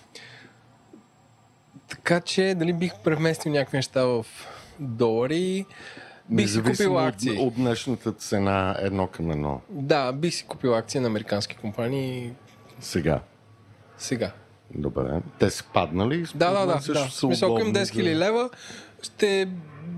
така 1.89 2.21
че, 2.21 2.55
дали 2.59 2.73
бих 2.73 2.99
преместил 2.99 3.53
някакви 3.53 3.77
неща 3.77 4.05
в 4.05 4.27
долари, 4.79 5.67
бих 6.31 6.51
си 6.51 6.63
купил 6.63 6.99
акции. 6.99 7.31
От, 7.31 7.39
от 7.39 7.55
днешната 7.55 8.13
цена 8.13 8.77
едно 8.79 9.07
към 9.07 9.31
едно. 9.31 9.61
Да, 9.71 10.13
бих 10.13 10.35
си 10.35 10.45
купил 10.45 10.77
акции 10.77 11.01
на 11.01 11.07
американски 11.07 11.57
компании. 11.57 12.33
Сега? 12.81 13.21
Сега. 13.99 14.33
Добре. 14.75 15.21
Те 15.39 15.51
са 15.51 15.65
паднали? 15.65 16.27
Да, 16.35 16.51
да, 16.51 16.67
да. 16.67 16.93
да. 16.93 17.29
Високо 17.29 17.61
им 17.61 17.75
10 17.75 17.83
000 17.83 18.15
лева. 18.15 18.51
Ще 19.03 19.49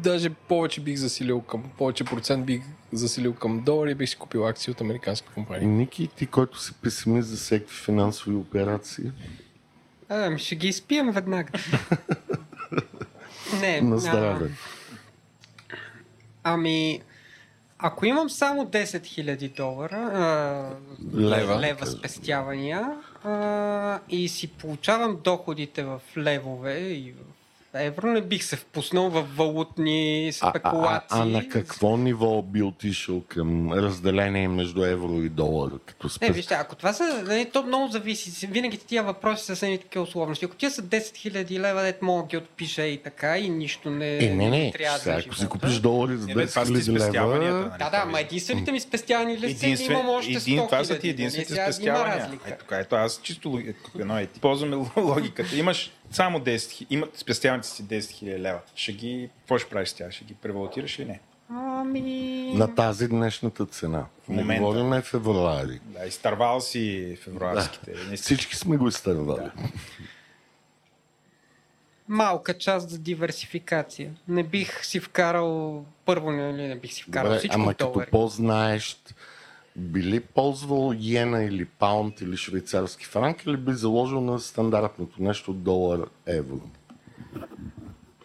даже 0.02 0.30
повече 0.30 0.80
бих 0.80 0.96
засилил 0.96 1.40
към, 1.40 1.64
повече 1.78 2.04
процент 2.04 2.46
бих 2.46 2.62
засилил 2.92 3.34
към 3.34 3.60
долари 3.60 3.90
и 3.90 3.94
бих 3.94 4.08
си 4.08 4.16
купил 4.16 4.46
акции 4.48 4.70
от 4.70 4.80
американски 4.80 5.28
компании. 5.34 5.66
Ники, 5.66 6.08
ти, 6.16 6.26
който 6.26 6.60
си 6.60 6.72
песимист 6.82 7.28
за 7.28 7.36
всеки 7.36 7.72
финансови 7.72 8.36
операции? 8.36 9.12
А, 10.08 10.38
ще 10.38 10.56
ги 10.56 10.68
изпием 10.68 11.10
веднага. 11.10 11.52
Не, 13.60 13.80
На 13.80 13.98
здраве. 13.98 14.50
А, 16.44 16.52
ами, 16.52 17.02
ако 17.78 18.06
имам 18.06 18.30
само 18.30 18.66
10 18.66 18.84
000 18.84 19.56
долара, 19.56 19.96
а, 19.96 21.16
лева, 21.16 21.60
лева 21.60 21.86
спестявания 21.86 22.96
а, 23.24 24.00
и 24.08 24.28
си 24.28 24.48
получавам 24.48 25.18
доходите 25.24 25.84
в 25.84 26.00
левове 26.16 26.78
и 26.78 27.12
в 27.12 27.37
евро 27.74 28.06
не 28.06 28.20
бих 28.20 28.44
се 28.44 28.56
впуснал 28.56 29.10
в 29.10 29.26
валутни 29.36 30.30
спекулации. 30.32 31.06
А, 31.10 31.18
а, 31.18 31.22
а 31.22 31.24
на 31.24 31.48
какво 31.48 31.96
ниво 31.96 32.42
би 32.42 32.62
отишъл 32.62 33.22
към 33.28 33.72
разделение 33.72 34.48
между 34.48 34.84
евро 34.84 35.22
и 35.22 35.28
долар? 35.28 35.70
Като 35.86 36.08
спе... 36.08 36.26
Не, 36.26 36.32
вижте, 36.32 36.54
ако 36.54 36.76
това 36.76 36.92
са, 36.92 37.22
нали, 37.26 37.50
то 37.52 37.62
много 37.62 37.88
зависи. 37.88 38.46
Винаги 38.46 38.78
тия 38.78 39.02
въпроси 39.02 39.40
са 39.40 39.46
съвсем 39.46 39.78
такива 39.78 40.04
условности. 40.04 40.44
Ако 40.44 40.54
тия 40.54 40.70
са 40.70 40.82
10 40.82 40.98
000 40.98 41.58
лева, 41.58 41.82
дет 41.82 42.02
мога 42.02 42.22
да 42.22 42.28
ги 42.28 42.36
отпиша 42.36 42.82
и 42.82 43.02
така 43.02 43.38
и 43.38 43.48
нищо 43.48 43.90
не, 43.90 44.16
е, 44.16 44.34
не, 44.34 44.50
не. 44.50 44.72
трябва 44.72 44.98
сега, 44.98 45.22
Ако 45.26 45.34
си 45.34 45.46
купиш 45.46 45.74
долари 45.74 46.16
за 46.16 46.26
10 46.26 46.46
000 46.46 47.12
лева... 47.12 47.38
Нали, 47.38 47.78
да, 47.78 47.90
да, 47.90 48.04
ма 48.04 48.20
единствените 48.20 48.72
ми 48.72 48.80
спестявани 48.80 49.38
ли 49.38 49.46
Единствен, 49.50 49.92
имам 49.92 50.08
още 50.08 50.32
100 50.32 50.38
000. 50.38 50.66
Това 50.66 50.84
са 50.84 50.98
ти 50.98 51.08
единствените 51.08 51.54
спестявания. 51.54 52.38
Ето, 52.46 52.74
ето, 52.74 52.96
аз 52.96 53.20
чисто 53.22 53.62
едно, 53.98 54.18
е, 54.18 54.26
ползваме 54.40 54.76
логиката. 54.96 55.56
Имаш 55.56 55.90
само 56.10 56.40
10 56.40 56.86
има 56.90 57.06
спестяването 57.68 58.14
си 58.22 58.24
10 58.28 58.36
000 58.36 58.38
лева. 58.38 58.60
Ще 58.74 58.92
ги, 58.92 59.30
какво 59.38 59.58
ще 59.58 59.70
правиш 59.70 59.88
с 59.88 59.94
тях? 59.94 60.12
Ще 60.12 60.24
ги 60.24 60.34
превалутираш 60.34 60.98
или 60.98 61.06
не? 61.08 61.20
Ами... 61.50 62.52
На 62.54 62.74
тази 62.74 63.08
днешната 63.08 63.66
цена. 63.66 64.06
В 64.24 64.28
момента. 64.28 64.52
Не 64.52 64.58
говорим 64.58 64.92
е 64.92 65.02
февруари. 65.02 65.80
Да, 65.84 66.06
изтървал 66.06 66.60
си 66.60 67.16
февруарските. 67.24 67.92
Да. 68.10 68.16
Всички 68.16 68.56
сме 68.56 68.76
го 68.76 68.88
изтървали. 68.88 69.44
Да. 69.44 69.52
Малка 72.08 72.58
част 72.58 72.90
за 72.90 72.98
диверсификация. 72.98 74.10
Не 74.28 74.42
бих 74.42 74.84
си 74.84 75.00
вкарал 75.00 75.84
първо, 76.04 76.30
не, 76.30 76.52
не 76.52 76.76
бих 76.76 76.92
си 76.92 77.02
вкарал 77.02 77.28
Добре, 77.28 77.38
всичко 77.38 77.54
Ама 77.54 77.74
долари. 77.74 77.98
като 77.98 78.10
по-знаеш 78.10 78.96
би 79.76 80.02
ли 80.02 80.20
ползвал 80.20 80.94
йена 80.98 81.44
или 81.44 81.64
паунд 81.64 82.20
или 82.20 82.36
швейцарски 82.36 83.06
франк 83.06 83.46
или 83.46 83.56
би 83.56 83.72
заложил 83.72 84.20
на 84.20 84.38
стандартното 84.38 85.22
нещо 85.22 85.52
долар 85.52 86.00
евро? 86.26 86.60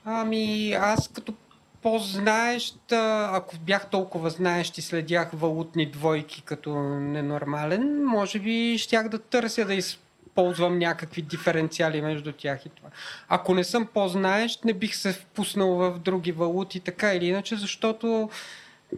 Ами 0.05 0.73
аз 0.73 1.07
като 1.07 1.33
по-знаещ, 1.81 2.91
ако 2.91 3.55
бях 3.57 3.89
толкова 3.89 4.29
знаещ 4.29 4.77
и 4.77 4.81
следях 4.81 5.29
валутни 5.33 5.91
двойки 5.91 6.41
като 6.41 6.75
ненормален, 6.99 8.05
може 8.05 8.39
би 8.39 8.77
щях 8.77 9.09
да 9.09 9.19
търся 9.19 9.65
да 9.65 9.73
използвам 9.73 10.79
някакви 10.79 11.21
диференциали 11.21 12.01
между 12.01 12.31
тях 12.31 12.65
и 12.65 12.69
това. 12.69 12.89
Ако 13.27 13.53
не 13.53 13.63
съм 13.63 13.87
по-знаещ, 13.93 14.65
не 14.65 14.73
бих 14.73 14.95
се 14.95 15.13
впуснал 15.13 15.75
в 15.75 15.99
други 15.99 16.31
валути, 16.31 16.79
така 16.79 17.13
или 17.13 17.25
иначе, 17.25 17.55
защото 17.55 18.29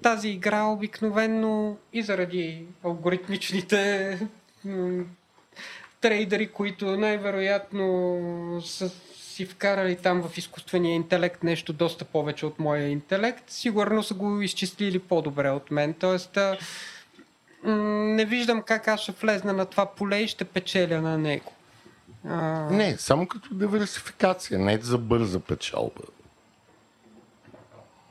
тази 0.01 0.29
игра 0.29 0.63
обикновенно 0.63 1.77
и 1.93 2.03
заради 2.03 2.65
алгоритмичните 2.83 4.19
трейдери, 6.01 6.47
които 6.47 6.97
най-вероятно 6.97 8.61
са 8.65 8.91
си 9.35 9.45
вкарали 9.45 9.95
там 9.95 10.23
в 10.23 10.37
изкуствения 10.37 10.95
интелект 10.95 11.43
нещо 11.43 11.73
доста 11.73 12.05
повече 12.05 12.45
от 12.45 12.59
моя 12.59 12.87
интелект, 12.87 13.49
сигурно 13.49 14.03
са 14.03 14.13
го 14.13 14.41
изчислили 14.41 14.99
по-добре 14.99 15.49
от 15.49 15.71
мен. 15.71 15.93
Тоест, 15.93 16.37
не 17.63 18.25
виждам 18.25 18.61
как 18.61 18.87
аз 18.87 18.99
ще 18.99 19.11
влезна 19.11 19.53
на 19.53 19.65
това 19.65 19.85
поле 19.85 20.17
и 20.17 20.27
ще 20.27 20.45
печеля 20.45 21.01
на 21.01 21.17
него. 21.17 21.51
А... 22.27 22.69
Не, 22.71 22.97
само 22.97 23.27
като 23.27 23.53
диверсификация, 23.53 24.59
не 24.59 24.77
за 24.81 24.97
бърза 24.97 25.39
печалба 25.39 26.01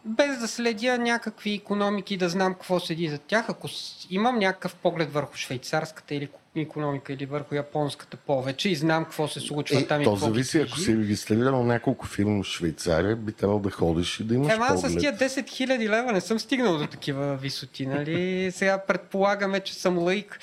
без 0.04 0.38
да 0.38 0.48
следя 0.48 0.98
някакви 0.98 1.54
економики, 1.54 2.16
да 2.16 2.28
знам 2.28 2.54
какво 2.54 2.80
седи 2.80 3.08
за 3.08 3.18
тях. 3.18 3.48
Ако 3.48 3.68
имам 4.10 4.38
някакъв 4.38 4.74
поглед 4.74 5.12
върху 5.12 5.36
швейцарската 5.36 6.14
или 6.14 6.28
економика 6.61 7.12
или 7.12 7.26
върху 7.26 7.55
японската 7.55 8.16
повече 8.16 8.68
и 8.68 8.74
знам 8.74 9.05
какво 9.05 9.28
се 9.28 9.40
случва 9.40 9.80
е, 9.80 9.86
там 9.86 10.00
и 10.00 10.05
То 10.05 10.16
зависи, 10.16 10.61
ако 10.61 10.78
си 10.78 10.96
регистрирал 10.96 11.64
няколко 11.64 12.07
фирми 12.07 12.42
в 12.42 12.46
Швейцария, 12.46 13.16
би 13.16 13.32
трябвало 13.32 13.61
да 13.61 13.70
ходиш 13.70 14.20
и 14.20 14.24
да 14.24 14.34
имаш 14.34 14.55
Ема, 14.55 14.66
поглед. 14.66 14.92
с 14.92 14.96
тия 14.96 15.16
10 15.16 15.28
000 15.28 15.88
лева 15.88 16.12
не 16.12 16.20
съм 16.20 16.38
стигнал 16.38 16.78
до 16.78 16.86
такива 16.86 17.36
висоти, 17.36 17.86
нали? 17.86 18.50
Сега 18.52 18.78
предполагаме, 18.78 19.61
че 19.61 19.74
съм 19.74 19.98
лайк. 19.98 20.40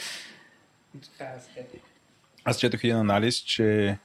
Аз 2.43 2.59
четох 2.59 2.83
един 2.83 2.97
анализ, 2.97 3.35
че 3.35 3.97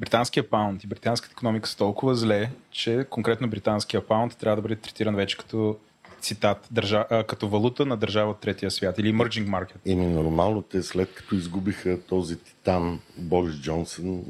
британския 0.00 0.50
паунд 0.50 0.84
и 0.84 0.86
британската 0.86 1.32
економика 1.32 1.68
са 1.68 1.76
толкова 1.76 2.14
зле, 2.14 2.50
че 2.70 3.06
конкретно 3.10 3.48
британския 3.48 4.06
паунд 4.06 4.36
трябва 4.36 4.56
да 4.56 4.62
бъде 4.62 4.76
третиран 4.76 5.16
вече 5.16 5.36
като 5.36 5.78
цитат, 6.20 6.68
държа, 6.70 7.06
а, 7.10 7.24
като 7.24 7.48
валута 7.48 7.86
на 7.86 7.96
държава 7.96 8.30
от 8.30 8.40
третия 8.40 8.70
свят 8.70 8.98
или 8.98 9.14
emerging 9.14 9.48
market. 9.48 9.76
Ими 9.84 10.06
нормално 10.06 10.62
те 10.62 10.82
след 10.82 11.14
като 11.14 11.34
изгубиха 11.34 12.00
този 12.00 12.38
титан 12.38 13.00
Борис 13.16 13.60
Джонсън, 13.60 14.22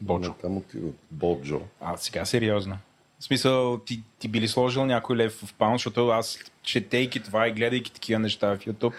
Боджо. 0.00 0.34
там 0.42 0.56
отиват. 0.56 0.94
Боджо. 1.10 1.60
А 1.80 1.96
сега 1.96 2.24
сериозно. 2.24 2.78
В 3.18 3.24
смисъл, 3.24 3.78
ти, 3.78 4.02
ти 4.18 4.28
би 4.28 4.40
ли 4.40 4.48
сложил 4.48 4.86
някой 4.86 5.16
лев 5.16 5.32
в 5.44 5.54
паунд, 5.54 5.74
защото 5.74 6.08
аз, 6.08 6.38
четейки 6.62 7.20
това 7.20 7.48
и 7.48 7.52
гледайки 7.52 7.92
такива 7.92 8.18
неща 8.18 8.56
в 8.56 8.58
YouTube, 8.58 8.92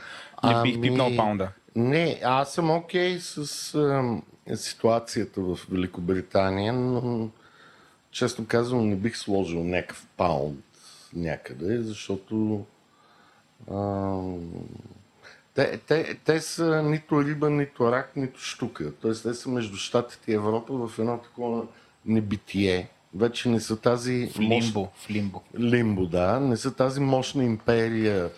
не 0.44 0.62
бих 0.64 0.76
ами... 0.76 0.82
пипнал 0.82 1.16
паунда. 1.16 1.50
Не, 1.76 2.20
аз 2.24 2.54
съм 2.54 2.72
окей 2.72 3.18
okay 3.18 4.24
с 4.56 4.64
ситуацията 4.64 5.42
в 5.42 5.60
Великобритания, 5.72 6.74
но 6.74 7.30
честно 8.12 8.46
казвам 8.48 8.90
не 8.90 8.96
бих 8.96 9.18
сложил 9.18 9.64
някакъв 9.64 10.08
паунд 10.18 10.66
някъде, 11.14 11.82
защото 11.82 12.66
а, 13.72 14.18
те, 15.54 15.78
те, 15.78 16.18
те 16.26 16.42
са 16.42 16.84
нито 16.84 17.24
риба, 17.24 17.50
нито 17.50 17.92
рак, 17.92 18.16
нито 18.16 18.40
штука. 18.40 18.94
Тоест 19.02 19.24
те 19.24 19.34
са 19.34 19.50
между 19.50 19.78
Штатите 19.78 20.32
и 20.32 20.36
Европа 20.36 20.74
в 20.74 21.00
едно 21.00 21.18
такова 21.18 21.68
небитие. 22.06 22.90
Вече 23.16 23.50
не 23.50 23.60
са 23.60 23.78
тази... 23.78 24.30
В 24.36 24.40
лимбо. 24.40 24.80
Мощ... 24.80 24.92
В 24.96 25.10
лимбо. 25.10 25.42
Лимбо, 25.60 26.06
да. 26.06 26.40
Не 26.40 26.58
са 26.58 26.76
тази 26.76 27.00
мощна 27.00 27.44
империя, 27.44 28.32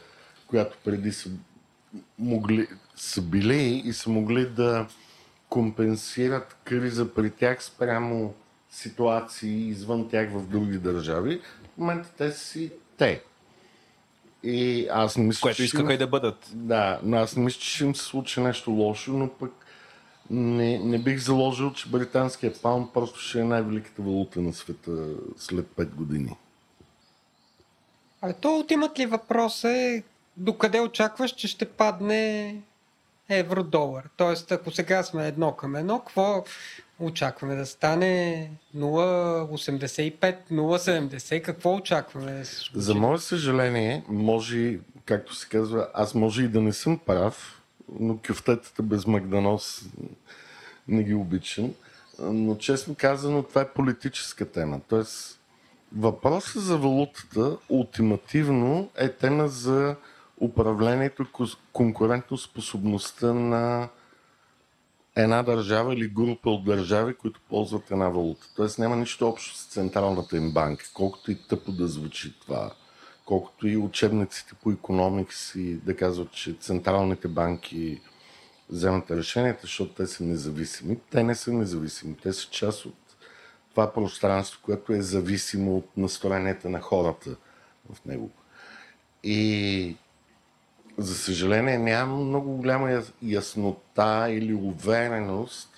която 0.47 0.77
преди 0.85 1.11
са 1.11 1.29
могли, 2.19 2.67
са 2.95 3.21
били 3.21 3.81
и 3.85 3.93
са 3.93 4.09
могли 4.09 4.49
да 4.49 4.87
компенсират 5.49 6.57
криза 6.63 7.13
при 7.13 7.29
тях 7.29 7.63
спрямо 7.63 8.33
ситуации 8.69 9.67
извън 9.67 10.09
тях 10.09 10.31
в 10.31 10.47
други 10.47 10.77
държави. 10.77 11.41
Момента 11.77 12.09
те 12.17 12.31
си 12.31 12.71
те. 12.97 13.23
И 14.43 14.87
аз 14.91 15.17
не 15.17 15.23
мисля, 15.23 15.41
Което 15.41 15.57
че 15.57 15.63
искаха 15.63 15.93
и 15.93 15.97
да 15.97 16.07
бъдат. 16.07 16.49
Да, 16.53 16.99
но 17.03 17.17
аз 17.17 17.35
не 17.35 17.43
мисля, 17.43 17.59
че 17.59 17.69
ще 17.69 17.83
им 17.83 17.95
се 17.95 18.05
случи 18.05 18.41
нещо 18.41 18.71
лошо, 18.71 19.13
но 19.13 19.29
пък 19.29 19.51
не, 20.29 20.79
не 20.79 20.99
бих 20.99 21.19
заложил, 21.19 21.73
че 21.73 21.89
британския 21.89 22.53
паунд 22.61 22.93
просто 22.93 23.19
ще 23.19 23.39
е 23.39 23.43
най-великата 23.43 24.01
валута 24.01 24.41
на 24.41 24.53
света 24.53 25.07
след 25.37 25.65
5 25.65 25.85
години. 25.85 26.35
Абе, 28.21 28.33
то 28.33 28.55
ултимат 28.55 28.99
ли 28.99 29.05
въпрос 29.05 29.63
е 29.63 30.03
докъде 30.37 30.79
очакваш, 30.79 31.31
че 31.31 31.47
ще 31.47 31.65
падне 31.65 32.55
евро-долар? 33.29 34.09
Тоест, 34.17 34.51
ако 34.51 34.71
сега 34.71 35.03
сме 35.03 35.27
едно 35.27 35.55
към 35.55 35.75
едно, 35.75 35.99
какво 35.99 36.43
очакваме 36.99 37.55
да 37.55 37.65
стане 37.65 38.51
0,85, 38.77 40.35
0,70? 40.51 41.41
Какво 41.41 41.75
очакваме 41.75 42.31
да 42.31 42.45
се 42.45 42.55
случи? 42.55 42.79
За 42.79 42.95
мое 42.95 43.17
съжаление, 43.17 44.03
може, 44.07 44.79
както 45.05 45.35
се 45.35 45.49
казва, 45.49 45.87
аз 45.93 46.15
може 46.15 46.43
и 46.43 46.47
да 46.47 46.61
не 46.61 46.73
съм 46.73 46.99
прав, 46.99 47.61
но 47.99 48.17
кюфтетата 48.27 48.83
без 48.83 49.07
магданос 49.07 49.81
не 50.87 51.03
ги 51.03 51.13
обичам. 51.13 51.73
Но 52.19 52.55
честно 52.55 52.95
казано, 52.95 53.43
това 53.43 53.61
е 53.61 53.69
политическа 53.69 54.51
тема. 54.51 54.79
Тоест, 54.89 55.39
въпросът 55.95 56.63
за 56.63 56.77
валутата 56.77 57.57
ултимативно 57.69 58.89
е 58.97 59.09
тема 59.09 59.47
за 59.47 59.95
управлението 60.41 61.25
конкурентоспособността 61.73 63.33
на 63.33 63.89
една 65.15 65.43
държава 65.43 65.93
или 65.93 66.07
група 66.07 66.49
от 66.49 66.65
държави, 66.65 67.13
които 67.13 67.39
ползват 67.49 67.91
една 67.91 68.09
валута. 68.09 68.47
Тоест 68.55 68.79
няма 68.79 68.95
нищо 68.95 69.27
общо 69.27 69.57
с 69.57 69.65
централната 69.65 70.37
им 70.37 70.51
банка, 70.51 70.85
колкото 70.93 71.31
и 71.31 71.47
тъпо 71.47 71.71
да 71.71 71.87
звучи 71.87 72.39
това, 72.39 72.71
колкото 73.25 73.67
и 73.67 73.77
учебниците 73.77 74.53
по 74.63 74.71
економикс 74.71 75.55
и 75.55 75.73
да 75.73 75.95
казват, 75.95 76.31
че 76.31 76.53
централните 76.53 77.27
банки 77.27 78.01
вземат 78.69 79.11
решенията, 79.11 79.61
защото 79.61 79.93
те 79.93 80.07
са 80.07 80.23
независими. 80.23 80.97
Те 81.11 81.23
не 81.23 81.35
са 81.35 81.53
независими, 81.53 82.15
те 82.23 82.33
са 82.33 82.49
част 82.49 82.85
от 82.85 82.95
това 83.71 83.93
пространство, 83.93 84.59
което 84.63 84.93
е 84.93 85.01
зависимо 85.01 85.77
от 85.77 85.97
настроенията 85.97 86.69
на 86.69 86.81
хората 86.81 87.35
в 87.93 88.05
него. 88.05 88.31
И 89.23 89.95
за 90.97 91.15
съжаление 91.15 91.77
нямам 91.77 92.27
много 92.27 92.57
голяма 92.57 92.91
яс- 92.91 93.13
яснота 93.21 94.27
или 94.29 94.53
увереност 94.53 95.73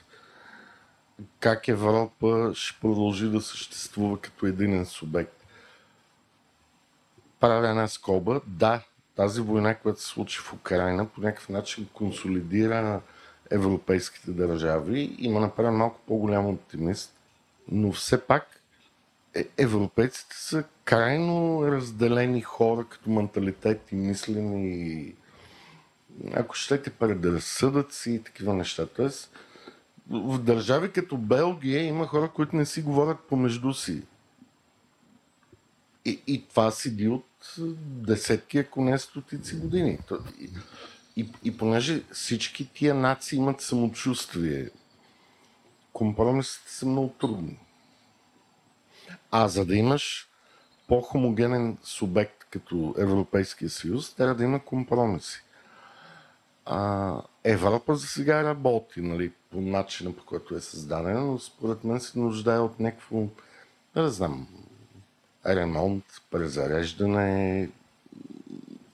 как 1.40 1.68
Европа 1.68 2.52
ще 2.56 2.80
продължи 2.80 3.30
да 3.30 3.42
съществува 3.42 4.22
като 4.22 4.46
единен 4.46 4.86
субект. 4.86 5.46
Правя 7.40 7.70
една 7.70 7.88
скоба. 7.88 8.42
Да, 8.48 8.82
тази 9.16 9.42
война, 9.42 9.76
която 9.76 10.02
се 10.02 10.08
случи 10.08 10.40
в 10.40 10.54
Украина, 10.54 11.06
по 11.06 11.22
някакъв 11.22 11.50
начин 11.50 11.88
консолидира 11.94 13.02
европейските 13.52 14.32
държави. 14.32 15.16
Има 15.20 15.40
направен 15.40 15.74
малко 15.74 16.00
по-голям 16.08 16.46
оптимист. 16.46 17.14
Но 17.72 17.92
все 17.92 18.22
пак 18.22 18.62
европейците 19.58 20.36
са 20.36 20.64
крайно 20.84 21.62
разделени 21.72 22.42
хора 22.42 22.86
като 22.90 23.10
менталитет 23.10 23.92
и 23.92 23.96
мислене 23.96 24.68
и 24.68 25.16
ако 26.34 26.56
щете 26.56 26.90
предразсъдъци 26.90 28.12
и 28.12 28.24
такива 28.24 28.54
неща. 28.54 28.86
Тоест, 28.86 29.32
в 30.10 30.40
държави 30.40 30.92
като 30.92 31.18
Белгия 31.18 31.84
има 31.84 32.08
хора, 32.08 32.32
които 32.36 32.56
не 32.56 32.66
си 32.66 32.82
говорят 32.82 33.20
помежду 33.30 33.74
си. 33.74 34.04
И, 36.06 36.22
и 36.28 36.48
това 36.48 36.72
седи 36.72 37.08
от 37.08 37.26
десетки, 37.78 38.58
ако 38.58 38.82
не 38.82 39.00
стотици 39.00 39.60
години. 39.60 40.00
И, 40.40 40.50
и, 41.22 41.30
и 41.44 41.58
понеже 41.58 42.04
всички 42.12 42.74
тия 42.74 42.96
нации 42.96 43.38
имат 43.38 43.62
самочувствие, 43.62 44.70
компромисите 45.94 46.72
са 46.72 46.86
много 46.86 47.10
трудни. 47.20 47.60
А 49.38 49.48
за 49.48 49.66
да 49.66 49.76
имаш 49.76 50.30
по-хомогенен 50.88 51.78
субект 51.84 52.46
като 52.50 52.96
Европейския 52.98 53.70
съюз, 53.70 54.14
трябва 54.14 54.36
да 54.36 54.44
има 54.44 54.66
компромиси. 54.66 55.44
А, 56.66 57.22
Европа 57.44 57.96
за 57.96 58.08
сега 58.08 58.44
работи 58.44 59.02
нали, 59.02 59.32
по 59.52 59.62
начина, 59.62 60.14
по 60.14 60.26
който 60.26 60.56
е 60.56 60.62
създадена, 60.62 61.22
но 61.22 61.40
според 61.40 61.84
мен 61.84 62.00
се 62.00 62.20
нуждае 62.20 62.60
от 62.60 62.80
някакво, 62.80 63.18
не 63.96 64.10
знам, 64.10 64.48
ремонт, 65.46 66.06
презареждане. 66.32 67.70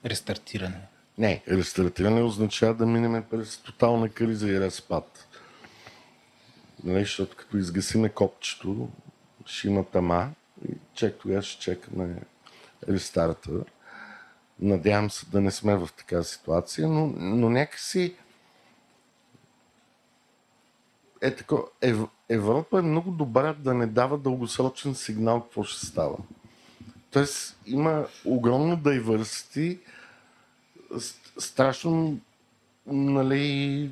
Рестартиране. 0.04 0.80
Не, 1.18 1.42
рестартиране 1.48 2.22
означава 2.22 2.74
да 2.74 2.86
минем 2.86 3.24
през 3.30 3.58
тотална 3.58 4.08
криза 4.08 4.48
и 4.48 4.60
разпад. 4.60 5.28
Нали, 6.84 7.00
защото 7.00 7.36
като 7.36 7.56
изгасиме 7.56 8.08
копчето, 8.08 8.88
ще 9.46 9.68
има 9.68 9.84
тама 9.84 10.30
и 10.68 10.72
чак 10.94 11.14
тогава 11.18 11.42
ще 11.42 11.60
чекаме 11.62 12.22
рестарта. 12.88 13.50
Надявам 14.60 15.10
се 15.10 15.26
да 15.26 15.40
не 15.40 15.50
сме 15.50 15.76
в 15.76 15.88
такава 15.96 16.24
ситуация, 16.24 16.88
но, 16.88 17.06
но 17.16 17.50
някакси 17.50 18.14
е 21.20 21.36
така, 21.36 21.56
Ев, 21.80 21.98
Европа 22.28 22.78
е 22.78 22.82
много 22.82 23.10
добра 23.10 23.52
да 23.52 23.74
не 23.74 23.86
дава 23.86 24.18
дългосрочен 24.18 24.94
сигнал 24.94 25.40
какво 25.40 25.64
ще 25.64 25.86
става. 25.86 26.16
Тоест 27.10 27.56
има 27.66 28.06
огромно 28.24 28.76
ст- 30.92 31.38
страшно 31.38 32.18
нали, 32.86 33.90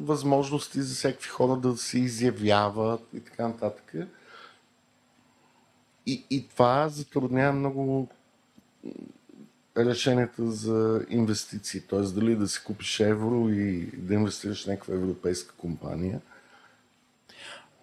възможности 0.00 0.82
за 0.82 0.94
всякакви 0.94 1.28
хора 1.28 1.56
да 1.56 1.76
се 1.76 1.98
изявяват 1.98 3.02
и 3.14 3.20
така 3.20 3.48
нататък. 3.48 3.94
И, 6.06 6.24
и 6.30 6.48
това 6.48 6.88
затруднява 6.88 7.52
много 7.52 8.08
решенията 9.78 10.50
за 10.50 11.06
инвестиции. 11.08 11.80
Т.е. 11.80 12.00
дали 12.00 12.36
да 12.36 12.48
си 12.48 12.64
купиш 12.64 13.00
евро 13.00 13.48
и 13.48 13.90
да 13.96 14.14
инвестираш 14.14 14.64
в 14.64 14.66
някаква 14.66 14.94
европейска 14.94 15.54
компания. 15.54 16.20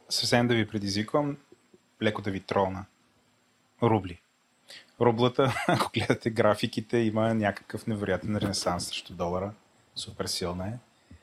Съвсем 0.09 0.47
да 0.47 0.55
ви 0.55 0.67
предизвиквам, 0.67 1.38
леко 2.01 2.21
да 2.21 2.32
ви 2.32 2.39
тролна. 2.39 2.86
Рубли. 3.84 4.19
Рублата, 5.01 5.53
ако 5.67 5.91
гледате 5.93 6.30
графиките, 6.30 6.97
има 6.97 7.34
някакъв 7.34 7.88
невероятен 7.88 8.38
ренесанс 8.38 8.88
срещу 8.88 9.13
долара. 9.13 9.53
Супер 9.95 10.26
силна 10.26 10.67
е. 10.67 10.74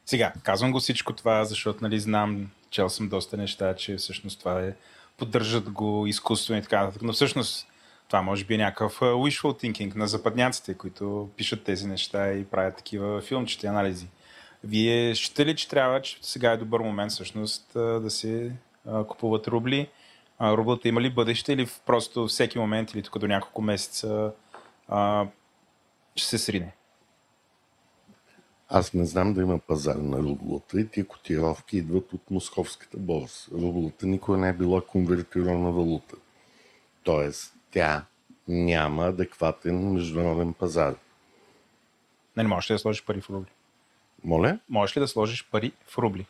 Сега, 0.06 0.32
казвам 0.42 0.72
го 0.72 0.80
всичко 0.80 1.12
това, 1.12 1.44
защото 1.44 1.78
нали, 1.82 2.00
знам, 2.00 2.50
чел 2.70 2.88
съм 2.88 3.08
доста 3.08 3.36
неща, 3.36 3.76
че 3.76 3.96
всъщност 3.96 4.38
това 4.38 4.60
е 4.60 4.74
поддържат 5.20 5.70
го 5.70 6.06
изкуствено 6.06 6.58
и 6.58 6.62
така 6.62 6.80
нататък. 6.80 7.02
Но 7.02 7.12
всъщност 7.12 7.66
това 8.08 8.22
може 8.22 8.44
би 8.44 8.54
е 8.54 8.58
някакъв 8.58 9.00
wishful 9.00 9.62
thinking 9.62 9.96
на 9.96 10.08
западняците, 10.08 10.74
които 10.74 11.28
пишат 11.36 11.64
тези 11.64 11.86
неща 11.86 12.32
и 12.32 12.44
правят 12.44 12.76
такива 12.76 13.20
филмчета 13.20 13.66
и 13.66 13.70
анализи. 13.70 14.06
Вие 14.64 15.14
считате 15.14 15.46
ли, 15.46 15.56
че 15.56 15.68
трябва, 15.68 16.02
че 16.02 16.18
сега 16.22 16.52
е 16.52 16.56
добър 16.56 16.80
момент 16.80 17.12
всъщност 17.12 17.70
да 17.74 18.10
се 18.10 18.52
купуват 19.08 19.48
рубли? 19.48 19.88
Рублата 20.40 20.88
има 20.88 21.00
ли 21.00 21.10
бъдеще 21.10 21.52
или 21.52 21.68
просто 21.86 22.26
всеки 22.26 22.58
момент 22.58 22.94
или 22.94 23.02
тук 23.02 23.18
до 23.18 23.26
няколко 23.26 23.62
месеца 23.62 24.32
ще 26.16 26.28
се 26.28 26.38
срине? 26.38 26.72
Аз 28.72 28.94
не 28.94 29.06
знам 29.06 29.34
да 29.34 29.40
има 29.40 29.58
пазар 29.58 29.94
на 29.94 30.18
рублата 30.18 30.80
и 30.80 30.88
тия 30.88 31.06
котировки 31.06 31.76
идват 31.76 32.12
от 32.12 32.30
московската 32.30 32.96
борса. 32.96 33.50
Рублата 33.52 34.06
никога 34.06 34.38
не 34.38 34.48
е 34.48 34.52
била 34.52 34.80
конвертирана 34.80 35.70
валута. 35.70 36.16
Тоест, 37.02 37.54
тя 37.70 38.04
няма 38.48 39.06
адекватен 39.06 39.92
международен 39.92 40.52
пазар. 40.52 40.94
Не, 42.36 42.42
не 42.42 42.48
можеш 42.48 42.70
ли 42.70 42.74
да 42.74 42.78
сложиш 42.78 43.04
пари 43.04 43.20
в 43.20 43.30
рубли? 43.30 43.48
Моля? 44.24 44.58
Можеш 44.68 44.96
ли 44.96 45.00
да 45.00 45.08
сложиш 45.08 45.48
пари 45.50 45.72
в 45.86 45.98
рубли? 45.98 46.26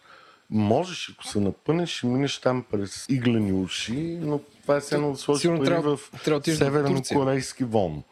Можеш, 0.50 1.10
ако 1.10 1.24
се 1.24 1.40
напънеш 1.40 2.02
и 2.02 2.06
минеш 2.06 2.38
там 2.38 2.64
през 2.70 3.06
иглени 3.08 3.52
уши, 3.52 4.18
но 4.20 4.40
това 4.62 4.76
е 4.76 4.80
все 4.80 4.94
едно 4.94 5.12
да 5.12 5.18
сложиш 5.18 5.40
Сигурно 5.40 5.58
пари 5.60 5.68
трябва- 5.68 5.96
в 5.96 6.10
трябва 6.24 6.42
северно-корейски 6.42 7.64
вон. 7.64 8.02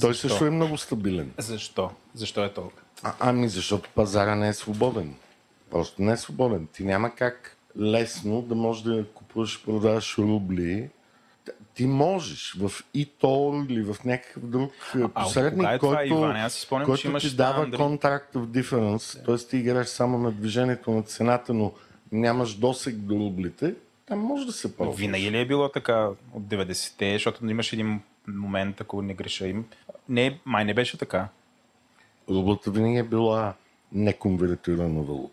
Той 0.00 0.14
също 0.14 0.46
е 0.46 0.50
много 0.50 0.78
стабилен. 0.78 1.32
Защо? 1.38 1.90
Защо 2.14 2.44
е 2.44 2.54
толкова? 2.54 2.85
А, 3.02 3.12
ами 3.20 3.48
защото 3.48 3.90
пазара 3.94 4.34
не 4.34 4.48
е 4.48 4.52
свободен. 4.52 5.14
Просто 5.70 6.02
не 6.02 6.12
е 6.12 6.16
свободен. 6.16 6.68
Ти 6.72 6.84
няма 6.84 7.14
как 7.14 7.56
лесно 7.78 8.42
да 8.42 8.54
можеш 8.54 8.82
да 8.82 9.04
купуваш 9.06 9.54
и 9.54 9.64
продаваш 9.64 10.18
рубли. 10.18 10.90
Ти 11.74 11.86
можеш 11.86 12.54
в 12.54 12.72
eToro 12.96 13.70
или 13.70 13.82
в 13.82 13.96
някакъв 14.04 14.46
друг 14.46 14.72
А, 14.94 15.08
посредник, 15.08 15.68
е 15.68 15.78
който? 15.78 16.22
Аз 16.24 16.52
спомням, 16.54 16.86
че 16.86 16.88
който 16.88 17.06
имаше 17.06 17.30
ти 17.30 17.36
дава 17.36 17.66
дали- 17.66 17.82
contract 17.82 18.32
of 18.34 18.46
difference, 18.46 19.24
т.е. 19.26 19.48
ти 19.48 19.56
играеш 19.56 19.86
само 19.86 20.18
на 20.18 20.32
движението 20.32 20.90
на 20.90 21.02
цената, 21.02 21.54
но 21.54 21.72
нямаш 22.12 22.54
досег 22.54 22.94
до 22.96 23.14
рублите, 23.14 23.74
там 24.06 24.18
може 24.18 24.46
да 24.46 24.52
се 24.52 24.68
Но 24.68 24.74
ползва. 24.74 24.94
винаги 24.94 25.30
ли 25.30 25.38
е 25.38 25.46
било 25.46 25.68
така 25.68 26.08
от 26.32 26.42
90-те, 26.42 27.12
защото 27.12 27.46
имаш 27.46 27.72
един 27.72 28.00
момент, 28.28 28.80
ако 28.80 29.02
не 29.02 29.14
греша 29.14 29.48
им. 29.48 29.64
Не, 30.08 30.38
май 30.44 30.64
не 30.64 30.74
беше 30.74 30.98
така. 30.98 31.28
Рублата 32.30 32.70
винаги 32.70 32.96
е 32.96 33.02
била 33.02 33.54
неконвертирана 33.92 35.02
валута. 35.02 35.32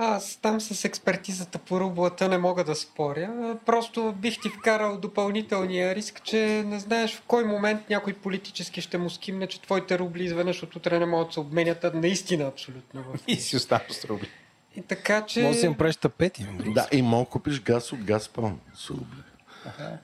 Аз 0.00 0.36
там 0.36 0.60
с 0.60 0.84
експертизата 0.84 1.58
по 1.58 1.80
рублата 1.80 2.28
не 2.28 2.38
мога 2.38 2.64
да 2.64 2.74
споря. 2.74 3.56
Просто 3.66 4.12
бих 4.12 4.40
ти 4.40 4.48
вкарал 4.50 4.98
допълнителния 4.98 5.94
риск, 5.94 6.22
че 6.22 6.36
не 6.66 6.78
знаеш 6.80 7.14
в 7.14 7.22
кой 7.22 7.44
момент 7.44 7.90
някой 7.90 8.12
политически 8.12 8.80
ще 8.80 8.98
му 8.98 9.10
скимне, 9.10 9.46
че 9.46 9.60
твоите 9.60 9.98
рубли 9.98 10.24
изведнъж 10.24 10.62
от 10.62 10.76
утре 10.76 10.98
не 10.98 11.06
могат 11.06 11.28
да 11.28 11.32
се 11.32 11.40
обменят, 11.40 11.84
а 11.84 11.92
наистина 11.94 12.44
абсолютно. 12.44 13.02
в- 13.02 13.18
И 13.26 13.36
си 13.36 13.56
оставаш 13.56 13.92
с 13.92 14.04
рубли. 14.04 14.28
И 14.76 14.82
така, 14.82 15.26
че... 15.26 15.42
Може 15.42 15.54
да 15.54 15.60
си 15.60 15.66
им 15.66 15.74
правиш 15.74 15.96
тапети. 15.96 16.46
Да, 16.66 16.88
и 16.92 17.02
мога 17.02 17.24
да 17.24 17.30
купиш 17.30 17.62
газ 17.62 17.92
от 17.92 18.04
Газпром 18.04 18.60
с 18.74 18.90
рубли. 18.90 19.22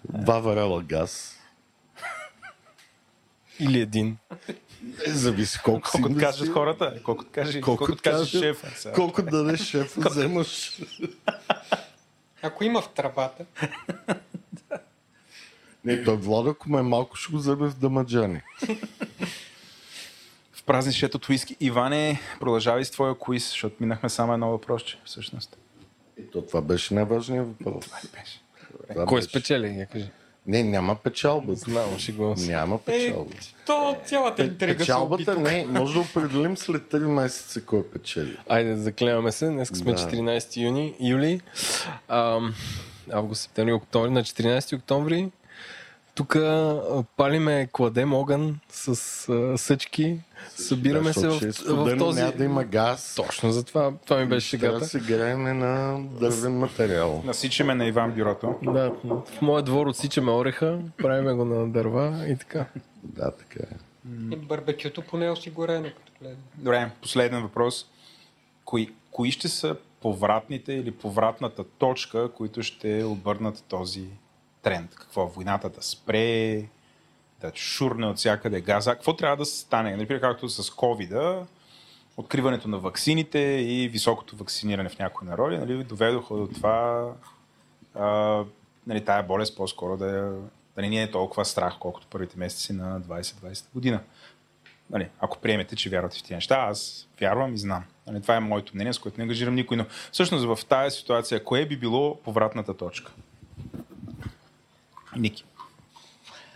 Два 0.04 0.38
варела 0.38 0.82
газ. 0.82 1.40
Или 3.60 3.80
един. 3.80 4.16
Зависи 5.06 5.58
колко 5.64 5.88
си 5.88 5.92
Колкото 5.92 6.20
кажат 6.20 6.48
хората, 6.48 7.00
колкото 7.02 7.30
каже, 7.32 7.60
колкото, 7.60 7.86
Колкото 7.86 8.02
каже 8.02 8.16
кажат, 8.16 8.28
шефа. 8.28 8.80
сега. 8.80 8.94
Колко 8.94 9.22
дадеш 9.22 9.60
шефа, 9.60 10.00
вземаш. 10.10 10.80
Ако 12.42 12.64
има 12.64 12.82
в 12.82 12.88
трабата, 12.88 13.44
Не, 15.84 16.04
той 16.04 16.16
Владо, 16.16 16.50
ако 16.50 16.70
ме 16.70 16.78
е 16.78 16.82
малко, 16.82 17.16
ще 17.16 17.32
го 17.32 17.38
вземе 17.38 17.68
в 17.68 17.74
дамаджани. 17.78 18.40
В 20.52 20.62
празничето 20.66 21.16
от 21.16 21.28
уиски. 21.28 21.56
Иване, 21.60 22.20
продължавай 22.40 22.84
с 22.84 22.90
твоя 22.90 23.14
куиз, 23.14 23.48
защото 23.50 23.76
минахме 23.80 24.08
само 24.08 24.32
едно 24.32 24.50
въпросче, 24.50 24.98
всъщност. 25.04 25.56
И 26.18 26.30
то 26.30 26.42
това 26.42 26.62
беше 26.62 26.94
най-важният 26.94 27.46
въпрос. 27.48 27.84
Беше. 27.90 28.40
Това 28.92 29.06
Кой 29.06 29.18
беше. 29.18 29.28
спечели? 29.28 29.66
Я 29.66 29.86
кажи. 29.86 30.10
Не, 30.46 30.62
няма 30.62 30.94
печалба. 30.94 31.56
Се. 31.56 31.70
Няма 32.50 32.74
е, 32.74 32.78
печалба. 32.78 33.30
то 33.66 33.96
цялата 34.06 34.44
интрига 34.44 34.78
Печалбата 34.78 35.36
не, 35.36 35.66
може 35.68 35.94
да 35.94 36.00
определим 36.00 36.56
след 36.56 36.82
3 36.82 36.98
месеца 36.98 37.60
кой 37.60 37.82
печели. 37.86 38.36
Айде, 38.48 38.76
заклеваме 38.76 39.32
се. 39.32 39.46
Днес 39.46 39.68
сме 39.68 39.92
Да. 39.92 39.98
14 39.98 40.56
юни, 40.56 40.94
юли. 41.00 41.40
Ам, 42.08 42.54
август, 43.12 43.42
септември, 43.42 43.72
октомври. 43.72 44.10
На 44.10 44.22
14 44.22 44.76
октомври 44.76 45.30
тук 46.14 46.36
палиме, 47.16 47.68
кладем 47.72 48.14
огън 48.14 48.58
с 48.68 48.88
а, 49.28 49.58
съчки. 49.58 50.20
Събираме 50.48 51.12
се 51.12 51.28
в, 51.28 51.36
ще 51.36 51.46
е 51.46 51.50
в 51.50 51.98
този... 51.98 52.20
Няма 52.20 52.32
да 52.32 52.44
има 52.44 52.64
газ. 52.64 53.14
Точно 53.14 53.52
за 53.52 53.64
това. 53.64 53.92
Това 54.06 54.20
ми 54.20 54.26
беше 54.26 54.58
Трябва 54.58 54.78
да 54.78 54.86
шегата. 54.86 55.06
се 55.06 55.12
грееме 55.16 55.52
на 55.52 56.00
дървен 56.20 56.58
материал. 56.58 57.22
Насичаме 57.26 57.74
на 57.74 57.86
Иван 57.86 58.12
бюрото. 58.12 58.54
Да, 58.62 58.92
в 59.04 59.42
моя 59.42 59.62
двор 59.62 59.86
отсичаме 59.86 60.30
ореха, 60.32 60.78
правиме 60.98 61.32
го 61.32 61.44
на 61.44 61.68
дърва 61.68 62.24
и 62.28 62.36
така. 62.36 62.66
Да, 63.02 63.30
така 63.30 63.60
е. 63.70 63.76
И 64.32 64.36
барбекюто 64.36 65.02
поне 65.02 65.26
е 65.26 65.30
осигурено. 65.30 65.88
Добре, 66.54 66.90
последен 67.02 67.42
въпрос. 67.42 67.86
Кои, 68.64 68.94
кои 69.10 69.30
ще 69.30 69.48
са 69.48 69.76
повратните 70.00 70.72
или 70.72 70.90
повратната 70.90 71.64
точка, 71.64 72.32
които 72.32 72.62
ще 72.62 73.04
обърнат 73.04 73.64
този 73.68 74.06
тренд? 74.64 74.94
Какво? 74.94 75.26
Войната 75.26 75.68
да 75.68 75.82
спре, 75.82 76.62
да 77.40 77.52
шурне 77.54 78.06
от 78.06 78.16
всякъде 78.16 78.60
газа? 78.60 78.94
Какво 78.94 79.16
трябва 79.16 79.36
да 79.36 79.44
стане? 79.44 79.96
Например, 79.96 80.20
както 80.20 80.48
с 80.48 80.70
covid 80.70 81.44
откриването 82.16 82.68
на 82.68 82.78
ваксините 82.78 83.38
и 83.38 83.88
високото 83.88 84.36
вакциниране 84.36 84.88
в 84.88 84.98
някои 84.98 85.28
народи 85.28 85.58
нали, 85.58 85.84
доведоха 85.84 86.34
до 86.34 86.46
това 86.46 87.08
а, 87.94 88.44
нали, 88.86 89.04
тая 89.04 89.22
болест 89.22 89.56
по-скоро 89.56 89.96
да, 89.96 90.06
да 90.76 90.82
не 90.82 90.88
ни 90.88 91.02
е 91.02 91.10
толкова 91.10 91.44
страх, 91.44 91.76
колкото 91.80 92.06
първите 92.10 92.38
месеци 92.38 92.72
на 92.72 93.00
2020 93.00 93.64
година. 93.74 94.00
Нали, 94.90 95.08
ако 95.20 95.38
приемете, 95.38 95.76
че 95.76 95.90
вярвате 95.90 96.18
в 96.18 96.22
тези 96.22 96.34
неща, 96.34 96.56
аз 96.70 97.08
вярвам 97.20 97.54
и 97.54 97.58
знам. 97.58 97.84
Нали, 98.06 98.22
това 98.22 98.36
е 98.36 98.40
моето 98.40 98.72
мнение, 98.74 98.92
с 98.92 98.98
което 98.98 99.18
не 99.18 99.22
ангажирам 99.22 99.54
никой. 99.54 99.76
Но 99.76 99.86
всъщност 100.12 100.44
в 100.44 100.66
тази 100.66 100.96
ситуация, 100.96 101.44
кое 101.44 101.66
би 101.66 101.76
било 101.76 102.16
повратната 102.16 102.76
точка? 102.76 103.12
Ники. 105.16 105.44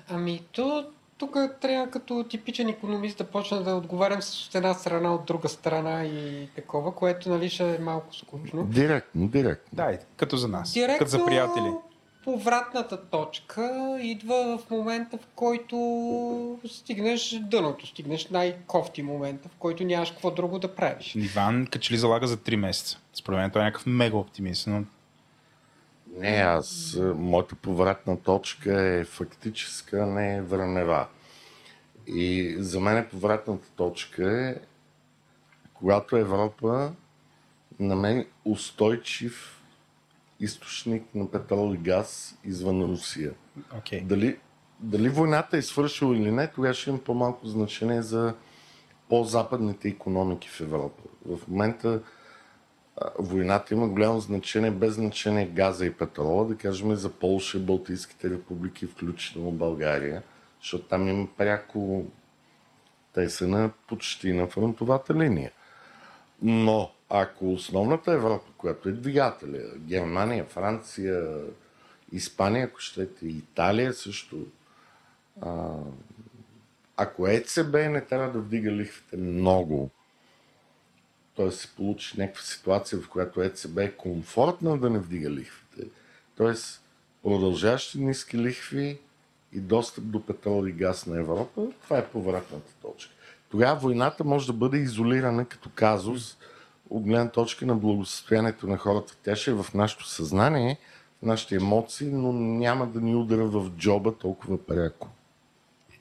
Ами, 0.09 0.43
то 0.53 0.87
тук 1.19 1.37
трябва 1.61 1.91
като 1.91 2.25
типичен 2.31 2.69
економист 2.69 3.19
да 3.19 3.25
почна 3.25 3.63
да 3.63 3.75
отговарям 3.75 4.23
с 4.23 4.55
една 4.55 4.75
страна, 4.75 5.15
от 5.15 5.25
друга 5.25 5.49
страна 5.49 6.05
и 6.05 6.49
такова, 6.57 6.95
което 6.95 7.29
нали 7.29 7.51
ще 7.51 7.75
е 7.75 7.79
малко 7.79 8.15
скучно. 8.17 8.65
Директно, 8.65 9.29
директно. 9.29 9.69
Дай, 9.73 9.99
като 10.17 10.37
за 10.37 10.49
нас. 10.49 10.73
Директно 10.73 10.99
Като 10.99 11.11
за 11.11 11.25
приятели. 11.25 11.73
повратната 12.25 13.03
точка 13.03 13.97
идва 14.03 14.59
в 14.59 14.71
момента, 14.71 15.19
в 15.19 15.27
който 15.35 16.59
стигнеш 16.71 17.39
дъното, 17.43 17.87
стигнеш 17.87 18.29
най-кофти 18.29 19.03
момента, 19.03 19.49
в 19.49 19.57
който 19.59 19.85
нямаш 19.85 20.11
какво 20.11 20.31
друго 20.31 20.59
да 20.59 20.75
правиш. 20.75 21.15
Иван 21.15 21.67
качели 21.67 21.99
залага 21.99 22.27
за 22.27 22.37
3 22.37 22.57
месеца. 22.57 22.99
Според 23.15 23.39
мен 23.39 23.51
той 23.51 23.63
е 23.63 23.65
някакъв 23.65 23.87
мега 23.87 24.17
оптимист, 24.17 24.67
но 24.67 24.85
Не, 26.17 26.29
аз, 26.29 26.97
а, 26.97 27.15
моята 27.15 27.55
повратна 27.55 28.21
точка 28.21 28.83
е 28.83 29.05
фактическа, 29.05 30.07
не 30.07 30.37
е 30.37 30.43
времева. 30.43 31.07
И 32.07 32.57
за 32.59 32.81
мен 32.81 33.07
повратната 33.11 33.69
точка 33.77 34.49
е, 34.49 34.57
когато 35.75 36.17
Европа 36.17 36.93
намери 37.81 38.27
устойчив 38.45 39.63
източник 40.41 41.15
на 41.15 41.31
петрол 41.31 41.75
и 41.75 41.79
газ 41.79 42.39
извън 42.45 42.83
Русия. 42.83 43.33
окей. 43.79 44.01
Дали, 44.01 44.39
дали 44.81 45.09
войната 45.09 45.57
е 45.57 45.63
свършила 45.63 46.17
или 46.17 46.31
не, 46.31 46.47
тогава 46.51 46.75
ще 46.75 46.91
има 46.91 46.99
по-малко 46.99 47.47
значение 47.47 48.03
за 48.03 48.35
по-западните 49.09 49.89
економики 49.89 50.49
в 50.49 50.61
Европа. 50.61 51.03
В 51.27 51.49
момента 51.49 52.01
войната 53.19 53.75
има 53.75 53.89
голямо 53.89 54.21
значение, 54.21 54.71
без 54.71 54.95
значение 54.95 55.47
газа 55.47 55.87
и 55.87 55.93
петрола, 55.93 56.45
да 56.45 56.57
кажем 56.57 56.95
за 56.95 57.09
Полша, 57.09 57.59
Балтийските 57.59 58.31
републики, 58.31 58.87
включително 58.87 59.51
България, 59.51 60.23
защото 60.61 60.85
там 60.85 61.09
има 61.09 61.29
пряко 61.37 62.07
те 63.15 63.31
са 63.31 63.49
на 63.49 63.71
почти 63.89 64.33
на 64.33 64.47
фронтовата 64.47 65.15
линия. 65.15 65.53
Но 66.43 66.91
ако 67.09 67.53
основната 67.53 68.13
Европа, 68.13 68.47
която 68.57 68.89
е 68.89 68.93
двигателя, 68.93 69.63
Германия, 69.77 70.45
Франция, 70.45 71.27
Испания, 72.13 72.67
ако 72.67 72.81
щете, 72.81 73.27
Италия 73.27 73.93
също, 73.95 74.47
а, 75.41 75.75
ако 76.97 77.27
ЕЦБ 77.27 77.73
не 77.73 78.01
трябва 78.01 78.33
да 78.33 78.39
вдига 78.39 78.73
лихвите 78.73 79.17
много, 79.17 79.91
т.е. 81.39 81.51
се 81.51 81.69
получи 81.69 82.21
някаква 82.21 82.43
ситуация, 82.43 83.01
в 83.01 83.09
която 83.09 83.43
ЕЦБ 83.43 83.79
е 83.79 83.97
комфортна 83.97 84.79
да 84.79 84.91
не 84.91 84.99
вдига 84.99 85.31
лихвите, 85.31 85.85
т.е. 86.37 86.55
продължаващи 87.23 87.99
ниски 87.99 88.39
лихви 88.39 88.99
и 89.53 89.61
достъп 89.61 90.05
до 90.05 90.27
петрол 90.27 90.67
и 90.67 90.73
газ 90.73 91.07
на 91.07 91.19
Европа, 91.19 91.67
това 91.83 91.99
е 91.99 92.07
повратната 92.07 92.73
точка. 92.83 93.15
Тогава 93.51 93.81
войната 93.81 94.25
може 94.25 94.47
да 94.47 94.53
бъде 94.53 94.79
изолирана 94.79 95.45
като 95.45 95.71
казус 95.75 96.37
от 96.91 97.03
гледна 97.03 97.31
точка 97.31 97.67
на 97.67 97.75
благосостоянието 97.75 98.67
на 98.67 98.77
хората. 98.77 99.17
Тя 99.23 99.37
ще 99.37 99.51
е 99.51 99.55
в 99.55 99.67
нашето 99.75 100.09
съзнание, 100.09 100.79
в 101.23 101.27
нашите 101.27 101.55
емоции, 101.55 102.09
но 102.13 102.33
няма 102.33 102.87
да 102.87 103.01
ни 103.01 103.15
удара 103.15 103.45
в 103.45 103.71
джоба 103.71 104.15
толкова 104.15 104.67
пряко. 104.67 105.09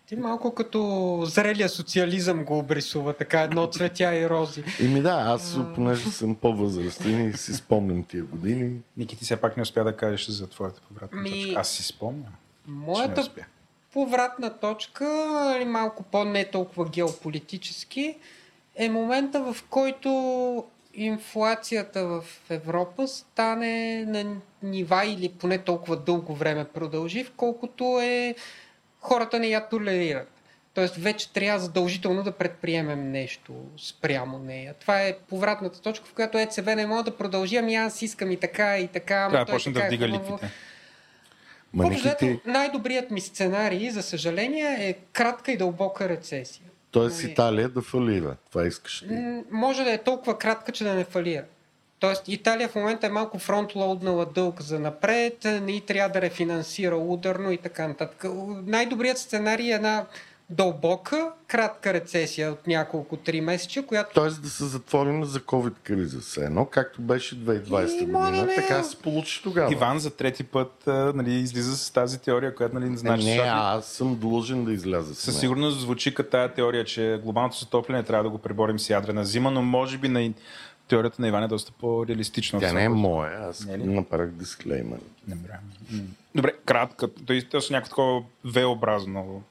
Ти 0.08 0.16
малко 0.16 0.54
като 0.54 1.22
зрелия 1.26 1.70
социализъм 1.70 2.44
го 2.44 2.58
обрисува, 2.58 3.14
така 3.14 3.42
едно 3.42 3.68
цветя 3.68 4.16
и 4.16 4.30
рози. 4.30 4.64
Ими 4.80 5.02
да, 5.02 5.24
аз 5.26 5.58
понеже 5.76 6.10
съм 6.10 6.36
по-възрастен 6.36 7.30
и 7.30 7.34
си 7.34 7.54
спомням 7.54 8.04
тия 8.04 8.24
години. 8.24 8.80
Ники, 8.98 9.18
ти 9.18 9.24
все 9.26 9.38
пак 9.38 9.58
не 9.58 9.64
успя 9.64 9.84
да 9.84 9.98
кажеш 9.98 10.30
за 10.30 10.48
твоята 10.48 10.82
повратна 10.82 11.22
Ми- 11.22 11.44
точка. 11.44 11.60
Аз 11.60 11.70
си 11.70 11.84
спомням. 11.84 12.24
че 12.66 12.72
не 12.72 12.78
Моята 12.78 13.22
успя. 13.22 13.42
повратна 13.94 14.58
точка, 14.60 15.06
малко 15.68 16.04
по-не 16.04 16.46
толкова 16.46 16.90
геополитически, 16.90 18.18
е 18.76 18.90
момента 18.90 19.54
в 19.54 19.64
който 19.70 20.64
инфлацията 20.94 22.06
в 22.06 22.24
Европа 22.50 23.08
стане 23.08 24.06
на 24.06 24.36
нива 24.64 25.06
или 25.06 25.30
поне 25.30 25.58
толкова 25.58 25.96
дълго 25.98 26.36
време 26.36 26.66
продължи, 26.66 27.24
в 27.24 27.32
колкото 27.38 28.00
е 28.02 28.36
хората 29.02 29.40
не 29.40 29.48
я 29.48 29.70
толерират. 29.70 30.32
Тоест 30.74 30.96
вече 30.96 31.34
трябва 31.34 31.60
задължително 31.60 32.24
да 32.24 32.32
предприемем 32.32 33.12
нещо 33.12 33.54
спрямо 33.78 34.40
нея. 34.40 34.74
Това 34.80 35.02
е 35.02 35.18
повратната 35.30 35.82
точка, 35.82 36.06
в 36.06 36.14
която 36.14 36.38
ЕЦБ 36.38 36.66
не 36.66 36.86
може 36.88 37.06
да 37.06 37.18
продължи, 37.18 37.56
ами 37.56 37.76
аз 37.76 38.02
искам 38.02 38.32
и 38.32 38.38
така, 38.38 38.78
и 38.78 38.88
така. 38.88 39.16
ама 39.16 39.30
Трябва 39.30 39.46
да 39.46 39.52
почне 39.52 39.72
да 39.72 39.80
така 39.80 39.86
е 39.86 39.90
вдига 39.90 40.08
ликвите. 40.08 40.52
Взето, 41.74 42.40
най-добрият 42.46 43.12
ми 43.12 43.22
сценарий, 43.22 43.90
за 43.90 44.04
съжаление, 44.04 44.78
е 44.80 44.94
кратка 45.14 45.52
и 45.52 45.58
дълбока 45.58 46.10
рецесия. 46.10 46.66
т.е. 46.94 47.04
Нали? 47.04 47.32
Италия 47.32 47.70
да 47.70 47.82
фалира. 47.82 48.36
Това 48.50 48.68
искаш 48.68 49.04
ли? 49.04 49.14
М, 49.16 49.44
Може 49.52 49.84
да 49.84 49.92
е 49.94 49.98
толкова 49.98 50.38
кратка, 50.38 50.72
че 50.72 50.84
да 50.84 50.94
не 50.94 51.04
фалира. 51.04 51.44
Тоест 52.00 52.28
Италия 52.28 52.70
в 52.70 52.76
момента 52.76 53.08
е 53.08 53.10
малко 53.10 53.40
фронтлоуднала 53.40 54.26
дълг 54.26 54.62
за 54.62 54.80
напред, 54.80 55.38
не 55.44 55.82
трябва 55.82 56.10
да 56.14 56.22
рефинансира 56.22 56.96
ударно 56.96 57.52
и 57.52 57.58
така 57.58 57.88
нататък. 57.88 58.26
Най-добрият 58.66 59.18
сценарий 59.18 59.72
е 59.72 59.76
една 59.76 60.06
дълбока, 60.50 61.32
кратка 61.48 61.94
рецесия 61.94 62.52
от 62.52 62.68
няколко 62.68 63.18
три 63.18 63.42
месеца, 63.42 63.84
която... 63.84 64.10
Тоест 64.14 64.42
да 64.42 64.50
се 64.50 64.66
затворим 64.66 65.26
за 65.26 65.40
COVID 65.40 65.74
криза 65.84 66.20
все 66.20 66.46
едно, 66.46 66.66
както 66.66 67.02
беше 67.02 67.36
2020 67.36 68.02
И, 68.02 68.06
година. 68.06 68.32
не. 68.46 68.56
Така 68.56 68.84
се 68.84 68.98
получи 68.98 69.44
тогава. 69.44 69.72
Иван 69.72 70.00
за 70.00 70.10
трети 70.10 70.44
път 70.44 70.88
а, 70.88 70.92
нали, 71.16 71.34
излиза 71.34 71.78
с 71.78 71.92
тази 71.92 72.20
теория, 72.20 72.56
която 72.56 72.76
нали, 72.76 72.90
не 72.90 72.98
знаеш. 72.98 73.24
не, 73.24 73.32
защото 73.32 73.50
аз 73.54 73.86
съм 73.86 74.16
длъжен 74.16 74.66
да 74.66 74.74
изляза 74.74 75.16
с 75.16 75.18
Със 75.18 75.40
сигурност 75.40 75.80
звучи 75.80 76.14
като 76.14 76.30
тая 76.30 76.54
теория, 76.54 76.86
че 76.86 77.20
глобалното 77.24 77.60
затопляне 77.60 78.04
трябва 78.04 78.24
да 78.24 78.30
го 78.30 78.38
преборим 78.38 78.80
с 78.80 78.90
ядрена 78.90 79.26
зима, 79.26 79.52
но 79.52 79.62
може 79.62 79.98
би 79.98 80.10
на 80.10 80.22
теорията 80.88 81.22
на 81.22 81.28
Иван 81.28 81.44
е 81.44 81.48
доста 81.48 81.72
по-реалистична. 81.72 82.60
Тя 82.60 82.74
не 82.74 82.84
е 82.84 82.90
моя, 82.90 83.50
аз 83.50 83.66
Не 83.66 83.78
ли? 83.78 83.84
направих 83.84 84.32
дисклеймер. 84.32 85.00
Добре. 85.28 85.60
Добре, 86.36 86.54
кратка. 86.66 87.08
Той 87.26 87.38
е 87.38 87.42
някакво 87.54 87.90
такова 87.90 88.24
V-образно. 88.46 89.42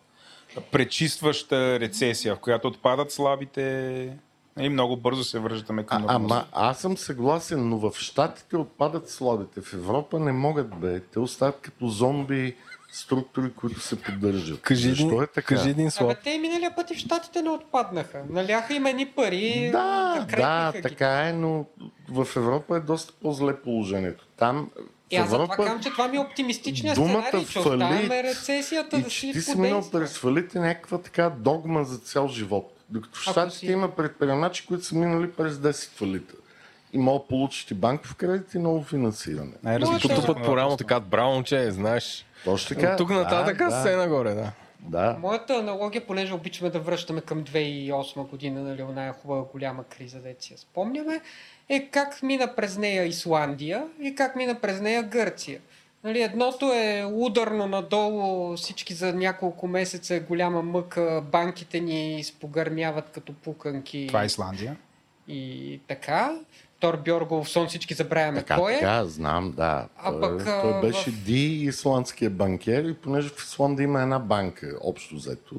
Пречистваща 0.72 1.80
рецесия, 1.80 2.36
в 2.36 2.38
която 2.38 2.68
отпадат 2.68 3.12
слабите. 3.12 4.16
И 4.60 4.68
много 4.68 4.96
бързо 4.96 5.24
се 5.24 5.38
връщаме 5.38 5.86
към 5.86 6.04
А, 6.08 6.14
ама 6.14 6.44
аз 6.52 6.78
съм 6.80 6.96
съгласен, 6.96 7.68
но 7.68 7.78
в 7.78 7.92
Штатите 7.98 8.56
отпадат 8.56 9.10
слабите. 9.10 9.60
В 9.60 9.72
Европа 9.74 10.20
не 10.20 10.32
могат 10.32 10.74
бе. 10.74 11.00
Те 11.00 11.18
остават 11.18 11.60
като 11.60 11.88
зомби 11.88 12.56
структури, 12.90 13.52
които 13.52 13.80
се 13.80 13.96
поддържат. 13.96 14.60
Кажи 14.60 14.88
Защо 14.88 15.06
един, 15.06 15.22
е 15.22 15.26
така? 15.26 15.42
кажи 15.46 15.70
един 15.70 15.84
Абе, 15.84 15.90
слаб. 15.90 16.18
те 16.24 16.38
миналия 16.38 16.74
път 16.76 16.90
и 16.90 16.94
в 16.94 16.98
Штатите 16.98 17.42
не 17.42 17.50
отпаднаха. 17.50 18.22
Наляха 18.30 18.74
им 18.74 18.86
едни 18.86 19.06
пари, 19.06 19.68
Да, 19.72 20.26
да, 20.30 20.72
ги. 20.72 20.82
така 20.82 21.20
е, 21.20 21.32
но 21.32 21.64
в 22.10 22.28
Европа 22.36 22.76
е 22.76 22.80
доста 22.80 23.12
по-зле 23.14 23.56
положението. 23.56 24.26
Там 24.36 24.70
И 25.10 25.16
аз 25.16 25.24
затова 25.24 25.44
Европа 25.44 25.56
казвам, 25.56 25.82
че 25.82 25.90
това 25.90 26.08
ми 26.08 26.16
е 26.16 26.20
оптимистичният 26.20 26.96
думата 26.96 27.10
сценарий, 27.22 27.46
че 27.46 27.52
фалит 27.52 27.66
оставяме 27.74 28.22
рецесията 28.22 28.98
и 28.98 29.02
да 29.02 29.08
че 29.08 29.20
си 29.20 29.32
ти 29.32 29.40
си 29.42 29.58
минал 29.58 29.90
през 29.92 30.18
фалит 30.18 30.54
е 30.54 30.58
някаква 30.58 30.98
така 30.98 31.30
догма 31.30 31.84
за 31.84 31.98
цял 31.98 32.28
живот. 32.28 32.72
Докато 32.90 33.18
в 33.18 33.22
Штатите 33.22 33.56
си- 33.56 33.66
има 33.66 33.90
предприемачи, 33.90 34.66
които 34.66 34.84
са 34.84 34.94
минали 34.94 35.32
през 35.32 35.54
10 35.54 35.88
фалита. 35.88 36.34
И 36.92 36.98
могат 36.98 37.22
да 37.22 37.28
получиш 37.28 37.70
и 37.70 37.74
банков 37.74 38.14
кредит 38.14 38.54
и 38.54 38.58
ново 38.58 38.82
финансиране. 38.82 39.52
Най-различно 39.62 40.10
Моята- 40.10 40.26
Тупат 40.26 40.44
по 40.44 40.56
рамо 40.56 40.76
така, 40.76 41.00
браво, 41.00 41.32
момче, 41.32 41.70
знаеш. 41.70 42.26
Точно 42.46 42.76
така. 42.76 42.92
От 42.92 42.98
тук 42.98 43.10
нататък 43.10 43.58
да, 43.58 43.64
да, 43.64 43.82
се 43.82 43.90
да, 43.90 43.96
нагоре, 43.96 44.34
да. 44.34 44.52
да. 44.80 45.16
Моята 45.20 45.54
аналогия, 45.54 46.06
понеже 46.06 46.34
обичаме 46.34 46.70
да 46.70 46.80
връщаме 46.80 47.20
към 47.20 47.44
2008 47.44 48.28
година, 48.28 48.62
нали, 48.62 48.82
оная 48.82 49.12
хубава 49.12 49.42
голяма 49.42 49.84
криза, 49.84 50.18
да 50.18 50.34
си 50.38 50.52
я 50.52 50.58
спомняме, 50.58 51.20
е 51.68 51.88
как 51.90 52.22
мина 52.22 52.54
през 52.56 52.78
нея 52.78 53.04
Исландия 53.04 53.86
и 54.02 54.14
как 54.14 54.36
мина 54.36 54.60
през 54.60 54.80
нея 54.80 55.02
Гърция. 55.02 55.60
Нали, 56.04 56.22
едното 56.22 56.72
е 56.72 57.04
ударно 57.14 57.66
надолу, 57.66 58.56
всички 58.56 58.94
за 58.94 59.12
няколко 59.12 59.66
месеца 59.66 60.14
е 60.14 60.20
голяма 60.20 60.62
мъка, 60.62 61.22
банките 61.32 61.80
ни 61.80 62.24
спогърмяват 62.24 63.10
като 63.10 63.32
пуканки 63.32 64.04
Това 64.08 64.22
е 64.22 64.26
Исландия. 64.26 64.76
и 65.28 65.80
така. 65.88 66.38
Тор 66.80 66.96
Бьоргов, 66.96 67.46
всички 67.46 67.94
забравяме 67.94 68.38
Така, 68.38 68.56
кой 68.56 68.72
е. 68.72 68.78
така, 68.78 69.04
знам, 69.04 69.52
да. 69.56 69.88
А 69.96 70.12
той, 70.12 70.20
пък, 70.38 70.46
той 70.62 70.80
беше 70.80 71.10
в- 71.10 71.24
Ди, 71.24 71.64
исландския 71.64 72.30
банкер, 72.30 72.84
и 72.84 72.94
понеже 72.94 73.28
в 73.28 73.38
Исландия 73.38 73.84
има 73.84 74.02
една 74.02 74.18
банка, 74.18 74.78
общо 74.80 75.14
взето. 75.14 75.54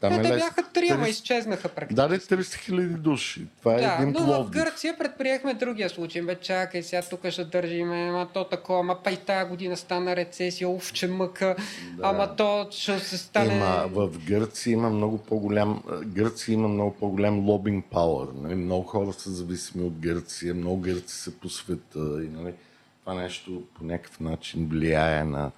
Там 0.00 0.12
Те, 0.12 0.20
е 0.20 0.22
те 0.22 0.28
лес- 0.28 0.38
бяха 0.38 0.62
три, 0.72 0.88
ама 0.88 1.06
30 1.06 1.08
изчезнаха 1.10 1.68
практически. 1.68 1.94
Даде 1.94 2.18
30 2.18 2.54
хиляди 2.54 2.94
души. 2.94 3.46
Това 3.58 3.74
е 3.74 3.80
Да, 3.80 3.96
един 4.00 4.12
но 4.12 4.20
в 4.20 4.24
Пловдив. 4.24 4.62
Гърция 4.64 4.98
предприехме 4.98 5.54
другия 5.54 5.90
случай. 5.90 6.22
Бе, 6.22 6.34
чакай, 6.34 6.82
сега 6.82 7.02
тук 7.02 7.28
ще 7.28 7.44
държиме, 7.44 7.96
ама 7.96 8.28
то 8.34 8.44
такова, 8.44 8.80
ама 8.80 8.98
па 9.04 9.10
и 9.10 9.16
тази 9.16 9.48
година 9.48 9.76
стана 9.76 10.16
рецесия, 10.16 10.68
уф, 10.68 10.92
че 10.92 11.06
мъка, 11.06 11.56
ама 12.02 12.36
то 12.36 12.68
ще 12.70 12.98
се 12.98 13.18
стане... 13.18 13.54
Има, 13.54 13.86
в 13.90 14.10
Гърция 14.26 14.72
има 14.72 14.90
много 14.90 15.18
по-голям, 15.18 15.82
Гърция 16.04 16.52
има 16.52 16.68
много 16.68 16.94
по-голям 16.94 17.48
лобинг 17.48 17.84
пауър. 17.90 18.28
Нали? 18.34 18.54
Много 18.54 18.86
хора 18.86 19.12
са 19.12 19.30
зависими 19.30 19.84
от 19.84 19.98
Гърция, 19.98 20.54
много 20.54 20.80
гърци 20.80 21.16
са 21.16 21.30
по 21.30 21.48
света. 21.48 21.98
И, 21.98 22.28
нали? 22.28 22.54
Това 23.00 23.14
нещо 23.22 23.62
по 23.78 23.84
някакъв 23.84 24.20
начин 24.20 24.68
влияе 24.70 25.24
на 25.24 25.50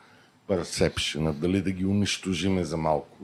персепшена, 0.48 1.32
дали 1.32 1.62
да 1.62 1.70
ги 1.70 1.86
унищожиме 1.86 2.64
за 2.64 2.76
малко, 2.76 3.16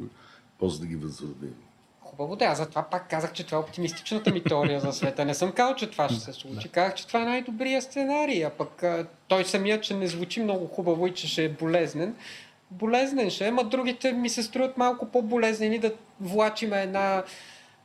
после 0.58 0.80
да 0.80 0.86
ги 0.86 0.96
възродим. 0.96 1.54
Хубаво 2.00 2.36
да, 2.36 2.44
аз 2.44 2.58
затова 2.58 2.82
пак 2.82 3.10
казах, 3.10 3.32
че 3.32 3.46
това 3.46 3.58
е 3.58 3.60
оптимистичната 3.60 4.32
ми 4.32 4.44
теория 4.44 4.80
за 4.80 4.92
света. 4.92 5.24
Не 5.24 5.34
съм 5.34 5.52
казал, 5.52 5.74
че 5.74 5.90
това 5.90 6.08
ще 6.08 6.20
се 6.20 6.32
случи. 6.32 6.68
Казах, 6.68 6.94
че 6.94 7.06
това 7.06 7.22
е 7.22 7.24
най-добрият 7.24 7.84
сценарий, 7.84 8.44
а 8.44 8.50
пък 8.50 8.82
а, 8.82 9.06
той 9.28 9.44
самия, 9.44 9.80
че 9.80 9.94
не 9.94 10.06
звучи 10.06 10.42
много 10.42 10.66
хубаво 10.66 11.06
и 11.06 11.14
че 11.14 11.28
ще 11.28 11.44
е 11.44 11.48
болезнен. 11.48 12.14
Болезнен 12.70 13.30
ще 13.30 13.46
е, 13.46 13.50
ма 13.50 13.64
другите 13.64 14.12
ми 14.12 14.28
се 14.28 14.42
струват 14.42 14.76
малко 14.76 15.06
по-болезнени 15.06 15.78
да 15.78 15.92
влачиме 16.20 16.82
една 16.82 17.24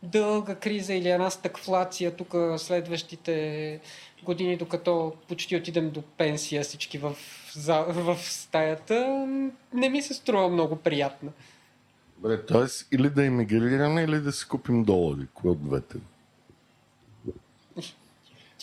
дълга 0.04 0.56
криза 0.56 0.94
или 0.94 1.10
една 1.10 1.30
стъкфлация 1.30 2.16
тук 2.16 2.36
следващите 2.58 3.80
години, 4.24 4.58
докато 4.58 5.14
почти 5.28 5.56
отидем 5.56 5.90
до 5.90 6.02
пенсия 6.02 6.64
всички 6.64 6.98
в, 6.98 7.16
за, 7.56 7.80
в 7.88 8.18
стаята, 8.20 9.28
не 9.74 9.90
ми 9.90 10.02
се 10.02 10.14
струва 10.14 10.50
много 10.50 10.76
приятно. 10.76 11.32
Добре, 12.22 12.46
т.е. 12.46 12.96
или 12.96 13.10
да 13.10 13.26
емигрираме, 13.26 14.04
или 14.04 14.20
да 14.20 14.32
си 14.32 14.48
купим 14.48 14.84
долари. 14.84 15.28
Кое 15.34 15.52
от 15.52 15.64
двете? 15.64 15.98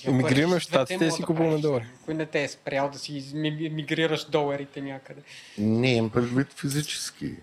Емигрираме 0.04 0.58
в 0.58 0.62
Щатите 0.62 1.04
и 1.04 1.10
си 1.10 1.22
купуваме 1.22 1.58
долари. 1.58 1.86
Кой 2.04 2.14
не 2.14 2.26
те 2.26 2.44
е 2.44 2.48
спрял 2.48 2.90
да 2.90 2.98
си 2.98 3.32
емигрираш 3.34 4.24
доларите 4.24 4.80
някъде? 4.80 5.22
Не 5.58 5.94
имам 5.94 6.10
предвид 6.10 6.52
физически. 6.52 7.36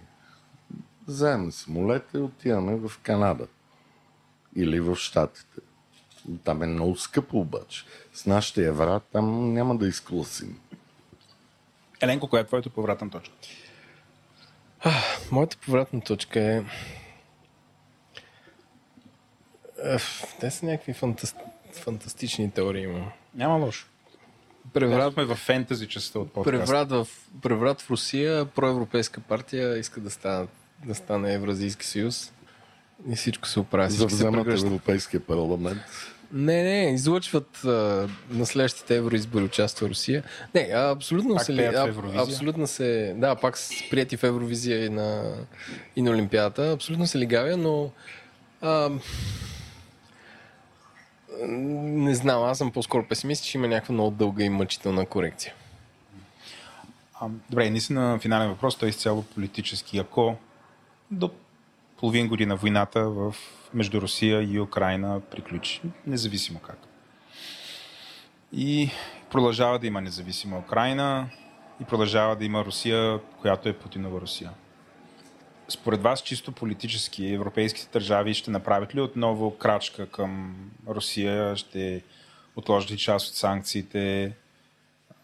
Заедно 1.08 1.52
самолета 1.52 2.18
и 2.18 2.22
отиваме 2.22 2.76
в 2.76 2.92
Канада. 3.04 3.48
Или 4.56 4.80
в 4.80 4.96
Штатите. 4.96 5.62
Там 6.44 6.64
е 6.64 6.66
много 6.66 6.96
скъпо 6.96 7.40
обаче. 7.40 7.84
С 8.14 8.26
нашите 8.26 8.68
евра 8.68 9.00
там 9.00 9.54
няма 9.54 9.78
да 9.78 9.88
изкласим. 9.88 10.60
Еленко, 12.02 12.28
коя 12.28 12.42
е 12.42 12.46
твоята 12.46 12.70
повратна 12.70 13.10
точка? 13.10 13.34
Моята 15.32 15.58
повратна 15.58 16.02
точка 16.02 16.40
е... 16.40 16.64
Те 20.40 20.52
са 20.52 20.66
някакви 20.66 20.94
фантаст... 20.94 21.36
фантастични 21.74 22.52
теории. 22.52 22.84
Има. 22.84 23.12
Няма 23.36 23.56
лошо. 23.66 23.88
Преврат, 24.74 25.14
Сме 25.14 25.26
в 25.26 25.36
фентази 25.36 25.88
частта 25.88 26.20
от 26.20 26.34
подкаста. 26.34 26.66
преврат, 26.66 26.92
в, 26.92 27.08
преврат 27.42 27.82
в 27.82 27.90
Русия, 27.90 28.46
проевропейска 28.46 29.22
партия 29.22 29.78
иска 29.78 30.02
да 30.02 30.10
стане, 30.10 30.48
да 30.86 30.96
стане 30.96 31.34
Евразийски 31.34 31.86
съюз. 31.86 32.34
И 33.10 33.16
всичко 33.16 33.48
се 33.48 33.60
оправя. 33.60 33.90
За 33.90 33.96
Всички 33.96 34.10
се 34.10 34.16
вземат 34.16 34.46
прегръщат. 34.46 34.68
Европейския 34.68 35.20
парламент. 35.20 35.82
Не, 36.34 36.64
не, 36.64 36.94
излъчват 36.94 37.66
а, 37.66 38.08
на 38.30 38.46
следващите 38.46 38.96
евроизбори 38.96 39.44
участва 39.44 39.90
Русия. 39.90 40.24
Не, 40.56 40.70
а, 40.74 40.92
абсолютно 40.92 41.36
Пак 41.36 41.46
се... 41.46 41.54
в 41.54 42.14
а, 42.16 42.22
абсолютно 42.24 42.68
се... 42.68 43.14
Да, 43.18 43.36
пак 43.36 43.58
са 43.58 43.74
прияти 43.90 44.18
в 44.18 44.24
Евровизия 44.24 44.86
и 44.86 44.90
на, 44.90 45.36
и 45.96 46.02
на 46.02 46.12
Олимпиадата. 46.12 46.72
Абсолютно 46.72 47.08
се 47.08 47.20
лигавя, 47.20 47.58
но... 47.58 47.92
А, 48.62 48.92
не 51.48 52.16
знам, 52.16 52.44
аз 52.44 52.58
съм 52.58 52.72
по-скоро 52.72 53.08
песимист, 53.08 53.46
че 53.46 53.58
има 53.58 53.68
някаква 53.68 53.94
много 53.94 54.12
дълга 54.12 54.44
и 54.44 54.50
мъчителна 54.50 55.06
корекция. 55.06 55.54
А, 57.20 57.28
добре, 57.50 57.70
наистина 57.70 58.20
финален 58.22 58.50
въпрос, 58.50 58.76
той 58.76 58.88
е 58.88 58.90
изцяло 58.90 59.24
политически. 59.24 59.98
Ако 59.98 60.36
до 61.12 61.32
половин 61.98 62.28
година 62.28 62.56
войната 62.56 63.10
в, 63.10 63.36
между 63.74 64.02
Русия 64.02 64.42
и 64.42 64.60
Украина 64.60 65.22
приключи, 65.32 65.82
независимо 66.08 66.60
как. 66.60 66.78
И 68.52 68.90
продължава 69.32 69.80
да 69.80 69.88
има 69.88 70.02
независима 70.02 70.58
Украина 70.58 71.30
и 71.82 71.84
продължава 71.84 72.36
да 72.36 72.46
има 72.46 72.66
Русия, 72.66 73.20
която 73.42 73.70
е 73.70 73.74
Путинова 73.74 74.22
Русия. 74.22 74.52
Според 75.70 76.02
вас, 76.02 76.22
чисто 76.22 76.52
политически, 76.52 77.34
европейските 77.34 77.90
държави 77.94 78.34
ще 78.34 78.52
направят 78.52 78.96
ли 78.96 79.02
отново 79.02 79.58
крачка 79.58 80.10
към 80.10 80.56
Русия? 80.88 81.56
Ще 81.56 82.04
отложат 82.56 82.92
ли 82.92 82.98
част 82.98 83.30
от 83.30 83.36
санкциите, 83.36 84.34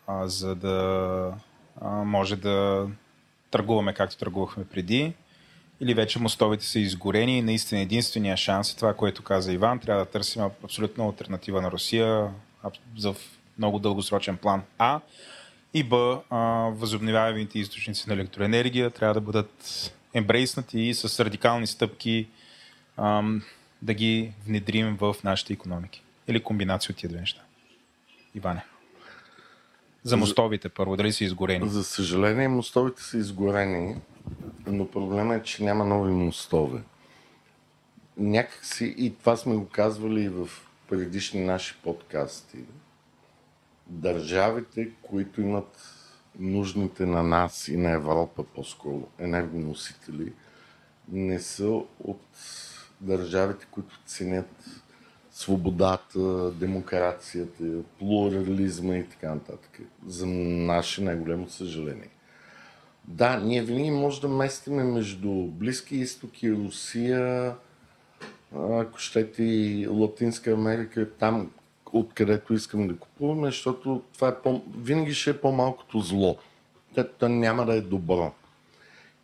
а, 0.08 0.28
за 0.28 0.56
да 0.56 1.34
а, 1.82 1.90
може 1.90 2.36
да 2.36 2.88
търгуваме 3.52 3.94
както 3.94 4.18
търгувахме 4.18 4.66
преди? 4.66 5.14
Или 5.82 5.94
вече 5.94 6.20
мостовете 6.20 6.66
са 6.66 6.80
изгорени 6.80 7.38
и 7.38 7.42
наистина 7.42 7.82
единствения 7.82 8.38
шанс 8.38 8.74
е 8.74 8.76
това, 8.76 8.94
което 8.94 9.24
каза 9.24 9.54
Иван. 9.54 9.80
Трябва 9.80 10.06
да 10.06 10.12
търсим 10.12 10.44
абсолютно 10.64 11.06
альтернатива 11.06 11.62
на 11.62 11.72
Русия 11.72 12.30
за 12.98 13.16
много 13.58 13.80
дългосрочен 13.80 14.38
план. 14.38 14.62
А 14.78 15.00
и 15.74 15.84
Б, 15.84 16.22
възобновяемите 16.76 17.60
източници 17.60 18.04
на 18.08 18.14
електроенергия 18.14 18.90
трябва 18.90 19.14
да 19.14 19.22
бъдат 19.22 19.94
ембрейснати 20.14 20.80
и 20.80 20.94
с 20.94 21.26
радикални 21.26 21.68
стъпки 21.68 22.28
ам, 22.98 23.44
да 23.82 23.94
ги 23.94 24.32
внедрим 24.46 24.98
в 24.98 25.16
нашите 25.24 25.54
економики. 25.54 26.04
Или 26.28 26.44
комбинация 26.44 26.94
от 26.94 26.98
тия 26.98 27.10
две 27.10 27.20
неща. 27.20 27.42
Иване? 28.36 28.66
За 30.04 30.18
мостовите 30.18 30.70
първо, 30.70 30.98
дали 30.98 31.14
са 31.14 31.24
изгорени? 31.24 31.70
За 31.70 31.84
съжаление, 31.84 32.48
мостовите 32.48 33.04
са 33.04 33.18
изгорени, 33.18 33.96
но 34.72 34.92
проблема 34.92 35.36
е, 35.36 35.44
че 35.44 35.64
няма 35.64 35.86
нови 35.86 36.12
мостове. 36.12 36.82
Някакси, 38.18 38.96
и 38.98 39.16
това 39.16 39.36
сме 39.36 39.56
го 39.56 39.68
казвали 39.70 40.22
и 40.22 40.30
в 40.30 40.50
предишни 40.90 41.46
наши 41.46 41.78
подкасти, 41.84 42.58
държавите, 43.88 44.90
които 45.02 45.42
имат 45.42 45.96
нужните 46.40 47.06
на 47.06 47.24
нас 47.24 47.68
и 47.68 47.78
на 47.78 47.92
Европа 47.92 48.44
по-скоро 48.44 49.08
енергоносители, 49.20 50.34
не 51.12 51.40
са 51.40 51.68
от 52.04 52.22
държавите, 53.02 53.68
които 53.72 54.00
ценят 54.06 54.66
свободата, 55.32 56.52
демокрацията, 56.52 57.64
плурализма 58.00 58.96
и 58.96 59.10
така 59.10 59.34
нататък. 59.34 59.80
За 60.08 60.26
наше 60.26 61.04
най-голямо 61.04 61.50
съжаление. 61.50 62.10
Да, 63.10 63.40
ние 63.40 63.62
винаги 63.62 63.92
може 63.92 64.22
да 64.22 64.28
местиме 64.28 64.84
между 64.84 65.30
Близки 65.32 65.96
изток 65.96 66.44
и 66.44 66.52
Русия, 66.52 67.56
ако 68.56 68.98
щете 68.98 69.44
и 69.44 69.88
Латинска 69.88 70.52
Америка, 70.52 71.10
там 71.20 71.52
откъдето 71.94 72.54
искам 72.54 72.88
да 72.88 72.98
купуваме, 72.98 73.48
защото 73.48 74.02
това 74.14 74.28
е 74.28 74.36
по... 74.36 74.62
винаги 74.78 75.14
ще 75.14 75.30
е 75.30 75.42
по-малкото 75.42 76.00
зло. 76.00 76.38
То 77.20 77.30
няма 77.30 77.66
да 77.66 77.76
е 77.76 77.82
добро. 77.82 78.34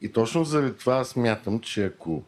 И 0.02 0.12
точно 0.12 0.44
заради 0.44 0.78
това 0.78 0.96
аз 0.96 1.08
смятам, 1.08 1.60
че 1.60 1.86
ако 1.86 2.24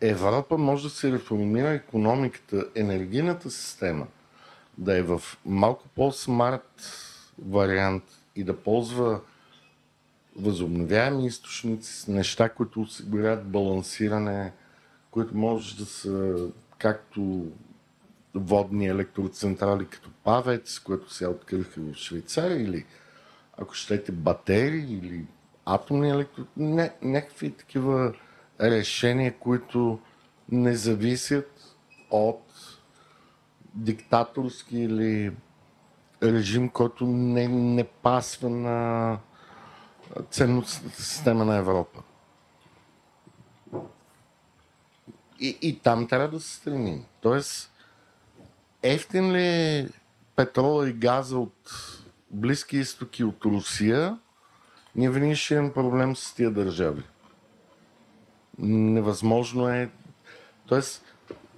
Европа 0.00 0.58
може 0.58 0.84
да 0.84 0.90
се 0.90 1.12
реформира 1.12 1.68
економиката, 1.68 2.66
енергийната 2.74 3.50
система, 3.50 4.06
да 4.78 4.96
е 4.96 5.02
в 5.02 5.22
малко 5.46 5.88
по-смарт 5.94 6.82
вариант 7.38 8.04
и 8.36 8.44
да 8.44 8.56
ползва 8.56 9.20
възобновяеми 10.36 11.26
източници 11.26 12.10
неща, 12.10 12.48
които 12.48 12.80
осигурят 12.80 13.48
балансиране, 13.48 14.52
които 15.10 15.36
може 15.36 15.76
да 15.76 15.84
са 15.84 16.46
както 16.78 17.46
водни 18.34 18.86
електроцентрали 18.86 19.86
като 19.86 20.10
Павец, 20.24 20.78
което 20.78 21.12
сега 21.12 21.30
откриха 21.30 21.80
в 21.80 21.94
Швейцария, 21.94 22.62
или 22.62 22.84
ако 23.58 23.74
щете 23.74 24.12
батерии, 24.12 24.98
или 25.02 25.26
атомни 25.66 26.10
електро... 26.10 26.44
Не, 26.56 26.92
някакви 27.02 27.50
такива 27.50 28.14
решения, 28.60 29.38
които 29.38 29.98
не 30.48 30.74
зависят 30.76 31.76
от 32.10 32.42
диктаторски 33.74 34.78
или 34.78 35.32
режим, 36.22 36.68
който 36.68 37.06
не, 37.06 37.48
не 37.48 37.84
пасва 37.84 38.50
на 38.50 39.18
ценностната 40.30 41.02
система 41.02 41.44
на 41.44 41.56
Европа. 41.56 42.02
И, 45.40 45.58
и 45.62 45.78
там 45.78 46.08
трябва 46.08 46.28
да 46.28 46.40
се 46.40 46.54
стремим. 46.54 47.04
Тоест, 47.20 47.72
ефтин 48.82 49.32
ли 49.32 49.46
е 49.46 49.88
петрола 50.36 50.88
и 50.88 50.92
газа 50.92 51.38
от 51.38 51.70
Близки 52.30 52.76
изтоки 52.76 53.24
от 53.24 53.44
Русия, 53.44 54.18
ние 54.96 55.10
винаги 55.10 55.36
ще 55.36 55.54
имаме 55.54 55.72
проблем 55.72 56.16
с 56.16 56.34
тия 56.34 56.50
държави. 56.50 57.02
Невъзможно 58.58 59.68
е. 59.68 59.90
Тоест, 60.66 61.04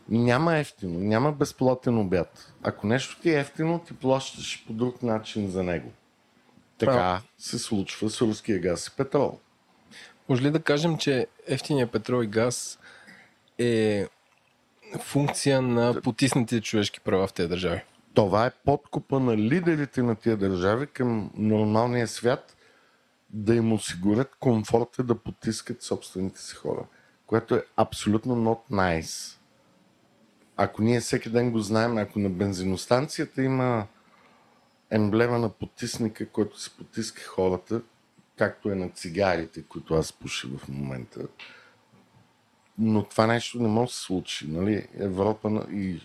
няма 0.09 0.57
ефтино, 0.57 0.99
няма 1.01 1.33
безплатен 1.33 1.99
обяд. 1.99 2.53
Ако 2.63 2.87
нещо 2.87 3.21
ти 3.21 3.31
е 3.31 3.41
ефтино, 3.41 3.79
ти 3.79 3.95
плащаш 3.97 4.65
по 4.67 4.73
друг 4.73 5.03
начин 5.03 5.51
за 5.51 5.63
него. 5.63 5.93
Така 6.85 7.23
се 7.39 7.59
случва 7.59 8.11
с 8.11 8.21
руския 8.21 8.59
газ 8.59 8.87
и 8.87 8.97
петрол. 8.97 9.39
Може 10.29 10.43
ли 10.43 10.51
да 10.51 10.63
кажем, 10.63 10.99
че 10.99 11.27
ефтиния 11.47 11.87
петрол 11.87 12.23
и 12.23 12.27
газ 12.27 12.79
е 13.59 14.07
функция 15.01 15.63
на 15.63 16.01
потиснатите 16.03 16.61
човешки 16.61 17.01
права 17.01 17.27
в 17.27 17.33
тези 17.33 17.49
държави? 17.49 17.83
Това 18.15 18.47
е 18.47 18.51
подкупа 18.65 19.21
на 19.21 19.37
лидерите 19.37 20.03
на 20.03 20.17
тия 20.17 20.37
държави 20.37 20.87
към 20.87 21.31
нормалния 21.37 22.09
свят 22.09 22.57
да 23.31 23.55
им 23.55 23.73
осигурят 23.73 24.35
комфорта 24.41 25.03
да 25.03 25.15
потискат 25.15 25.83
собствените 25.83 26.41
си 26.41 26.55
хора, 26.55 26.87
което 27.27 27.55
е 27.55 27.65
абсолютно 27.77 28.37
not 28.37 28.61
nice. 28.71 29.39
Ако 30.57 30.83
ние 30.83 31.01
всеки 31.01 31.31
ден 31.31 31.51
го 31.51 31.59
знаем, 31.59 31.99
ако 31.99 32.19
на 32.19 32.31
бензиностанцията 32.31 33.43
има 33.43 33.87
емблема 34.91 35.39
на 35.39 35.49
потисника, 35.49 36.29
който 36.29 36.61
се 36.61 36.71
потиска 36.71 37.23
хората, 37.23 37.83
както 38.37 38.71
е 38.71 38.75
на 38.75 38.91
цигарите, 38.91 39.63
които 39.63 39.95
аз 39.95 40.13
пуша 40.13 40.49
в 40.49 40.69
момента. 40.69 41.21
Но 42.79 43.05
това 43.05 43.27
нещо 43.27 43.63
не 43.63 43.69
може 43.69 43.91
да 43.91 43.95
се 43.95 44.03
случи. 44.03 44.47
Нали? 44.49 44.89
Европа 44.99 45.67
и 45.71 46.01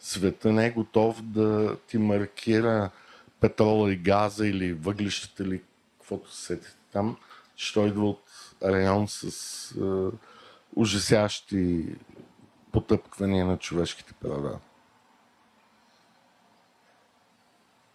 света 0.00 0.52
не 0.52 0.66
е 0.66 0.70
готов 0.70 1.22
да 1.22 1.76
ти 1.86 1.98
маркира 1.98 2.90
петрола 3.40 3.92
и 3.92 3.96
газа 3.96 4.46
или 4.46 4.72
въглищата 4.72 5.42
или 5.42 5.62
каквото 5.98 6.34
се 6.34 6.44
сетите 6.46 6.76
там, 6.92 7.16
той 7.74 7.88
идва 7.88 8.08
от 8.08 8.22
район 8.62 9.08
с 9.08 9.24
е, 9.72 10.16
ужасящи 10.76 11.84
потъпквания 12.72 13.46
на 13.46 13.58
човешките 13.58 14.12
права. 14.12 14.58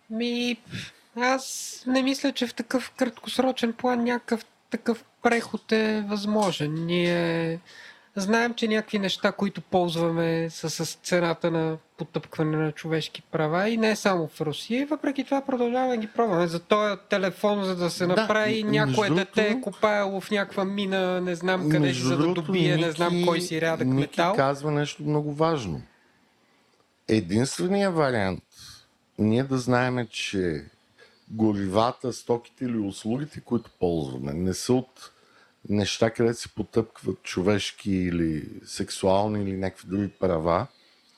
Ми, 0.10 0.58
аз 1.16 1.84
не 1.88 2.03
мисля, 2.03 2.32
че 2.32 2.47
в 2.47 2.53
такъв 2.53 2.91
краткосрочен 2.91 3.74
план 3.74 4.03
някакъв 4.03 4.45
такъв 4.70 5.06
преход 5.24 5.72
е 5.72 6.03
възможен. 6.08 6.86
Ние 6.86 7.60
знаем, 8.16 8.53
че 8.53 8.68
някакви 8.68 8.99
неща, 8.99 9.32
които 9.32 9.62
ползваме 9.62 10.49
са 10.49 10.70
с 10.70 10.97
цената 11.03 11.51
на 11.51 11.78
потъпкване 11.97 12.58
на 12.58 12.72
човешки 12.72 13.22
права 13.22 13.70
и 13.70 13.78
не 13.78 13.95
само 13.95 14.28
в 14.28 14.41
Русия. 14.41 14.82
И 14.82 14.86
въпреки 14.86 15.24
това 15.24 15.41
продължаваме 15.41 15.95
да 15.95 16.01
ги 16.01 16.08
пробваме. 16.08 16.47
За 16.47 16.60
този 16.60 16.95
телефон, 17.10 17.64
за 17.64 17.76
да 17.76 17.89
се 17.89 18.08
направи 18.08 18.64
да, 18.64 18.70
някое 18.70 19.10
дете 19.10 19.47
е 19.47 19.62
купаяло 19.62 20.22
в 20.22 20.32
някаква 20.32 20.66
мина, 20.66 21.22
не 21.22 21.36
знам 21.36 21.70
къде 21.70 21.93
за 21.93 22.18
да 22.18 22.34
добие, 22.34 22.76
Ники, 22.76 22.86
не 22.86 22.91
знам 22.91 23.24
кой 23.26 23.41
си 23.41 23.62
рядък 23.62 23.88
Ники 23.88 23.99
метал. 23.99 24.36
казва 24.36 24.72
нещо 24.72 25.03
много 25.03 25.34
важно. 25.34 25.82
Единственият 27.08 27.95
вариант 27.95 28.43
ние 29.20 29.43
да 29.43 29.57
знаем, 29.57 30.07
че 30.07 30.66
горивата, 31.30 32.13
стоките 32.13 32.66
или 32.66 32.78
услугите, 32.78 33.41
които 33.41 33.72
ползваме, 33.80 34.34
не 34.34 34.53
са 34.53 34.74
от 34.74 35.11
неща, 35.70 36.11
където 36.11 36.39
се 36.39 36.49
потъпкват 36.49 37.24
човешки 37.24 37.91
или 37.91 38.49
сексуални 38.66 39.43
или 39.43 39.57
някакви 39.57 39.88
други 39.88 40.09
права, 40.09 40.68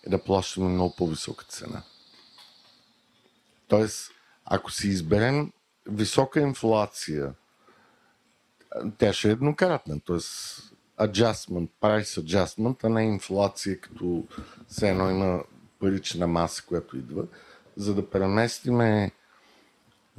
е 0.07 0.09
да 0.09 0.23
плащаме 0.23 0.69
много 0.69 0.95
по-висока 0.95 1.45
цена. 1.45 1.83
Тоест, 3.67 4.11
ако 4.45 4.71
си 4.71 4.87
изберем 4.87 5.51
висока 5.89 6.39
инфлация, 6.39 7.33
тя 8.97 9.13
ще 9.13 9.27
е 9.27 9.31
еднократна, 9.31 9.99
т.е. 9.99 10.17
adjustment, 10.97 11.69
price 11.81 12.21
adjustment, 12.21 12.83
а 12.83 12.89
не 12.89 13.03
инфлация, 13.03 13.79
като 13.81 14.27
все 14.67 14.89
едно 14.89 15.09
има 15.09 15.43
парична 15.79 16.27
маса, 16.27 16.63
която 16.67 16.97
идва, 16.97 17.23
за 17.77 17.95
да 17.95 18.09
преместиме 18.09 19.11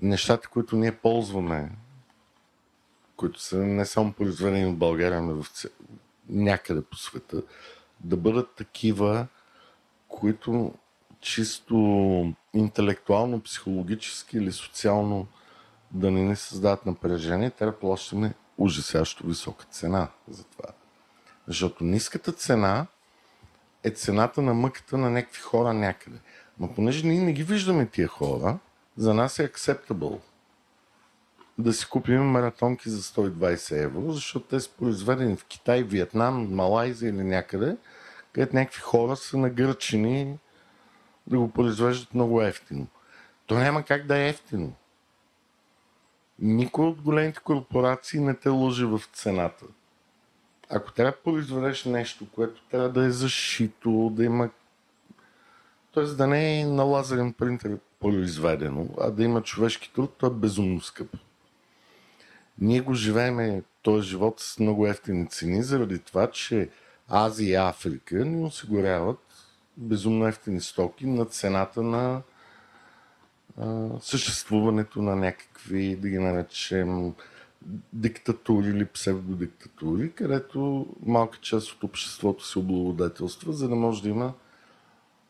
нещата, 0.03 0.49
които 0.49 0.77
ние 0.77 0.97
ползваме 0.97 1.71
които 3.19 3.41
са 3.41 3.57
не 3.59 3.87
само 3.87 4.13
произведени 4.13 4.73
в 4.73 4.77
България, 4.77 5.23
но 5.23 5.43
в 5.43 5.51
някъде 6.29 6.83
по 6.83 6.97
света, 6.97 7.43
да 8.01 8.17
бъдат 8.17 8.55
такива, 8.55 9.27
които 10.09 10.75
чисто 11.21 11.77
интелектуално, 12.55 13.41
психологически 13.41 14.37
или 14.37 14.53
социално 14.53 15.27
да 15.91 16.11
не 16.11 16.23
ни 16.23 16.37
създадат 16.37 16.87
напрежение, 16.87 17.51
трябва 17.51 17.73
да 17.73 17.79
плащаме 17.79 18.35
ужасящо 18.59 19.27
висока 19.27 19.65
цена 19.65 20.09
за 20.29 20.45
това. 20.45 20.69
Защото 21.47 21.85
ниската 21.85 22.33
цена 22.33 22.87
е 23.85 23.91
цената 23.91 24.43
на 24.43 24.55
мъката 24.55 24.99
на 24.99 25.11
някакви 25.11 25.41
хора 25.41 25.75
някъде. 25.75 26.19
Но 26.61 26.75
понеже 26.75 27.07
ние 27.07 27.21
не 27.21 27.33
ги 27.33 27.43
виждаме 27.43 27.87
тия 27.87 28.09
хора, 28.09 28.59
за 28.97 29.15
нас 29.15 29.39
е 29.39 29.49
acceptable 29.49 30.19
да 31.59 31.73
си 31.73 31.87
купим 31.89 32.23
маратонки 32.23 32.91
за 32.91 33.03
120 33.03 33.85
евро, 33.85 34.13
защото 34.13 34.47
те 34.47 34.61
са 34.61 34.71
произведени 34.71 35.37
в 35.37 35.45
Китай, 35.45 35.83
Виетнам, 35.83 36.55
Малайзия 36.55 37.09
или 37.09 37.25
някъде, 37.25 37.77
където 38.33 38.57
някакви 38.57 38.81
хора 38.81 39.17
са 39.17 39.39
нагърчени 39.39 40.39
да 41.27 41.39
го 41.39 41.51
произвеждат 41.51 42.15
много 42.15 42.43
ефтино. 42.43 42.87
То 43.47 43.55
няма 43.55 43.83
как 43.83 44.07
да 44.07 44.19
е 44.19 44.29
ефтино. 44.29 44.73
Никой 46.39 46.87
от 46.87 47.03
големите 47.03 47.41
корпорации 47.41 48.21
не 48.21 48.35
те 48.35 48.49
лъжи 48.49 48.85
в 48.85 49.01
цената. 49.13 49.65
Ако 50.71 50.93
трябва 50.93 51.13
да 51.13 51.23
произведеш 51.23 51.85
нещо, 51.85 52.27
което 52.35 52.63
трябва 52.71 52.89
да 52.89 53.05
е 53.05 53.11
зашито, 53.11 54.13
да 54.15 54.25
има 54.25 54.51
т.е. 55.99 56.15
да 56.15 56.27
не 56.27 56.61
е 56.61 56.67
на 56.67 56.83
лазерен 56.83 57.33
принтер 57.33 57.79
произведено, 58.01 58.87
а 59.01 59.11
да 59.11 59.25
има 59.25 59.43
човешки 59.43 59.93
труд, 59.95 60.15
то 60.19 60.27
е 60.27 60.31
безумно 60.31 60.81
скъпо. 60.81 61.19
Ние 62.59 62.81
го 62.81 62.95
живееме 62.95 63.63
този 63.83 64.09
живот 64.09 64.41
с 64.41 64.59
много 64.59 64.87
ефтини 64.87 65.29
цени, 65.29 65.63
заради 65.63 65.99
това, 65.99 66.31
че 66.31 66.69
Азия 67.09 67.51
и 67.51 67.69
Африка 67.69 68.25
ни 68.25 68.45
осигуряват 68.45 69.19
безумно 69.77 70.27
ефтини 70.27 70.61
стоки 70.61 71.07
на 71.07 71.25
цената 71.25 71.83
на 71.83 72.23
а, 73.61 73.89
съществуването 74.01 75.03
на 75.03 75.17
някакви, 75.17 75.97
да 75.97 76.09
ги 76.09 76.19
наречем, 76.19 77.15
диктатури 77.93 78.69
или 78.69 78.85
псевдодиктатури, 78.85 80.13
където 80.13 80.87
малка 81.07 81.39
част 81.39 81.73
от 81.73 81.85
обществото 81.85 82.47
се 82.47 82.59
облагодетелства, 82.59 83.53
за 83.53 83.69
да 83.69 83.75
може 83.75 84.03
да 84.03 84.09
има 84.09 84.35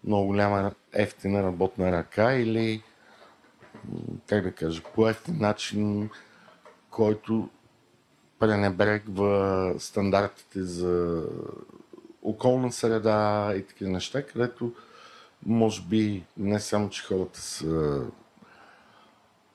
много 0.04 0.26
голяма 0.26 0.72
ефтина 0.92 1.42
работна 1.42 1.92
ръка 1.92 2.34
или, 2.34 2.82
как 4.26 4.42
да 4.42 4.52
кажа, 4.52 4.82
по 4.94 5.08
ефтин 5.08 5.38
начин, 5.38 6.10
който 6.90 7.48
пренебрегва 8.38 9.74
стандартите 9.78 10.62
за 10.62 11.24
околна 12.22 12.72
среда 12.72 13.52
и 13.56 13.66
такива 13.66 13.90
неща, 13.90 14.26
където 14.26 14.72
може 15.46 15.82
би 15.82 16.24
не 16.36 16.60
само, 16.60 16.90
че 16.90 17.04
хората 17.04 17.40
са 17.40 18.06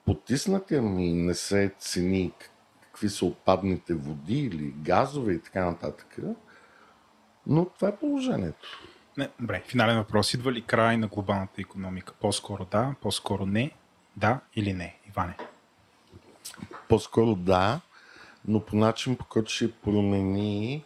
потиснати, 0.05 0.75
ами 0.75 1.13
не 1.13 1.33
се 1.33 1.71
цени 1.79 2.33
какви 2.81 3.09
са 3.09 3.25
отпадните 3.25 3.93
води 3.93 4.39
или 4.39 4.73
газове 4.77 5.33
и 5.33 5.39
така 5.39 5.65
нататък. 5.65 6.17
Но 7.47 7.65
това 7.65 7.87
е 7.87 7.95
положението. 7.95 8.92
Не, 9.18 9.30
добре, 9.39 9.64
финален 9.68 9.97
въпрос. 9.97 10.34
Идва 10.34 10.51
ли 10.51 10.61
край 10.61 10.97
на 10.97 11.07
глобалната 11.07 11.61
економика? 11.61 12.14
По-скоро 12.22 12.66
да, 12.66 12.95
по-скоро 13.01 13.45
не, 13.45 13.72
да 14.18 14.39
или 14.55 14.74
не, 14.74 14.99
Иване? 15.09 15.38
По-скоро 16.89 17.36
да, 17.36 17.82
но 18.47 18.59
по 18.59 18.76
начин, 18.76 19.16
по 19.16 19.26
който 19.26 19.51
ще 19.51 19.72
промени 19.72 20.86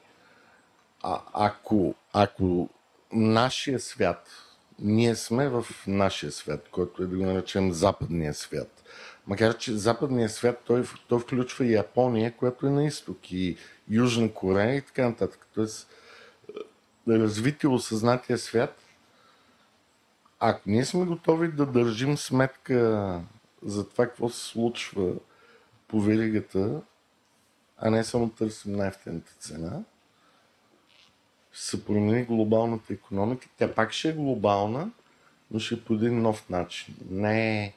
а, 1.03 1.21
ако, 1.33 1.95
ако 2.13 2.69
нашия 3.13 3.79
свят, 3.79 4.29
ние 4.79 5.15
сме 5.15 5.49
в 5.49 5.65
нашия 5.87 6.31
свят, 6.31 6.67
който 6.71 7.03
е 7.03 7.07
да 7.07 7.17
го 7.17 7.25
наречем 7.25 7.71
западния 7.71 8.33
свят. 8.33 8.83
Макар, 9.27 9.57
че 9.57 9.73
западния 9.73 10.29
свят, 10.29 10.61
той, 10.65 10.83
той 11.07 11.19
включва 11.19 11.65
и 11.65 11.73
Япония, 11.73 12.35
която 12.37 12.67
е 12.67 12.69
на 12.69 12.85
изток, 12.85 13.31
и 13.31 13.57
Южна 13.89 14.33
Корея 14.33 14.75
и 14.75 14.81
така 14.81 15.09
нататък. 15.09 15.47
Тоест, 15.55 15.89
развитие 17.15 17.69
осъзнатия 17.69 18.37
свят, 18.37 18.81
ако 20.39 20.61
ние 20.69 20.85
сме 20.85 21.05
готови 21.05 21.51
да 21.51 21.65
държим 21.65 22.17
сметка 22.17 23.21
за 23.63 23.89
това 23.89 24.05
какво 24.05 24.29
се 24.29 24.45
случва 24.45 25.13
по 25.87 26.01
веригата, 26.01 26.81
а 27.77 27.89
не 27.89 28.03
само 28.03 28.29
търсим 28.29 28.75
най-ефтината 28.75 29.31
цена, 29.39 29.83
ще 31.51 31.65
се 31.65 31.85
промени 31.85 32.23
глобалната 32.23 32.93
економика. 32.93 33.47
Тя 33.57 33.75
пак 33.75 33.91
ще 33.91 34.09
е 34.09 34.13
глобална, 34.13 34.91
но 35.51 35.59
ще 35.59 35.75
е 35.75 35.81
по 35.81 35.93
един 35.93 36.21
нов 36.21 36.49
начин. 36.49 36.95
Не 37.09 37.63
е 37.63 37.73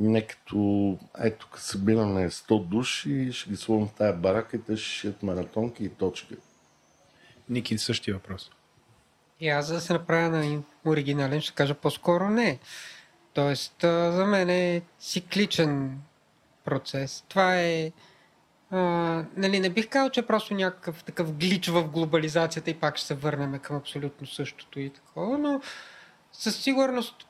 не 0.00 0.26
като 0.26 0.98
ето 1.18 1.46
тук 1.46 1.58
събираме 1.58 2.30
100 2.30 2.64
души 2.64 3.10
и 3.10 3.32
ще 3.32 3.50
ги 3.50 3.56
сложим 3.56 3.86
в 3.86 3.92
тая 3.92 4.12
барака 4.12 4.56
и 4.56 4.62
те 4.62 4.76
ще 4.76 4.88
шият 4.88 5.22
маратонки 5.22 5.84
и 5.84 5.88
точка. 5.88 6.34
Ники, 7.48 7.78
същия 7.78 8.14
въпрос. 8.14 8.50
И 9.40 9.48
аз 9.48 9.66
за 9.66 9.74
да 9.74 9.80
се 9.80 9.92
направя 9.92 10.28
на 10.28 10.62
оригинален, 10.86 11.40
ще 11.40 11.54
кажа 11.54 11.74
по-скоро 11.74 12.30
не. 12.30 12.58
Тоест, 13.32 13.74
за 13.82 14.24
мен 14.28 14.50
е 14.50 14.82
цикличен 15.00 16.00
процес. 16.64 17.24
Това 17.28 17.60
е... 17.60 17.92
А, 18.70 18.78
нали, 19.36 19.60
не 19.60 19.70
бих 19.70 19.88
казал, 19.88 20.10
че 20.10 20.20
е 20.20 20.26
просто 20.26 20.54
някакъв 20.54 21.04
такъв 21.04 21.32
глич 21.32 21.68
в 21.68 21.88
глобализацията 21.88 22.70
и 22.70 22.74
пак 22.74 22.96
ще 22.96 23.06
се 23.06 23.14
върнем 23.14 23.58
към 23.58 23.76
абсолютно 23.76 24.26
същото 24.26 24.80
и 24.80 24.90
такова, 24.90 25.38
но 25.38 25.60
със 26.32 26.56
сигурност 26.56 27.26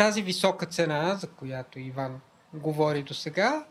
тази 0.00 0.22
висока 0.22 0.66
цена, 0.66 1.14
за 1.14 1.26
която 1.26 1.78
Иван 1.78 2.20
говори 2.54 3.02
до 3.02 3.14
сега, 3.14 3.64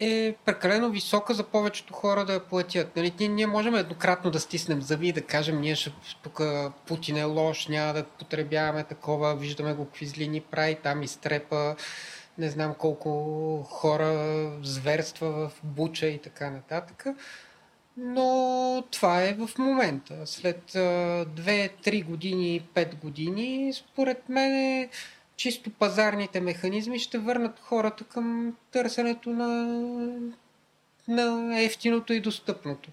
е 0.00 0.34
прекалено 0.44 0.90
висока 0.90 1.34
за 1.34 1.44
повечето 1.44 1.94
хора 1.94 2.24
да 2.24 2.32
я 2.32 2.40
платят. 2.40 2.96
Нали, 2.96 3.14
ние, 3.20 3.28
ние 3.28 3.46
можем 3.46 3.74
еднократно 3.74 4.30
да 4.30 4.40
стиснем 4.40 4.82
зъби 4.82 5.08
и 5.08 5.12
да 5.12 5.22
кажем, 5.22 5.60
ние 5.60 5.74
ще, 5.74 5.92
тук 6.22 6.40
Путин 6.86 7.16
е 7.16 7.24
лош, 7.24 7.68
няма 7.68 7.92
да 7.92 8.04
потребяваме 8.04 8.84
такова, 8.84 9.36
виждаме 9.36 9.74
го 9.74 9.84
какви 9.84 10.06
злини 10.06 10.40
прави, 10.40 10.74
там 10.82 11.02
изтрепа, 11.02 11.76
не 12.38 12.50
знам 12.50 12.74
колко 12.74 13.62
хора 13.62 14.50
зверства 14.62 15.48
в 15.48 15.52
Буча 15.62 16.06
и 16.06 16.18
така 16.18 16.50
нататък. 16.50 17.06
Но 17.96 18.84
това 18.90 19.22
е 19.22 19.34
в 19.34 19.50
момента. 19.58 20.26
След 20.26 20.72
2-3 20.72 22.04
години, 22.04 22.68
5 22.74 23.00
години, 23.00 23.72
според 23.74 24.28
мен 24.28 24.52
е 24.52 24.88
чисто 25.42 25.70
пазарните 25.70 26.40
механизми 26.40 26.98
ще 26.98 27.18
върнат 27.18 27.60
хората 27.60 28.04
към 28.04 28.56
търсенето 28.72 29.30
на, 29.30 29.48
на 31.08 31.60
ефтиното 31.62 32.12
и 32.12 32.20
достъпното. 32.20 32.90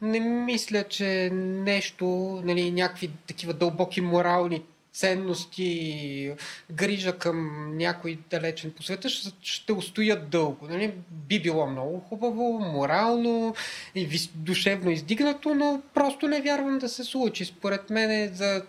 Не 0.00 0.20
мисля, 0.20 0.84
че 0.84 1.30
нещо, 1.32 2.06
нали, 2.44 2.70
някакви 2.70 3.10
такива 3.26 3.52
дълбоки 3.52 4.00
морални 4.00 4.62
ценности, 4.92 6.34
грижа 6.72 7.18
към 7.18 7.68
някой 7.76 8.18
далечен 8.30 8.70
по 8.70 8.82
света 8.82 9.08
ще, 9.08 9.30
ще 9.42 9.72
устоят 9.72 10.30
дълго. 10.30 10.66
Нали? 10.68 10.94
Би 11.10 11.42
било 11.42 11.66
много 11.66 12.00
хубаво, 12.00 12.58
морално 12.58 13.54
и 13.94 14.28
душевно 14.34 14.90
издигнато, 14.90 15.54
но 15.54 15.82
просто 15.94 16.28
не 16.28 16.40
вярвам 16.40 16.78
да 16.78 16.88
се 16.88 17.04
случи. 17.04 17.44
Според 17.44 17.90
мен 17.90 18.10
е 18.10 18.28
за 18.28 18.62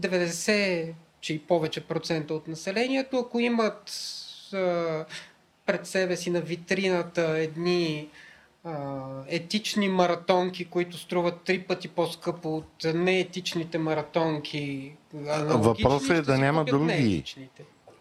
90 0.00 0.92
че 1.20 1.34
и 1.34 1.38
повече 1.38 1.80
процента 1.80 2.34
от 2.34 2.48
населението, 2.48 3.18
ако 3.18 3.40
имат 3.40 3.92
а, 4.54 5.04
пред 5.66 5.86
себе 5.86 6.16
си 6.16 6.30
на 6.30 6.40
витрината 6.40 7.22
едни 7.22 8.08
а, 8.64 9.04
етични 9.28 9.88
маратонки, 9.88 10.64
които 10.64 10.98
струват 10.98 11.40
три 11.42 11.62
пъти 11.62 11.88
по-скъпо 11.88 12.56
от 12.56 12.84
неетичните 12.94 13.78
маратонки. 13.78 14.92
Въпросът 15.12 16.10
е 16.10 16.22
да 16.22 16.38
няма 16.38 16.64
други. 16.64 17.24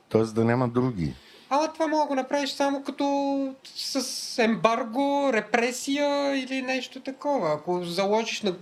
Тоест 0.10 0.36
да 0.36 0.46
няма 0.46 0.68
други. 0.68 1.14
Ама 1.50 1.74
това 1.74 1.88
мога 1.88 2.04
да 2.04 2.08
го 2.08 2.16
направиш 2.16 2.50
само 2.50 2.84
като 2.84 3.56
с 3.76 4.44
ембарго, 4.44 5.30
репресия 5.34 6.38
или 6.38 6.62
нещо 6.62 7.00
такова. 7.00 7.54
Ако 7.54 7.84
заложиш 7.84 8.42
на... 8.42 8.56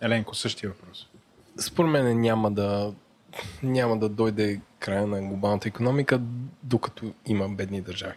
Еленко, 0.00 0.34
същия 0.34 0.70
въпрос. 0.70 1.08
Според 1.60 1.90
мен 1.90 2.20
няма 2.20 2.50
да 2.50 2.92
няма 3.62 3.98
да 3.98 4.08
дойде 4.08 4.60
края 4.78 5.06
на 5.06 5.22
глобалната 5.22 5.68
економика, 5.68 6.20
докато 6.62 7.12
има 7.26 7.48
бедни 7.48 7.80
държави. 7.80 8.16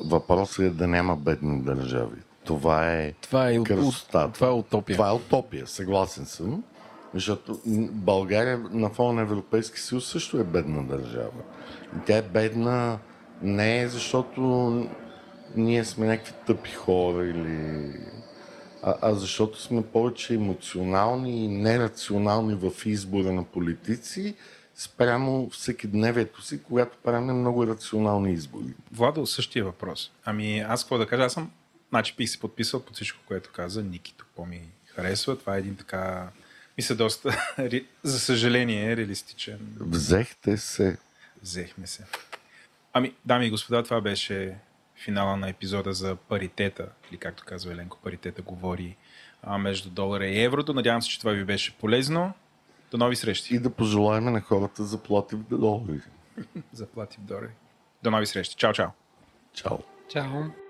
Въпросът 0.00 0.58
е 0.58 0.70
да 0.70 0.86
няма 0.86 1.16
бедни 1.16 1.62
държави. 1.62 2.20
Това 2.44 2.92
е, 2.92 3.12
това 3.12 3.50
е, 3.50 3.62
красотата. 3.62 4.32
Това 4.32 4.48
е 4.48 4.50
утопия. 4.50 4.96
Това 4.96 5.08
е 5.08 5.12
утопия, 5.12 5.66
съгласен 5.66 6.26
съм. 6.26 6.64
Защото 7.14 7.60
България 7.92 8.58
на 8.70 8.90
фона 8.90 9.12
на 9.12 9.22
Европейски 9.22 9.80
съюз 9.80 10.06
също 10.06 10.38
е 10.38 10.44
бедна 10.44 10.82
държава. 10.82 11.42
И 11.96 12.00
тя 12.06 12.16
е 12.16 12.22
бедна 12.22 12.98
не 13.42 13.88
защото 13.88 14.40
ние 15.56 15.84
сме 15.84 16.06
някакви 16.06 16.32
тъпи 16.46 16.70
хора 16.70 17.26
или 17.26 17.92
а, 18.82 18.94
а 19.02 19.14
защото 19.14 19.62
сме 19.62 19.82
повече 19.86 20.34
емоционални 20.34 21.44
и 21.44 21.48
нерационални 21.48 22.54
в 22.54 22.86
избора 22.86 23.32
на 23.32 23.44
политици 23.44 24.34
спрямо 24.74 25.50
всеки 25.50 25.86
дневието 25.86 26.42
си, 26.42 26.62
когато 26.62 26.98
правим 27.02 27.40
много 27.40 27.66
рационални 27.66 28.32
избори. 28.32 28.74
Владо, 28.92 29.26
същия 29.26 29.64
въпрос. 29.64 30.12
Ами 30.24 30.60
аз 30.60 30.82
какво 30.82 30.98
да 30.98 31.06
кажа, 31.06 31.22
аз 31.22 31.32
съм, 31.32 31.50
значи 31.88 32.14
бих 32.16 32.30
се 32.30 32.40
подписал 32.40 32.80
под 32.80 32.94
всичко, 32.94 33.20
което 33.26 33.50
каза, 33.52 33.82
Ники 33.82 34.14
по 34.36 34.46
ми 34.46 34.60
харесва. 34.86 35.38
Това 35.38 35.56
е 35.56 35.58
един 35.58 35.76
така, 35.76 36.28
мисля, 36.78 36.94
доста, 36.94 37.54
за 38.02 38.20
съжаление, 38.20 38.96
реалистичен. 38.96 39.58
Взехте 39.80 40.56
се. 40.56 40.98
Взехме 41.42 41.86
се. 41.86 42.04
Ами, 42.92 43.14
дами 43.24 43.46
и 43.46 43.50
господа, 43.50 43.82
това 43.82 44.00
беше 44.00 44.54
финала 45.00 45.36
на 45.36 45.48
епизода 45.48 45.92
за 45.92 46.16
паритета, 46.16 46.88
или 47.10 47.18
както 47.18 47.44
казва 47.46 47.72
Еленко, 47.72 47.98
паритета 48.02 48.42
говори 48.42 48.96
а, 49.42 49.58
между 49.58 49.90
долара 49.90 50.26
и 50.26 50.42
еврото. 50.42 50.74
Надявам 50.74 51.02
се, 51.02 51.08
че 51.08 51.18
това 51.18 51.32
ви 51.32 51.44
беше 51.44 51.78
полезно. 51.78 52.32
До 52.90 52.98
нови 52.98 53.16
срещи. 53.16 53.54
И 53.54 53.58
да 53.58 53.70
пожелаем 53.70 54.24
на 54.24 54.40
хората 54.40 54.84
заплати 54.84 55.36
в 55.36 55.38
долари. 55.38 56.00
заплати 56.72 57.18
в 57.18 57.20
долари. 57.20 57.48
До 58.02 58.10
нови 58.10 58.26
срещи. 58.26 58.56
Чао, 58.56 58.72
чао. 58.72 58.88
Чао. 59.54 59.78
Чао. 60.08 60.69